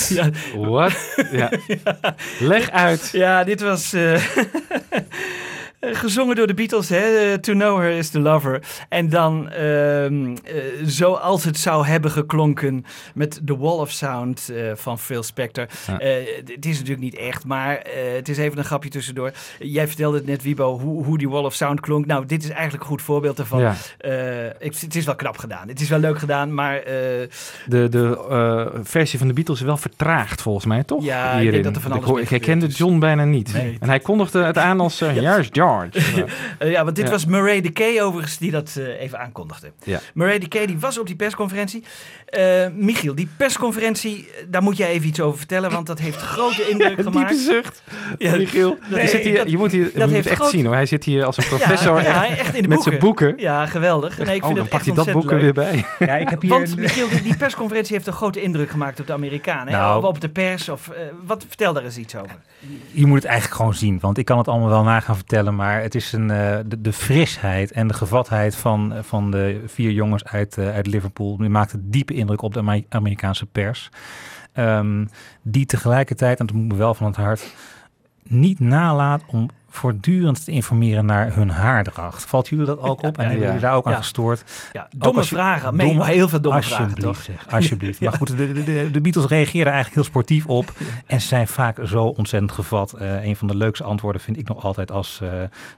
[0.09, 0.29] Ja.
[0.55, 0.93] What?
[1.31, 1.51] Ja.
[2.39, 3.09] Leg uit.
[3.11, 4.23] Ja, dit was eh,
[5.81, 6.89] gezongen door de Beatles.
[6.89, 6.97] Hè?
[7.31, 8.61] Eh, to know her is the lover.
[8.89, 10.53] En dan ehm, eh,
[10.83, 15.65] zoals het zou hebben geklonken met The Wall of Sound eh, van Phil Spector.
[15.87, 15.99] Ja.
[15.99, 16.13] Eh,
[16.45, 19.31] het is natuurlijk niet echt, maar eh, het is even een grapje tussendoor.
[19.59, 22.05] Jij vertelde het net, Wibo, hoe, hoe die Wall of Sound klonk.
[22.05, 23.59] Nou, dit is eigenlijk een goed voorbeeld daarvan.
[23.59, 23.75] Ja.
[23.97, 25.67] Eh, ik, het is wel knap gedaan.
[25.67, 26.75] Het is wel leuk gedaan, maar...
[26.77, 26.93] eh,
[27.65, 31.03] De, de eh, versie van de Beatles is wel vertraagd volgens mij, toch?
[31.03, 31.61] Ja, ik denk Hierin.
[31.61, 33.53] dat er van alles Ik herkende John bijna niet.
[33.53, 33.77] Nee.
[33.79, 35.01] En hij kondigde het aan als...
[35.01, 35.67] eh ja, is George.
[36.57, 37.11] Eh, ja, want dit Ja.
[37.11, 39.71] was Murray de Kay overigens die dat eh, even aankondigde.
[39.83, 39.99] Ja.
[40.13, 41.83] Murray de Kay die was op die persconferentie.
[42.25, 46.67] Eh, Michiel, die persconferentie, daar moet jij even iets over vertellen, want dat heeft grote
[46.71, 47.29] indruk Een gemaakt.
[47.29, 47.83] diepe zucht.
[48.37, 50.65] Michiel, dat- je, zit hier, dat- je moet hier dat heeft het echt groot- zien
[50.65, 50.73] hoor.
[50.73, 53.33] Hij zit hier als een professor Ja, ja, echt, echt in de met zijn boeken.
[53.37, 54.17] Ja, geweldig.
[54.17, 55.87] Nee, ik oh, vind dan het pakt hij echt dat ontzettend boeken weer leuk.
[55.97, 56.07] bij.
[56.07, 56.49] Ja, ik heb hier...
[56.51, 59.73] Want Michiel, die, die persconferentie heeft een grote indruk gemaakt op de Amerikanen.
[59.73, 59.79] hè?
[59.79, 59.97] Nou.
[60.03, 60.69] Of op de pers.
[60.69, 62.35] Of, eh, wat, vertel daar eens iets over.
[62.91, 65.55] Je moet het eigenlijk gewoon zien, want ik kan het allemaal wel na gaan vertellen,
[65.59, 70.25] maar het is een, eh, de, frisheid en de gevatheid van, van de vier jongens
[70.25, 73.89] uit, eh, uit Liverpool, die maakte diepe indruk op de Amer- Amerikaanse pers.
[74.53, 75.05] Ehm,
[75.41, 77.55] die tegelijkertijd, en dat moet me wel van het hart,
[78.23, 79.49] niet nalaat om
[79.79, 82.25] voortdurend te informeren naar hun haardracht.
[82.25, 83.17] Valt jullie dat ook op?
[83.17, 84.43] En hebben jullie daar ook aan gestoord?
[84.73, 85.79] Ja, domme je- vragen.
[85.79, 87.25] Heel veel domme vragen, Alsjeblieft, toch?
[87.45, 87.99] zeg, alsjeblieft.
[87.99, 88.09] Ja.
[88.09, 90.71] Maar goed, de, de, de, de Beatles reageren eigenlijk heel sportief op.
[91.05, 92.93] En ze zijn vaak zo ontzettend gevat.
[92.93, 95.29] Eh, een van de leukste antwoorden vind ik nog altijd als eh,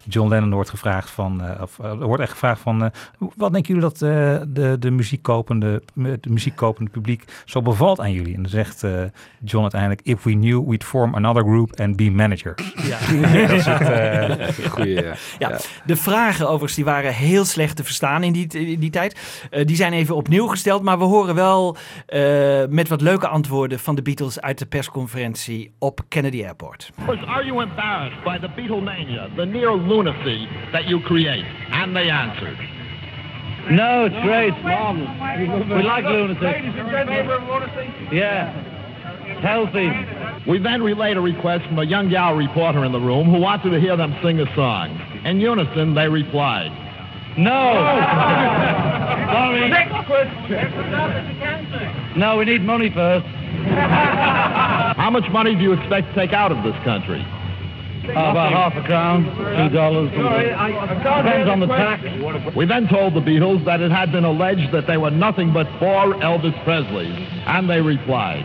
[0.08, 1.44] John Lennon wordt gevraagd van...
[1.44, 2.92] eh, of, wordt echt gevraagd van...
[3.18, 8.36] wat denken jullie dat de, de, muziekkopende, de muziekkopende publiek zo bevalt aan jullie?
[8.36, 8.86] En dan zegt
[9.44, 10.02] John uiteindelijk...
[10.04, 12.74] If we knew, we'd form another group and be managers.
[12.76, 12.98] Ja.
[13.48, 15.14] dat is het, eh, Goeie, ja.
[15.40, 19.46] Ja, de vragen overigens die waren heel slecht te verstaan in die, in die tijd.
[19.50, 22.22] Eh, die zijn even opnieuw gesteld, maar we horen wel eh,
[22.70, 26.92] met wat leuke antwoorden van de Beatles uit de persconferentie op Kennedy Airport.
[27.26, 31.46] Are you embarrassed by the Beatlemania, the near lunacy that you create?
[31.72, 32.58] And they answered.
[33.70, 34.54] No, it's great.
[34.64, 36.46] We like lunacy.
[38.12, 38.50] Yeah.
[39.42, 39.90] Healthy.
[40.48, 43.72] We then relayed a request from a young gal reporter in the room who wanted
[43.72, 45.00] to hear them sing a song.
[45.26, 46.72] In unison, they replied.
[47.38, 47.50] No.
[49.32, 49.70] Sorry.
[49.70, 50.72] Next question.
[52.18, 53.26] No, we need money first.
[54.98, 57.26] How much money do you expect to take out of this country?
[58.04, 60.10] Uh, about half a crown, two dollars.
[60.10, 62.04] Depends on the tax.
[62.56, 65.68] We then told the Beatles that it had been alleged that they were nothing but
[65.78, 67.16] four Elvis Presleys,
[67.46, 68.44] and they replied.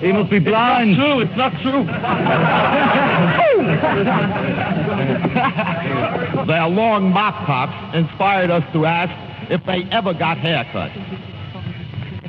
[0.00, 0.90] He must be blind.
[0.90, 1.22] It's not true.
[1.22, 1.84] It's not true.
[6.46, 9.12] Their long mop tops inspired us to ask
[9.50, 10.94] if they ever got haircuts.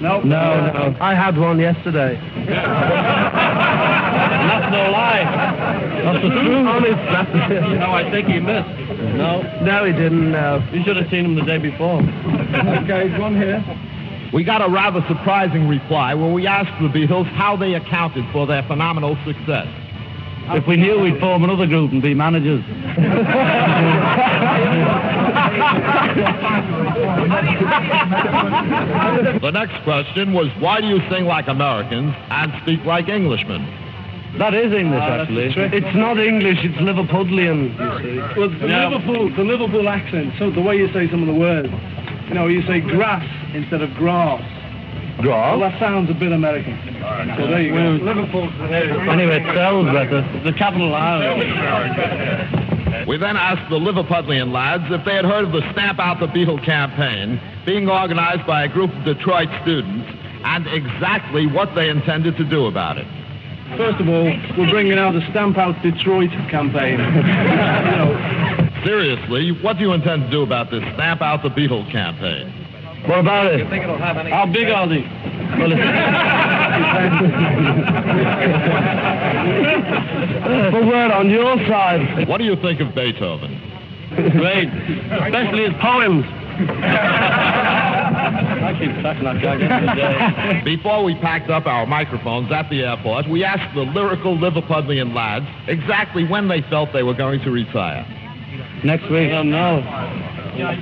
[0.02, 0.96] No, no, no.
[1.02, 2.16] I had one yesterday.
[4.48, 5.24] That's no lie.
[6.04, 6.68] That's the truth.
[6.68, 7.80] Honest.
[7.80, 8.70] no, I think he missed.
[9.16, 9.42] No.
[9.62, 10.32] No, he didn't.
[10.32, 10.66] No.
[10.72, 12.00] You should have seen him the day before.
[12.00, 13.62] okay, one here.
[14.34, 18.46] We got a rather surprising reply when we asked the Beatles how they accounted for
[18.46, 19.68] their phenomenal success.
[20.52, 22.64] If we knew, we'd form another group and be managers.
[29.42, 33.66] The next question was why do you sing like Americans and speak like Englishmen?
[34.38, 35.78] That is English, ah, that's actually.
[35.78, 38.20] It's not English, it's Liverpudlian, you see.
[38.40, 38.90] Well, the Yeah.
[38.90, 40.34] Liverpool, the Liverpool accent.
[40.38, 41.70] So the way you say some of the words,
[42.30, 44.42] you know, you say grass instead of grass.
[45.22, 45.60] Grass?
[45.60, 46.78] Well, that sounds a bit American.
[47.36, 48.00] So there you go.
[48.06, 48.48] Liverpool.
[48.72, 50.22] Anyway, it sells better.
[50.46, 51.44] The capital island.
[53.08, 56.28] We then asked the Liverpudlian lads if they had heard of the Stamp Out the
[56.28, 60.08] Beetle campaign being organized by a group of Detroit students
[60.44, 63.08] and exactly what they intended to do about it.
[63.78, 64.26] First of all,
[64.58, 67.00] we're bringing out the Stamp Out Detroit campaign.
[67.00, 71.86] you know, Seriously, what do you intend to do about this Snap Out the Beetle
[71.92, 72.52] campaign?
[73.08, 73.66] What about it?
[74.30, 75.02] How big are they?
[75.58, 75.70] Well,
[80.72, 82.28] but we're on your side.
[82.28, 83.60] What do you think of Beethoven?
[84.16, 84.68] Great.
[84.68, 86.26] Especially his poems.
[88.60, 90.62] I keep tracking that guy.
[90.64, 95.46] Before we packed up our microphones at the airport, we asked the lyrical Liverpudlian lads
[95.68, 98.06] exactly when they felt they were going to retire.
[98.84, 99.32] Next week?
[99.32, 99.84] Oh, no.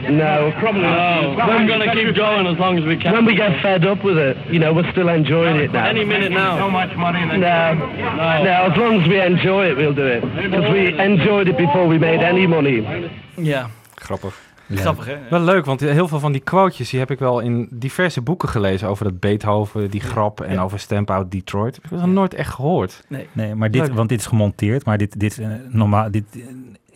[0.10, 1.48] No, probably not.
[1.48, 3.14] We're going to keep going as long as we can.
[3.14, 5.86] When we get fed up with it, you know, we're still enjoying it now.
[5.86, 6.58] Any minute now.
[6.58, 7.26] So much money.
[7.26, 10.22] No, no, as long as we enjoy it, we'll do it.
[10.22, 13.10] Because we enjoyed it before we made any money.
[13.36, 13.70] Ja.
[13.96, 14.46] Grappig.
[14.76, 15.16] Grappig, hè?
[15.30, 18.50] Wel leuk, want heel veel van die quotejes die heb ik wel in diverse boeken
[18.50, 21.76] gelezen over dat Beethoven, die grap en over Stamp Out Detroit.
[21.76, 23.04] Heb ik nog nooit echt gehoord.
[23.08, 23.28] Nee.
[23.32, 23.94] Nee, maar dit, Leuk.
[23.94, 26.24] want dit is gemonteerd, maar dit, dit, eh, normaal, dit,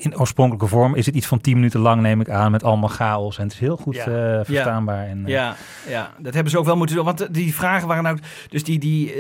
[0.04, 2.90] in oorspronkelijke vorm is het iets van 10 minuten lang, neem ik aan, met allemaal
[2.90, 3.38] chaos.
[3.38, 4.06] En het is heel goed Ja.
[4.06, 4.44] eh, Ja.
[4.44, 5.08] verstaanbaar.
[5.08, 5.56] En, eh, Ja,
[5.88, 7.06] ja, dat hebben ze ook wel moeten doen.
[7.06, 8.18] Want die vragen waren nou...
[8.50, 9.18] Dus die, die, eh,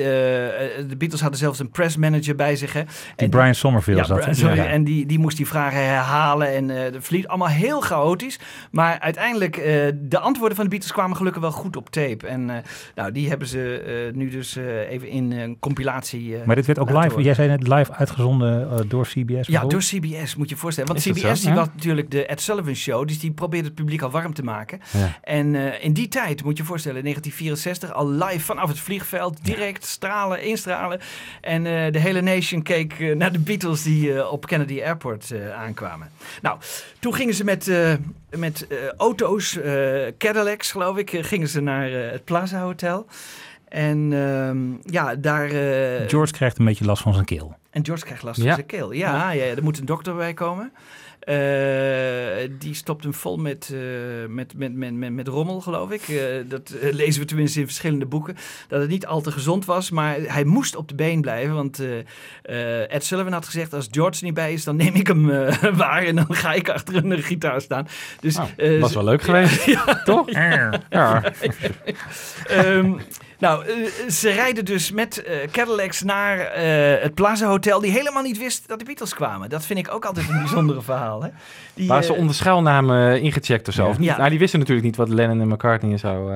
[0.88, 2.74] de Beatles hadden zelfs een pressmanager bij zich.
[2.74, 2.82] Hè?
[3.16, 4.38] Die Brian Somerville ja, zat.
[4.38, 4.56] Ja.
[4.66, 6.54] En die, die moest die vragen herhalen.
[6.54, 8.40] En eh het verliep allemaal heel chaotisch.
[8.72, 9.64] Maar uiteindelijk, eh,
[9.96, 12.28] de antwoorden van de Beatles kwamen gelukkig wel goed op tape.
[12.28, 12.56] En eh,
[12.96, 13.80] nou, die hebben ze
[14.10, 17.24] eh, nu dus eh, even in een compilatie eh, Maar dit werd ook live, horen.
[17.24, 21.04] jij zei net live uitgezonden eh, door CBS Ja, door CBS moet je je voorstellen.
[21.04, 21.48] Want Is CBS zo?
[21.48, 23.08] die was natuurlijk de Ed Sullivan Show.
[23.08, 24.80] Dus die probeerde het publiek al warm te maken.
[24.92, 25.20] Ja.
[25.22, 28.80] En eh, in die tijd, moet je je voorstellen, in 1964, al live vanaf het
[28.80, 29.46] vliegveld.
[29.46, 31.00] Direct stralen, instralen.
[31.42, 36.10] En eh, de hele nation keek eh, naar de Beatles die op Kennedy Airport aankwamen.
[36.42, 36.58] Nou,
[37.00, 37.72] toen gingen ze met,
[38.30, 38.68] met
[38.98, 39.60] auto's,
[40.18, 43.06] Cadillacs geloof ik, gingen ze naar het Plaza Hotel.
[43.68, 45.50] En ehm, ja, daar...
[46.08, 47.56] George krijgt een beetje last van zijn keel.
[47.72, 48.46] En George krijgt last Ja.
[48.46, 48.92] van zijn keel.
[48.92, 49.44] Ja, ja.
[49.44, 50.72] er moet een dokter bij komen.
[51.22, 53.80] Eh, die stopt hem vol met, eh,
[54.30, 56.02] met, met, met, met, met rommel, geloof ik.
[56.08, 56.18] Eh,
[56.48, 58.36] dat lezen we tenminste in verschillende boeken.
[58.68, 61.56] Dat het niet al te gezond was, maar hij moest op de been blijven.
[61.56, 62.00] Want eh,
[62.82, 65.26] eh, Ed Sullivan had gezegd, als George er niet bij is, dan neem ik hem
[65.84, 66.04] waar.
[66.04, 67.88] En dan ga ik achter een gitaar staan.
[68.20, 70.32] Dus, eh, was wel leuk geweest, toch?
[70.32, 71.24] Ja.
[72.48, 72.94] Ehm,
[73.42, 78.24] nou, eh, ze rijden dus met eh, Cadillacs naar eh, het Plaza Hotel, die helemaal
[78.24, 79.50] niet wist dat de Beatles kwamen.
[79.50, 81.24] Dat vind ik ook altijd een bijzondere verhaal.
[81.24, 81.30] Hè?
[81.74, 83.96] Die, Waren ze onder schuilnamen ingecheckt of zo?
[84.00, 84.18] Ja.
[84.18, 86.32] Nou, die wisten natuurlijk niet wat Lennon en McCartney en zo,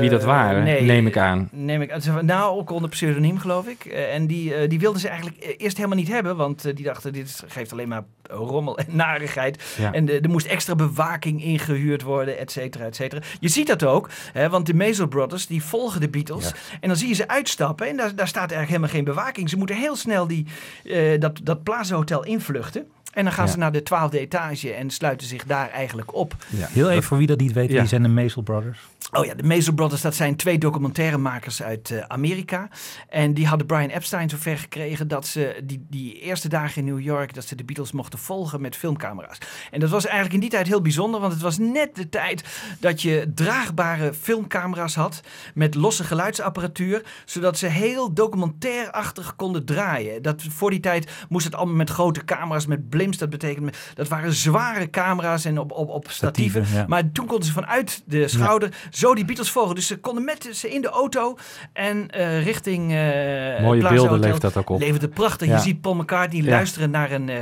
[0.00, 0.82] wie dat waren, nee.
[0.82, 1.48] neem ik aan.
[1.52, 2.26] Neem ik aan.
[2.26, 3.84] Nou, ook onder pseudoniem, geloof ik.
[3.84, 7.72] En die, die wilden ze eigenlijk eerst helemaal niet hebben, want die dachten, dit geeft
[7.72, 9.64] alleen maar rommel en narigheid.
[9.78, 9.92] Ja.
[9.92, 13.22] En er moest extra bewaking ingehuurd worden, et cetera, et cetera.
[13.40, 16.35] Je ziet dat ook, hè, want de Maisel Brothers, die volgen de Beatles.
[16.80, 19.50] En dan zie je ze uitstappen en daar, daar staat eigenlijk helemaal geen bewaking.
[19.50, 20.46] Ze moeten heel snel die,
[20.84, 22.86] eh, dat, dat Plaza Hotel invluchten.
[23.16, 23.50] En dan gaan Ja.
[23.52, 26.34] ze naar de twaalfde etage en sluiten zich daar eigenlijk op.
[26.56, 27.78] Heel even voor wie dat niet weet, Ja.
[27.78, 28.78] wie zijn de Maisel Brothers?
[29.12, 32.68] Oh ja, de Maisel Brothers, dat zijn twee documentairemakers uit eh, Amerika.
[33.08, 37.00] En die hadden Brian Epstein zover gekregen dat ze die, die eerste dagen in New
[37.00, 39.38] York, dat ze de Beatles mochten volgen met filmcamera's.
[39.70, 42.44] En dat was eigenlijk in die tijd heel bijzonder, want het was net de tijd
[42.80, 45.20] dat je draagbare filmcamera's had
[45.54, 50.22] met losse geluidsapparatuur, zodat ze heel documentairachtig konden draaien.
[50.22, 54.32] Dat, voor die tijd moest het allemaal met grote camera's, met Dat betekende, dat waren
[54.32, 56.64] zware camera's en op, op, op statieven.
[56.64, 56.84] Statieven, ja.
[56.88, 59.74] Maar toen konden ze vanuit de schouder zo die Beatles volgen.
[59.74, 61.36] Dus ze konden met ze in de auto
[61.72, 64.18] en eh, richting het Mooie Plaza beelden Hotel.
[64.18, 64.80] levert dat ook op.
[64.80, 65.48] Levert het prachtig.
[65.48, 65.54] Ja.
[65.54, 67.36] Je ziet Paul McCartney luisteren naar een, eh,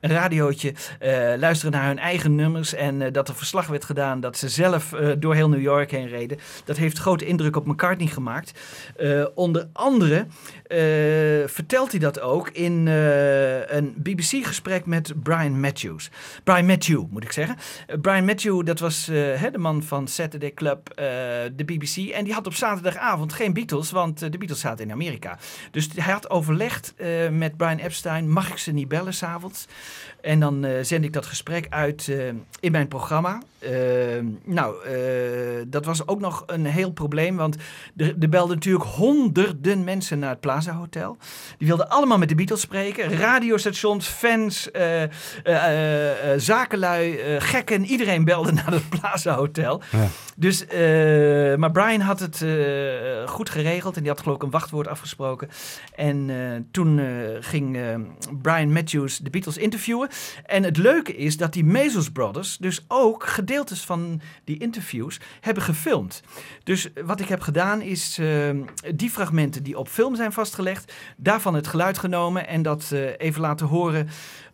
[0.00, 0.74] een radiootje.
[1.38, 2.74] luisteren naar hun eigen nummers.
[2.74, 6.38] En dat er verslag werd gedaan dat ze zelf door heel New York heen reden.
[6.64, 8.58] Dat heeft grote indruk op McCartney gemaakt.
[9.34, 10.26] Onder andere
[11.46, 16.10] vertelt hij dat ook in een BBC-gesprek met Brian Matthews.
[16.44, 17.56] Brian Matthew, moet ik zeggen.
[17.86, 21.04] Eh, Brian Matthew, dat was eh, hè, de man van Saturday Club, eh,
[21.52, 21.96] de BBC.
[21.96, 25.38] En die had op zaterdagavond geen Beatles, want de Beatles zaten in Amerika.
[25.70, 26.94] Dus hij had overlegd
[27.30, 29.66] met Brian Epstein, mag ik ze niet bellen s'avonds?
[30.22, 32.28] En dan eh, zend ik dat gesprek uit eh,
[32.60, 33.40] in mijn programma.
[33.60, 33.72] Eh,
[34.44, 34.92] nou, eh,
[35.66, 37.56] dat was ook nog een heel probleem, want
[37.96, 41.16] er, er belden natuurlijk honderden mensen naar het Plaza Hotel.
[41.58, 43.18] Die wilden allemaal met de Beatles spreken.
[43.18, 44.68] Radiostations, fans,
[46.36, 47.84] zakenlui, gekken.
[47.84, 49.82] Iedereen belde naar het Plaza Hotel.
[49.90, 50.06] Ja.
[50.36, 50.66] Dus,
[51.56, 52.44] maar Brian had het
[53.26, 55.48] goed geregeld en die had geloof ik een wachtwoord afgesproken.
[55.94, 56.28] En
[56.70, 57.00] toen
[57.40, 57.78] ging
[58.42, 60.08] Brian Matthews de Beatles interviewen.
[60.46, 65.62] En het leuke is dat die Maisels Brothers dus ook gedeeltes van die interviews hebben
[65.62, 66.22] gefilmd.
[66.64, 68.50] Dus wat ik heb gedaan is eh,
[68.94, 73.40] die fragmenten die op film zijn vastgelegd, daarvan het geluid genomen en dat eh, even
[73.40, 74.08] laten horen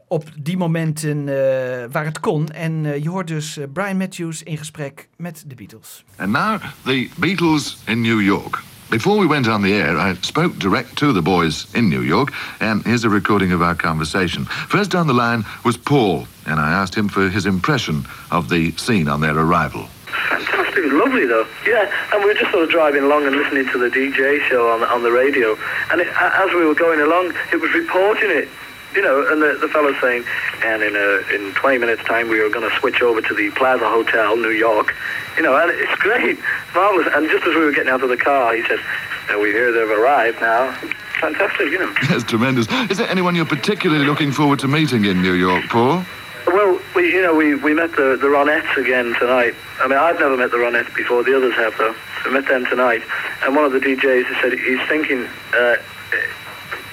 [0.08, 2.48] op die momenten eh, waar het kon.
[2.48, 6.04] En eh, je hoort dus Brian Matthews in gesprek met de Beatles.
[6.16, 8.62] And now, the Beatles in New York.
[8.90, 12.32] Before we went on the air, I spoke direct to the boys in New York,
[12.60, 14.44] and here's a recording of our conversation.
[14.44, 18.70] First down the line was Paul, and I asked him for his impression of the
[18.76, 19.88] scene on their arrival.
[20.28, 21.46] Fantastic, lovely though.
[21.66, 24.70] Yeah, and we were just sort of driving along and listening to the DJ show
[24.70, 25.58] on on the radio,
[25.90, 28.48] and it, as we were going along, it was reporting it.
[28.96, 30.24] You know, and the, the fellow saying,
[30.64, 33.50] and in uh, in 20 minutes' time we are going to switch over to the
[33.50, 34.94] Plaza Hotel, New York.
[35.36, 36.38] You know, and it's great,
[36.74, 37.06] marvelous.
[37.14, 38.80] And just as we were getting out of the car, he said,
[39.28, 40.72] "Now we hear they've arrived now."
[41.20, 41.94] Fantastic, you know.
[42.10, 42.66] Yes, tremendous.
[42.90, 46.04] Is there anyone you're particularly looking forward to meeting in New York, Paul?
[46.46, 49.54] Well, we you know, we, we met the, the Ronettes again tonight.
[49.80, 51.22] I mean, I've never met the Ronettes before.
[51.22, 51.94] The others have, though.
[52.22, 53.02] So we met them tonight.
[53.42, 55.76] And one of the DJs said he's thinking, uh,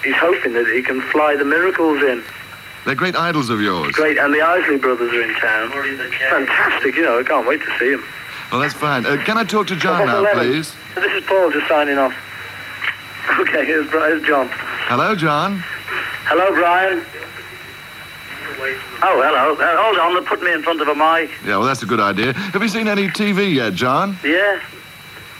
[0.03, 2.23] he's hoping that he can fly the Miracles in.
[2.85, 3.93] They're great idols of yours.
[3.93, 5.71] Great, and the Isley brothers are in town.
[5.71, 8.03] Fantastic, you know, I can't wait to see them.
[8.51, 9.05] Well, that's fine.
[9.05, 10.75] Uh, can I talk to John now, please?
[10.95, 12.13] This is Paul just signing off.
[13.39, 14.49] Okay, here's, here's John.
[14.51, 15.63] Hello, John.
[16.25, 17.03] Hello, Brian.
[19.01, 19.53] Oh, hello.
[19.55, 21.31] Uh, hold on, they put me in front of a mic.
[21.45, 22.33] Yeah, well, that's a good idea.
[22.33, 24.17] Have you seen any TV yet, John?
[24.23, 24.61] Yeah.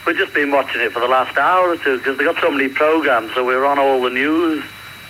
[0.06, 2.50] We've just been watching it for the last hour or two because they've got so
[2.50, 4.62] many programs, so we're on all the news.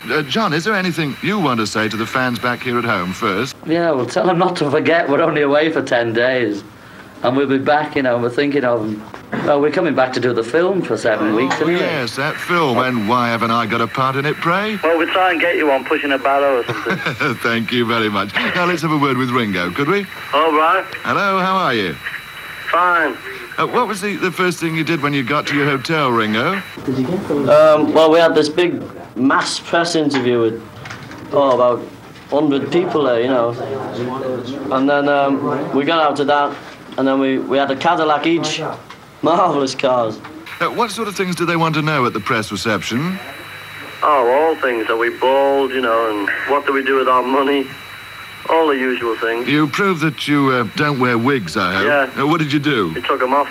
[0.09, 2.85] Uh, John, is there anything you want to say to the fans back here at
[2.85, 3.57] home first?
[3.67, 6.63] Yeah, well, tell them not to forget we're only away for 10 days.
[7.23, 8.87] And we'll be back, you know, we're thinking of...
[9.47, 11.81] Well, we're coming back to do the film for seven weeks, Oh, anyway.
[11.81, 12.77] yes, that film.
[12.79, 14.77] And why haven't I got a part in it, pray?
[14.83, 16.97] Well, we'll try and get you one pushing a barrow or something.
[17.37, 18.35] Thank you very much.
[18.35, 20.01] Now, let's have a word with Ringo, could we?
[20.35, 20.85] all right.
[21.03, 21.95] Hello, how are you?
[22.71, 23.17] Fine.
[23.57, 26.11] Uh, what was the, the first thing you did when you got to your hotel,
[26.11, 26.55] Ringo?
[26.55, 28.83] Um, well, we had this big
[29.17, 30.63] mass press interview with,
[31.33, 31.79] oh, about
[32.31, 33.51] 100 people there, you know.
[34.73, 36.57] And then um, we got out of that,
[36.99, 38.61] and then we, we had a Cadillac each.
[39.23, 40.19] Marvellous cars.
[40.61, 43.19] Uh, what sort of things do they want to know at the press reception?
[44.03, 44.91] Oh, all things.
[44.91, 47.67] Are we bald, you know, and what do we do with our money?
[48.49, 49.49] All the usual things.
[49.49, 51.87] You proved that you uh, don't wear wigs, I hope.
[51.87, 52.23] Yeah.
[52.23, 52.93] Uh, what did you do?
[52.93, 53.49] We took them off.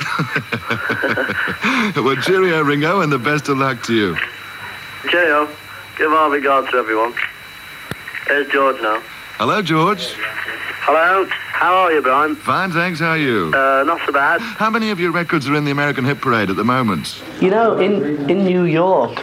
[1.95, 4.17] well, cheerio, Ringo, and the best of luck to you.
[5.09, 5.49] Cheerio.
[5.97, 7.13] Give our regards to everyone.
[8.27, 9.01] Here's George now.
[9.37, 10.13] Hello, George.
[10.85, 11.25] Hello.
[11.29, 12.35] How are you, Brian?
[12.35, 12.99] Fine, thanks.
[12.99, 13.51] How are you?
[13.53, 14.41] Uh, not so bad.
[14.41, 17.23] How many of your records are in the American Hit Parade at the moment?
[17.41, 19.21] You know, in, in New York,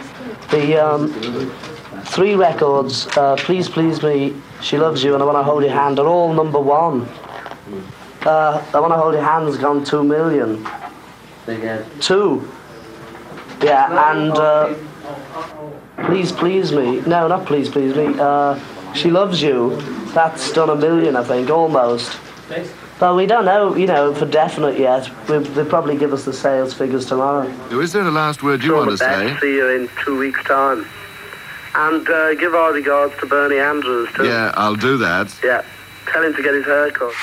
[0.49, 1.11] the um,
[2.03, 5.71] three records, uh, Please Please Me, She Loves You, and I Want to Hold Your
[5.73, 7.01] Hand, They're all number one.
[8.25, 10.65] Uh, I Want to Hold Your Hand's gone two million.
[11.99, 12.47] Two.
[13.61, 14.73] Yeah, and uh,
[16.05, 18.59] Please Please Me, no, not Please Please Me, uh,
[18.93, 19.75] She Loves You,
[20.13, 22.17] that's done a million, I think, almost.
[22.99, 25.09] But we don't know, you know, for definite yet.
[25.27, 27.47] We, they'll probably give us the sales figures tomorrow.
[27.71, 29.27] Is there a last word you Sure, want to but say?
[29.31, 29.41] back.
[29.41, 30.85] See you in two weeks' time.
[31.73, 34.25] And uh, give our regards to Bernie Andrews, too.
[34.25, 35.39] Yeah, I'll do that.
[35.43, 35.61] Yeah.
[36.05, 37.13] Tell him to get his hair cut.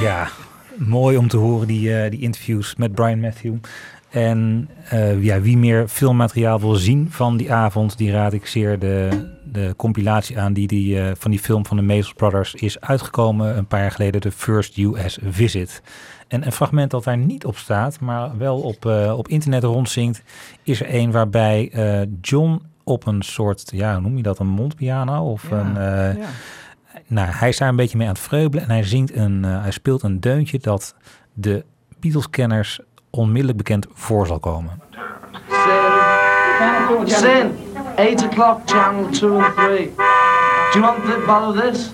[0.00, 0.28] Ja,
[0.76, 3.54] mooi om te horen die, eh, die interviews met Brian Matthew.
[4.10, 8.78] En eh, ja, wie meer filmmateriaal wil zien van die avond, die raad ik zeer
[8.78, 9.08] de,
[9.44, 13.56] de compilatie aan die, die eh, van die film van de Mason Brothers is uitgekomen
[13.56, 15.82] een paar jaar geleden, de First US Visit.
[16.28, 20.22] En een fragment dat daar niet op staat, maar wel op, eh, op internet rondzinkt,
[20.62, 24.46] is er een waarbij eh, John op een soort, ja, hoe noem je dat, een
[24.46, 25.76] mondpiano of een...
[25.76, 26.26] eh, ja.
[27.06, 29.62] nou, hij is daar een beetje mee aan het vreubelen en hij zingt een, eh,
[29.62, 30.94] hij speelt een deuntje dat
[31.32, 31.64] de
[32.00, 32.80] Beatles-kenners
[33.10, 34.80] onmiddellijk bekend voor zal komen.
[37.04, 37.52] Sin,
[37.96, 39.92] 8 o'clock, channel 2 and 3.
[40.72, 41.92] Do you want to follow this?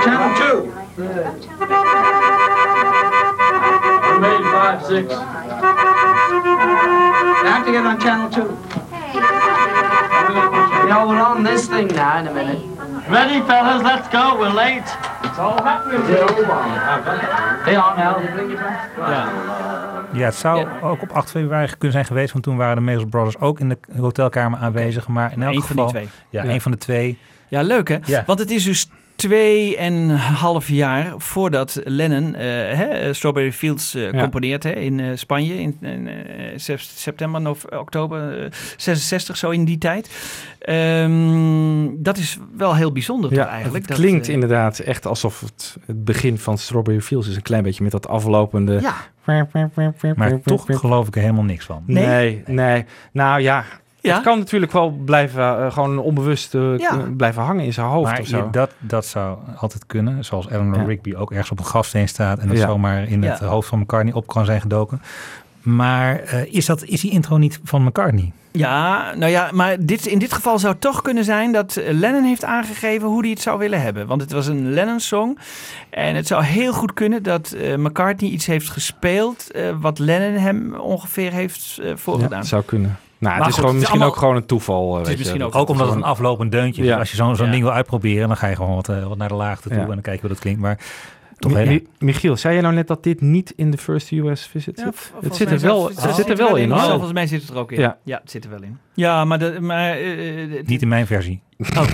[0.00, 0.70] Channel 2.
[4.20, 5.04] Grade 5, 6.
[7.42, 8.42] You have to get on channel 2.
[10.88, 12.58] Yeah, we're on this thing now in a minute.
[13.08, 14.38] Ready, fellas, let's go.
[14.38, 14.82] We're late.
[15.24, 16.02] It's all happening.
[17.64, 18.16] Hey, on now.
[20.12, 23.08] Ja, het zou ook op 8 februari kunnen zijn geweest, want toen waren de Mason
[23.08, 25.08] Brothers ook in de hotelkamer aanwezig.
[25.08, 26.08] Maar in elk Eén van die geval, twee.
[26.30, 26.50] Ja, Ja.
[26.50, 27.18] een van de twee.
[27.48, 27.98] Ja, leuk hè?
[28.04, 28.22] Ja.
[28.26, 28.88] Want het is dus
[29.20, 32.42] twee en half jaar voordat Lennon eh,
[32.76, 36.08] hè, Strawberry Fields eh, componeert hè, in eh, Spanje in, in,
[36.56, 40.10] sep- september, of oktober eh, 66, zo in die tijd.
[40.58, 43.88] Ehm, dat is wel heel bijzonder Ja, eigenlijk.
[43.88, 47.36] het klinkt inderdaad echt alsof het, het begin van Strawberry Fields is.
[47.36, 48.78] Een klein beetje met dat aflopende...
[48.80, 48.94] Ja.
[50.16, 51.82] Maar toch geloof ik er helemaal niks van.
[51.86, 52.84] Nee, nee.
[53.12, 53.64] Nou ja,
[54.02, 54.14] Ja?
[54.14, 56.96] het kan natuurlijk wel blijven, eh, gewoon onbewust eh, Ja.
[57.16, 58.36] blijven hangen in zijn hoofd Maar of zo.
[58.36, 60.24] je- dat, dat zou altijd kunnen.
[60.24, 60.84] Zoals Eleanor Ja.
[60.84, 62.66] Rigby ook ergens op een grafsteen staat en dat Ja.
[62.66, 65.02] zomaar in het hoofd van McCartney op kan zijn gedoken.
[65.62, 68.32] Maar eh, is, dat, is die intro niet van McCartney?
[68.52, 72.22] Ja, nou ja, maar dit, in dit geval zou het toch kunnen zijn dat Lennon
[72.24, 74.06] heeft aangegeven hoe hij het zou willen hebben.
[74.06, 75.38] Want het was een Lennon-song.
[75.90, 80.40] En het zou heel goed kunnen dat eh, McCartney iets heeft gespeeld eh, wat Lennon
[80.42, 82.38] hem ongeveer heeft ja, voorgedaan.
[82.38, 82.96] het zou kunnen.
[83.20, 84.92] Nou, Maar het is goed, gewoon het is misschien allemaal- ook gewoon een toeval.
[84.92, 85.44] eh, Het is weet je.
[85.44, 86.88] ook- Ook omdat het een aflopend deuntje is.
[86.88, 86.98] Ja.
[86.98, 87.52] Als je zo'n zo'n Ja.
[87.52, 89.82] ding wil uitproberen, dan ga je gewoon wat, eh, wat naar de laagte toe Ja.
[89.82, 90.60] en dan kijk je hoe dat klinkt.
[90.60, 90.78] Maar
[91.38, 94.78] Toch Mi- Michiel, zei je nou net dat dit niet in de First US Visit
[94.78, 95.12] Ja, zit?
[95.20, 96.90] het zit er wel, zit- het zit zit er wel in, Ja, hoor.
[96.90, 97.80] volgens mij zit het er ook in.
[97.80, 97.96] Ja.
[98.04, 98.78] Ja, het zit er wel in.
[98.94, 99.38] Ja, maar...
[99.38, 101.42] De, maar eh, Niet in mijn versie.
[101.76, 101.86] Oh.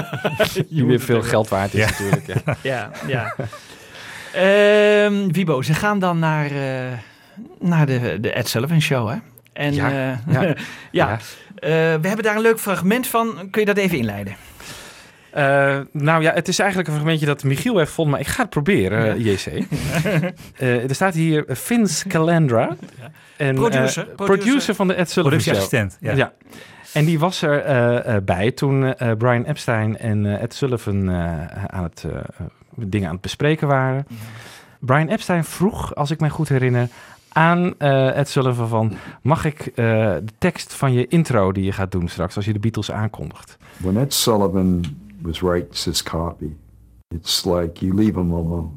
[0.70, 1.86] Die weer veel geld waard is Ja.
[1.90, 2.26] natuurlijk.
[2.26, 2.56] Ja.
[2.72, 3.34] ja, ja.
[4.32, 6.92] Ehm, Wibo, ze gaan dan naar, eh,
[7.60, 9.16] naar de, de Ed Sullivan Show, hè?
[9.58, 10.42] En Ja, eh, ja.
[10.42, 10.54] ja,
[10.90, 11.12] Ja.
[11.54, 13.48] Eh, we hebben daar een leuk fragment van.
[13.50, 14.36] Kun je dat even inleiden?
[15.30, 18.40] Eh, nou ja, het is eigenlijk een fragmentje dat Michiel heeft gevonden, maar ik ga
[18.42, 19.46] het proberen, JC.
[20.56, 22.76] Eh, er staat hier Vince Calandra.
[23.36, 24.36] En, Producer, producer.
[24.36, 24.74] producer.
[24.74, 25.54] van de Ed Sullivan Show.
[25.54, 26.32] Productieassistent, ja.
[26.92, 31.08] En die was er eh, eh, bij toen eh, Brian Epstein en eh, Ed Sullivan
[31.10, 34.06] eh, aan het, eh, dingen aan het bespreken waren.
[34.80, 36.88] Brian Epstein vroeg, als ik mij goed herinner,
[37.38, 38.92] aan eh, Ed Sullivan van...
[39.22, 39.74] mag ik eh,
[40.14, 43.58] de tekst van je intro die je gaat doen straks als je de Beatles aankondigt?
[43.76, 44.84] When Ed Sullivan
[45.22, 46.56] was writing his copy,
[47.14, 48.70] it's like you leave him alone.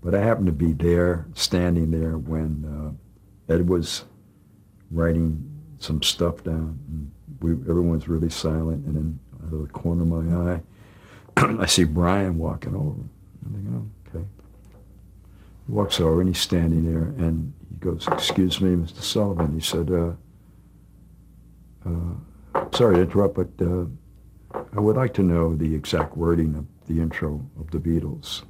[0.00, 4.04] But I happened to be there, standing there, when uh, Ed was
[4.90, 5.44] writing
[5.78, 6.78] some stuff down.
[6.88, 10.60] And we, everyone's really silent, and then out of the corner of my eye,
[11.62, 13.04] I see Brian walking over.
[13.76, 13.86] Oh,
[15.68, 19.02] walks over and he's standing there, and he goes, "Excuse me, Mr.
[19.02, 20.12] Sullivan." He said, uh,
[21.86, 23.86] uh, "Sorry to interrupt, but." Uh,
[24.76, 28.42] I would like to know the exact wording of the intro of the Beatles.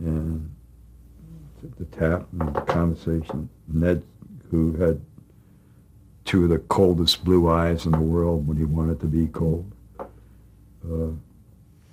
[0.00, 0.50] And
[1.76, 3.48] the, tap and the conversation.
[3.66, 4.02] Ned,
[4.50, 5.00] who had
[6.24, 9.70] two of the coldest blue eyes in the world when he wanted to be cold,
[9.98, 11.10] uh,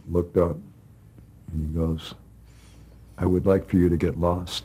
[0.08, 0.58] looked up
[1.52, 2.14] and he goes,
[3.22, 4.64] I would like for you to get lost.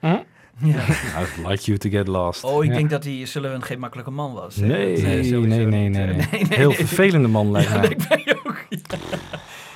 [0.00, 0.24] Ja.
[1.20, 2.44] I'd like you to get lost.
[2.44, 2.76] Oh, ik Ja.
[2.76, 4.56] denk dat die Sullivan geen makkelijke man was.
[4.56, 4.66] hè?
[4.66, 6.46] Nee, nee, nee, nee, nee, nee.
[6.48, 7.88] Heel vervelende man lijkt Ja, mij.
[7.88, 8.64] lijkt mij ook.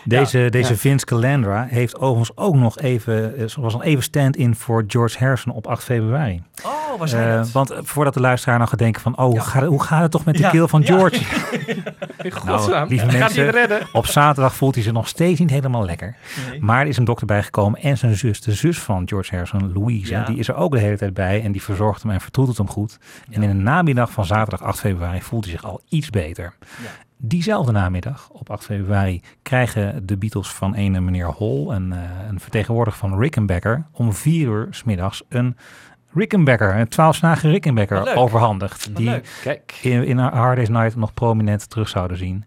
[0.05, 0.49] Deze, Ja.
[0.51, 0.79] deze Ja.
[0.79, 5.53] Vince Calandra heeft overigens ook nog even, eh, was nog even stand-in voor George Harrison
[5.53, 6.43] op 8 februari.
[6.65, 7.53] Oh, was hij Eh, dat?
[7.53, 10.11] Want voordat de luisteraar nou gaat denken van, oh, hoe, gaat, het- hoe gaat het
[10.11, 10.85] toch met de keel van.
[10.85, 11.21] George?
[12.45, 16.17] Nou, lieve mensen, op zaterdag voelt hij zich nog steeds niet helemaal lekker.
[16.51, 16.61] Nee.
[16.61, 20.23] Maar er is een dokter bijgekomen en zijn zus, de zus van George Harrison, Louise,
[20.27, 22.69] die is er ook de hele tijd bij en die verzorgt hem en vertroetelt hem
[22.69, 22.99] goed.
[23.31, 26.55] En in de namiddag van zaterdag 8 februari voelt hij zich al iets beter.
[27.25, 32.41] Diezelfde namiddag, op 8 februari, krijgen de Beatles van ene meneer Hall, een, eh, een
[32.41, 35.57] vertegenwoordiger van Rickenbacker, om vier uur s middags een
[36.15, 38.87] Rickenbacker, een twaalfsnage Rickenbacker, overhandigd.
[38.87, 39.21] Wat Die.
[39.43, 39.79] Kijk.
[39.83, 42.45] in, in Hard Day's Night nog prominent terug zouden zien.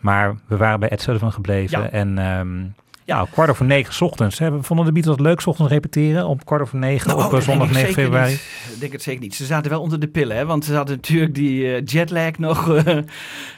[0.00, 1.82] Maar we waren bij Ed Sullivan gebleven.
[1.82, 1.90] Ja.
[1.90, 2.62] En ehm
[3.04, 4.38] ja, kwart over negen 's ochtends.
[4.38, 6.26] Hè, vonden de Beatles het leuk 's ochtends repeteren.
[6.26, 8.30] Om kwart over negen Nou, op oh, eh, zondag denk ik 9 zeker februari.
[8.30, 8.72] niet.
[8.74, 9.34] Ik denk het zeker niet.
[9.34, 10.46] Ze zaten wel onder de pillen, hè?
[10.46, 12.94] want ze hadden natuurlijk die eh, jetlag nog eh,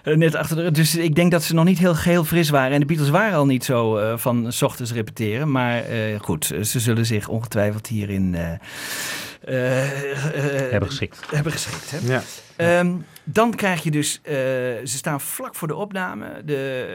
[0.02, 0.70] net achter de rug.
[0.70, 2.72] Dus ik denk dat ze nog niet heel geheel fris waren.
[2.72, 5.50] En de Beatles waren al niet zo van 's ochtends repeteren.
[5.50, 5.82] Maar
[6.20, 8.36] goed, ze zullen zich ongetwijfeld hierin
[9.52, 11.30] Hebben geschikt.
[11.30, 11.98] Hebben geschikt, hè?
[12.12, 12.22] Ja.
[12.56, 12.92] Ehm,
[13.24, 16.42] dan krijg je dus, eh, ze staan vlak voor de opname.
[16.44, 16.86] De,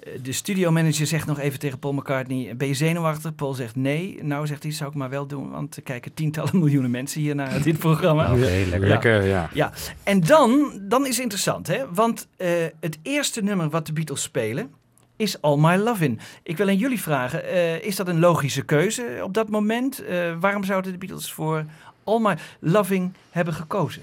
[0.00, 3.34] eh, de studiomanager zegt nog even tegen Paul McCartney: Ben je zenuwachtig?
[3.34, 4.18] Paul zegt nee.
[4.22, 7.34] Nou, zegt hij, zou ik maar wel doen, want er kijken tientallen miljoenen mensen hier
[7.34, 8.32] naar dit programma.
[8.32, 8.88] Oké, lekker.
[8.88, 9.50] Lekker, ja.
[9.52, 9.72] Ja,
[10.02, 11.92] en dan, dan is het interessant, hè?
[11.92, 12.48] Want eh,
[12.80, 14.70] het eerste nummer wat de Beatles spelen
[15.18, 16.20] is All My Lovin'.
[16.42, 20.04] Ik wil aan jullie vragen, eh, is dat een logische keuze op dat moment?
[20.04, 21.64] Eh, waarom zouden de Beatles voor
[22.04, 24.02] All My Loving hebben gekozen?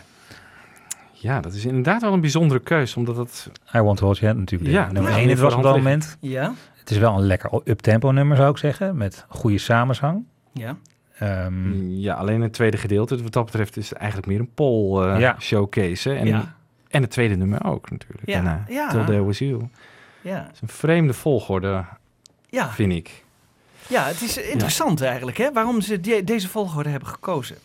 [1.11, 3.49] Ja, dat is inderdaad wel een bijzondere keus, omdat het...
[3.75, 4.71] I Want to Hold Your Hand natuurlijk.
[4.71, 6.17] Ja, nummer ja, 1 het was op dat moment.
[6.19, 6.53] Ja.
[6.79, 8.97] Het is wel een lekker up-tempo nummer zou ik zeggen.
[8.97, 10.23] Met goede samenzang.
[10.53, 10.75] Ja.
[11.19, 15.05] Ehm, Ja, alleen het tweede gedeelte, wat dat betreft, is het eigenlijk meer een Paul
[15.05, 15.35] eh, Ja.
[15.39, 16.09] showcase.
[16.09, 16.15] Hè?
[16.15, 16.55] En, Ja.
[16.89, 18.29] en het tweede nummer ook natuurlijk.
[18.29, 18.35] Ja,
[18.67, 18.89] En, ja.
[18.89, 19.69] Till There Was You.
[20.29, 20.43] Ja.
[20.43, 21.85] Het is een vreemde volgorde,
[22.49, 22.69] Ja.
[22.69, 23.23] vind ik.
[23.87, 25.51] Ja, het is interessant eigenlijk, hè?
[25.51, 27.57] Waarom ze deze volgorde hebben gekozen.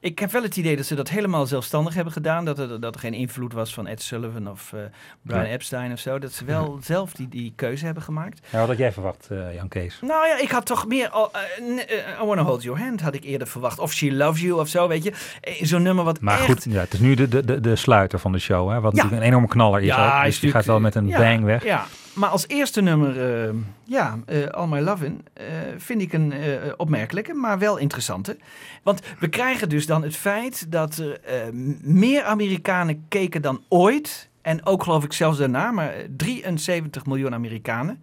[0.00, 2.44] Ik heb wel het idee dat ze dat helemaal zelfstandig hebben gedaan.
[2.44, 4.80] Dat er, dat er geen invloed was van Ed Sullivan of eh,
[5.22, 5.44] Brian.
[5.44, 6.18] Epstein of zo.
[6.18, 8.46] Dat ze wel zelf die, die keuze hebben gemaakt.
[8.50, 9.98] ja, wat had jij verwacht, eh, Jan Kees?
[10.00, 11.08] Nou ja, ik had toch meer...
[11.08, 13.78] al- eh, n- eh, I Wanna Hold Your Hand had ik eerder verwacht.
[13.78, 15.12] Of She Loves You of zo, weet je.
[15.60, 16.44] Zo'n nummer wat Maar echt...
[16.44, 18.70] goed, ja, het is nu de, de, de, sluiter van de show.
[18.70, 19.86] Hè, wat natuurlijk een enorme knaller is.
[19.86, 21.64] Ja, ook, is dus die gaat wel met een bang weg.
[21.64, 21.86] Ja,
[22.18, 23.54] maar als eerste nummer, eh,
[23.84, 25.46] ja, eh, All My Lovin', eh,
[25.76, 26.32] vind ik een
[26.76, 28.36] opmerkelijke, maar wel interessante.
[28.82, 31.50] Want we krijgen dus dan het feit dat er
[31.82, 34.28] meer Amerikanen keken dan ooit.
[34.42, 38.02] En ook geloof ik zelfs daarna, maar 73 miljoen Amerikanen.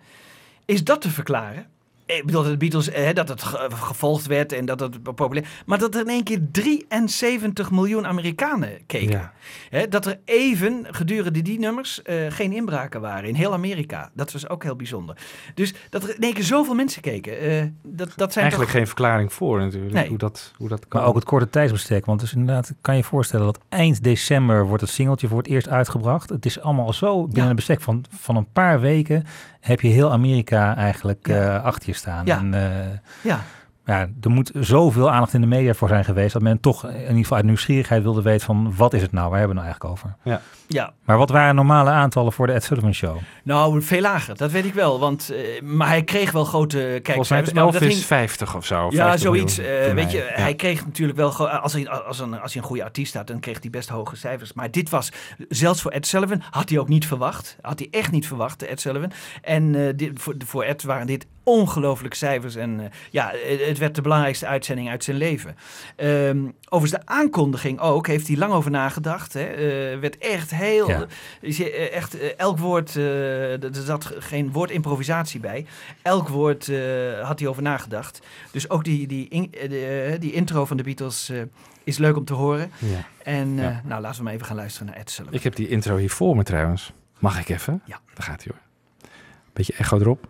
[0.66, 1.68] Is dat te verklaren?
[2.06, 5.48] Ik bedoel, dat de Beatles, eh, dat het ge- gevolgd werd en dat het populair...
[5.66, 9.10] Maar dat er in één keer 73 miljoen Amerikanen keken.
[9.10, 9.34] Ja.
[9.70, 14.10] Hè, dat er even gedurende die nummers eh, geen inbraken waren in heel Amerika.
[14.14, 15.18] Dat was ook heel bijzonder.
[15.54, 17.40] Dus dat er in één keer zoveel mensen keken.
[17.40, 18.80] eh, dat, dat zijn Eigenlijk toch...
[18.80, 20.08] geen verklaring voor natuurlijk, Nee.
[20.08, 21.00] hoe, dat, hoe dat kan.
[21.00, 22.06] Maar ook het korte tijdsbestek.
[22.06, 25.70] Want dus inderdaad, kan je voorstellen dat eind december wordt het singeltje voor het eerst
[25.70, 26.30] uitgebracht.
[26.30, 29.24] Het is allemaal zo binnen een bestek van, van een paar weken
[29.66, 32.26] heb je heel Amerika eigenlijk eh, achter je staan.
[32.26, 32.38] Ja.
[32.38, 33.40] En, eh, Ja.
[33.86, 37.00] Ja, er moet zoveel aandacht in de media voor zijn geweest dat men toch in
[37.02, 39.72] ieder geval uit nieuwsgierigheid wilde weten van wat is het nou, waar hebben we het
[39.72, 40.32] nou eigenlijk over?
[40.32, 40.42] Ja.
[40.68, 40.94] Ja.
[41.06, 43.18] Maar wat waren normale aantallen voor de Ed Sullivan Show?
[43.44, 45.00] Nou, veel lager, dat weet ik wel.
[45.00, 47.14] Want, eh, maar hij kreeg wel grote kijkcijfers.
[47.28, 48.88] Volgens mij dat 11 is ging- 50 of zo.
[48.90, 49.58] Ja, 50 zoiets.
[49.58, 50.42] eh, weet je, hij- ja.
[50.42, 53.28] hij kreeg natuurlijk wel, gewoon- als hij, als, een, als hij een goede artiest had,
[53.28, 54.54] dan kreeg hij best hoge cijfers.
[54.54, 55.10] Maar dit was,
[55.50, 57.58] zelfs voor Ed Sullivan, had hij ook niet verwacht.
[57.62, 59.12] Had hij echt niet verwacht, Ed Sullivan.
[59.42, 62.56] En eh, dit, voor, voor Ed waren dit ongelooflijke cijfers.
[62.56, 63.32] En eh, ja,
[63.68, 65.56] het werd de belangrijkste uitzending uit zijn leven.
[65.96, 69.34] Ehm, overigens de aankondiging ook, heeft hij lang over nagedacht.
[69.34, 69.44] Hè.
[69.44, 71.06] Eh, werd echt heel, Ja.
[71.42, 75.66] eh, echt elk woord, er zat geen woord improvisatie bij.
[76.02, 76.72] Elk woord
[77.22, 78.20] had hij over nagedacht.
[78.52, 79.54] Dus ook die, die, in-
[80.20, 81.32] die intro van de Beatles
[81.84, 82.72] is leuk om te horen.
[82.78, 83.06] Ja.
[83.24, 83.82] En Ja.
[83.84, 85.38] nou, laten we maar even gaan luisteren naar Ed Sullivan.
[85.38, 86.94] Ik heb die intro hier voor me trouwens.
[87.20, 87.82] Mag ik even?
[87.86, 88.00] Ja.
[88.14, 89.10] Daar gaat hij hoor.
[89.54, 90.28] Beetje echo erop.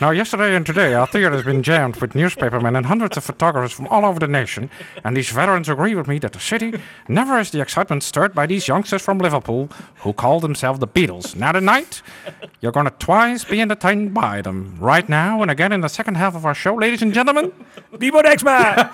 [0.00, 3.72] Now, yesterday and today, our theater has been jammed with newspapermen and hundreds of photographers
[3.72, 4.70] from all over the nation.
[5.04, 8.46] And these veterans agree with me that the city never has the excitement stirred by
[8.46, 11.36] these youngsters from Liverpool who call themselves the Beatles.
[11.36, 12.00] Now, tonight,
[12.62, 14.78] you're going to twice be entertained by them.
[14.80, 17.52] Right now, and again in the second half of our show, ladies and gentlemen,
[17.92, 18.88] Bebo Dexma!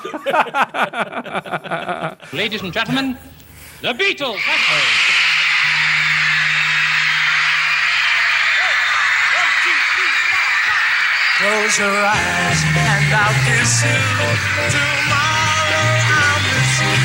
[2.33, 3.16] Ladies and gentlemen,
[3.81, 4.41] the Beatles.
[4.45, 5.27] That's all.
[11.37, 14.01] Close your eyes and I'll kiss you.
[14.73, 15.85] Tomorrow
[16.17, 16.97] I'll miss you.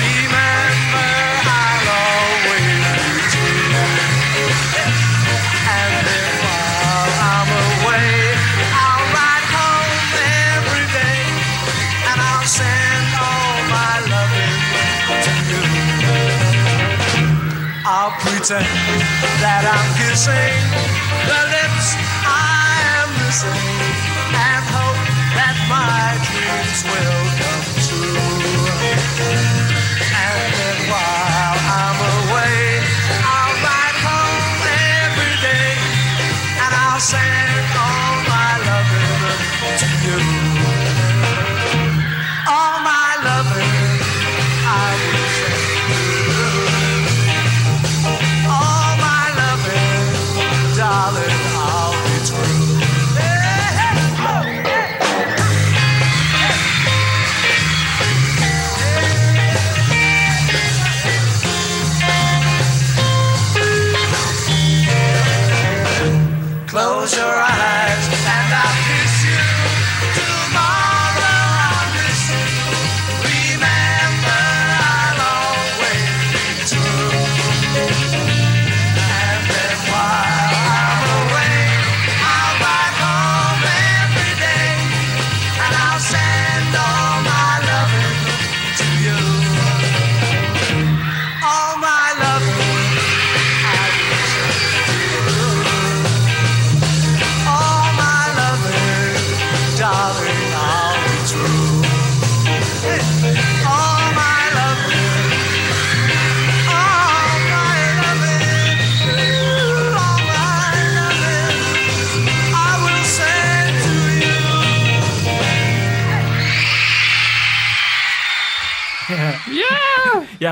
[0.00, 1.12] Remember,
[1.44, 3.84] I'll always be true.
[5.76, 5.92] And
[6.40, 8.32] while I'm away,
[8.80, 10.08] I'll ride home
[10.56, 11.20] every day.
[12.08, 14.56] And I'll send all my loving
[15.20, 15.60] to you.
[17.84, 18.72] I'll pretend
[19.44, 20.56] that I'm kissing
[21.28, 22.09] the lips
[23.30, 25.06] missing and hope
[25.38, 27.39] that my dreams will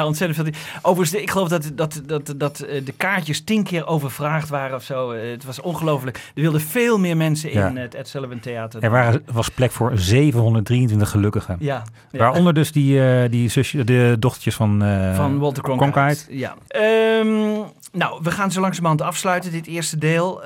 [0.08, 0.62] ontzettend veel.
[0.82, 4.82] Overigens, ik geloof dat, dat, dat, dat eh, de kaartjes tien keer overvraagd waren of
[4.82, 5.10] zo.
[5.10, 6.16] Eh, Het was ongelooflijk.
[6.34, 7.68] Er wilden veel meer mensen Ja.
[7.68, 8.82] in het Ed Sullivan Theater.
[8.82, 11.56] Er waren, was plek voor 723 gelukkigen.
[11.60, 12.18] Ja, ja.
[12.18, 14.78] Waaronder dus die, eh, die zusje, de dochtertjes van,
[15.14, 15.90] van Walter Cronkite.
[15.90, 16.36] Cronkite.
[16.36, 16.54] Ja.
[16.68, 17.28] Ehm,
[17.92, 20.42] nou, we gaan zo langzamerhand afsluiten, dit eerste deel.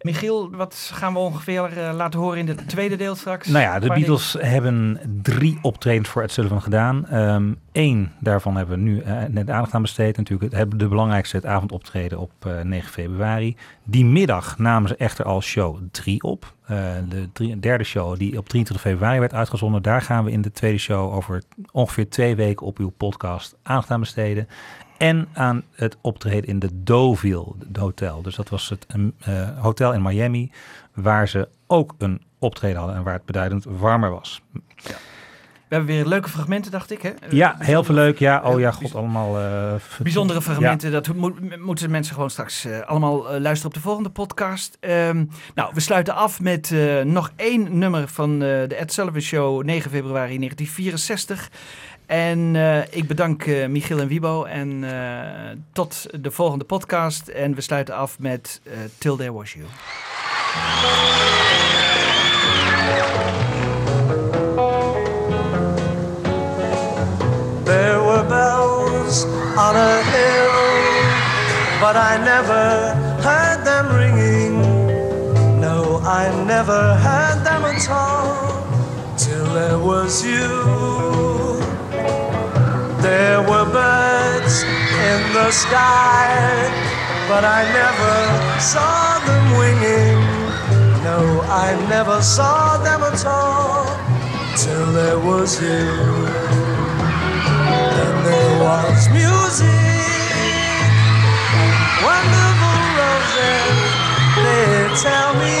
[0.00, 3.48] Michiel, wat gaan we ongeveer eh, laten horen in het tweede deel straks?
[3.48, 7.06] Nou ja, de Beatles hebben drie optredens voor Ed Sullivan gedaan.
[7.72, 10.16] Eén daarvan hebben we nu eh, net aandacht aan besteed.
[10.16, 13.56] Natuurlijk het, de belangrijkste, het avondoptreden op eh, 9 februari.
[13.84, 16.54] Die middag namen ze echter al show 3 op.
[16.66, 16.76] Eh,
[17.08, 19.82] de drie- derde show die op 23 februari werd uitgezonden.
[19.82, 23.90] Daar gaan we in de tweede show over ongeveer twee weken op uw podcast aandacht
[23.90, 24.48] aan besteden.
[25.00, 27.44] En aan het optreden in de Deauville
[27.78, 28.22] Hotel.
[28.22, 30.50] Dus dat was het een, eh, hotel in Miami
[30.94, 34.42] waar ze ook een optreden hadden en waar het beduidend warmer was.
[35.68, 37.02] We hebben weer leuke fragmenten, dacht ik.
[37.02, 37.08] Hè?
[37.08, 38.18] Eh, Ja, heel veel leuk.
[38.18, 39.38] Ja, oh ja, god, allemaal...
[39.38, 41.00] eh, Bijzondere fragmenten, Ja.
[41.00, 44.76] dat moet- moeten mensen gewoon straks allemaal luisteren op de volgende podcast.
[44.80, 45.24] Ehm,
[45.54, 46.74] nou, we sluiten af met
[47.04, 51.50] nog één nummer van de Ed Sullivan Show, 9 februari 1964.
[52.10, 57.28] En eh, ik bedank eh, Michiel en Wiebo en eh, tot de volgende podcast.
[57.28, 58.60] En we sluiten af met
[58.98, 59.66] Till There Was You.
[67.64, 69.24] There were bells
[69.56, 70.50] on a hill,
[71.80, 74.60] but I never heard them ringing.
[75.60, 78.64] No, I never heard them at all
[79.16, 81.39] till there was you.
[85.60, 86.24] Sky,
[87.28, 88.16] but I never
[88.58, 90.20] saw them winging.
[91.04, 91.20] No,
[91.66, 93.84] I never saw them at all
[94.56, 95.84] till there was you.
[97.96, 99.68] Then there was music,
[102.08, 103.76] wonderful roses.
[104.44, 104.72] They
[105.04, 105.60] tell me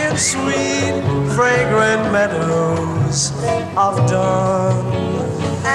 [0.00, 0.94] in sweet,
[1.36, 3.30] fragrant meadows
[3.76, 4.74] of dawn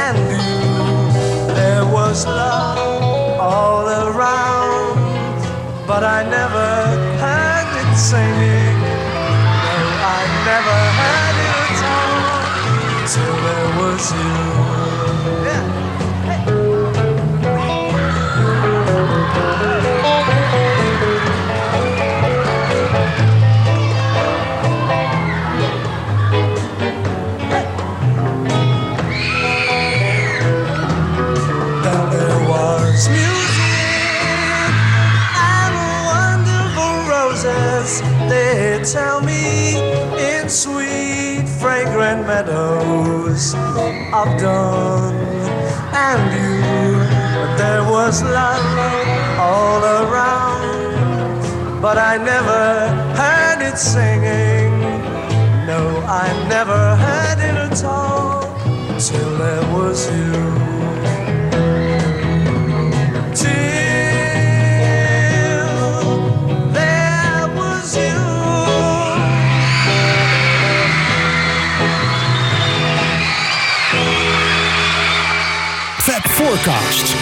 [0.04, 1.54] and dew.
[1.56, 2.89] There was love
[3.50, 5.00] all around,
[5.88, 6.70] but I never
[7.24, 8.80] heard it singing.
[9.66, 9.78] No,
[10.18, 10.22] I
[10.52, 12.30] never heard it all
[13.14, 14.38] till there was you.
[15.46, 15.66] Then
[38.30, 39.80] They tell me
[40.38, 45.16] in sweet, fragrant meadows of dawn
[45.94, 46.92] and you.
[47.58, 51.42] There was love all around,
[51.82, 54.80] but I never heard it singing.
[55.66, 58.44] No, I never heard it at all
[59.00, 60.59] till there was you.
[76.40, 77.16] Forecast.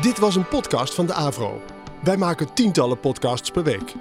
[0.00, 1.60] Dit was een podcast van de Avro.
[2.02, 3.94] Wij maken tientallen podcasts per week.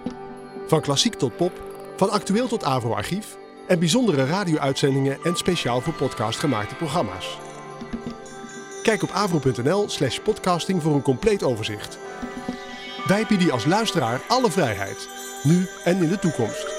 [0.68, 1.52] Van klassiek tot pop,
[1.96, 3.38] van actueel tot Avro-archief
[3.68, 7.38] en bijzondere radio-uitzendingen en speciaal voor podcast gemaakte programma's.
[8.84, 11.98] Kijk op avro.nl slash podcasting voor een compleet overzicht.
[13.08, 15.10] Wij bieden als luisteraar alle vrijheid,
[15.44, 16.73] nu en in de toekomst.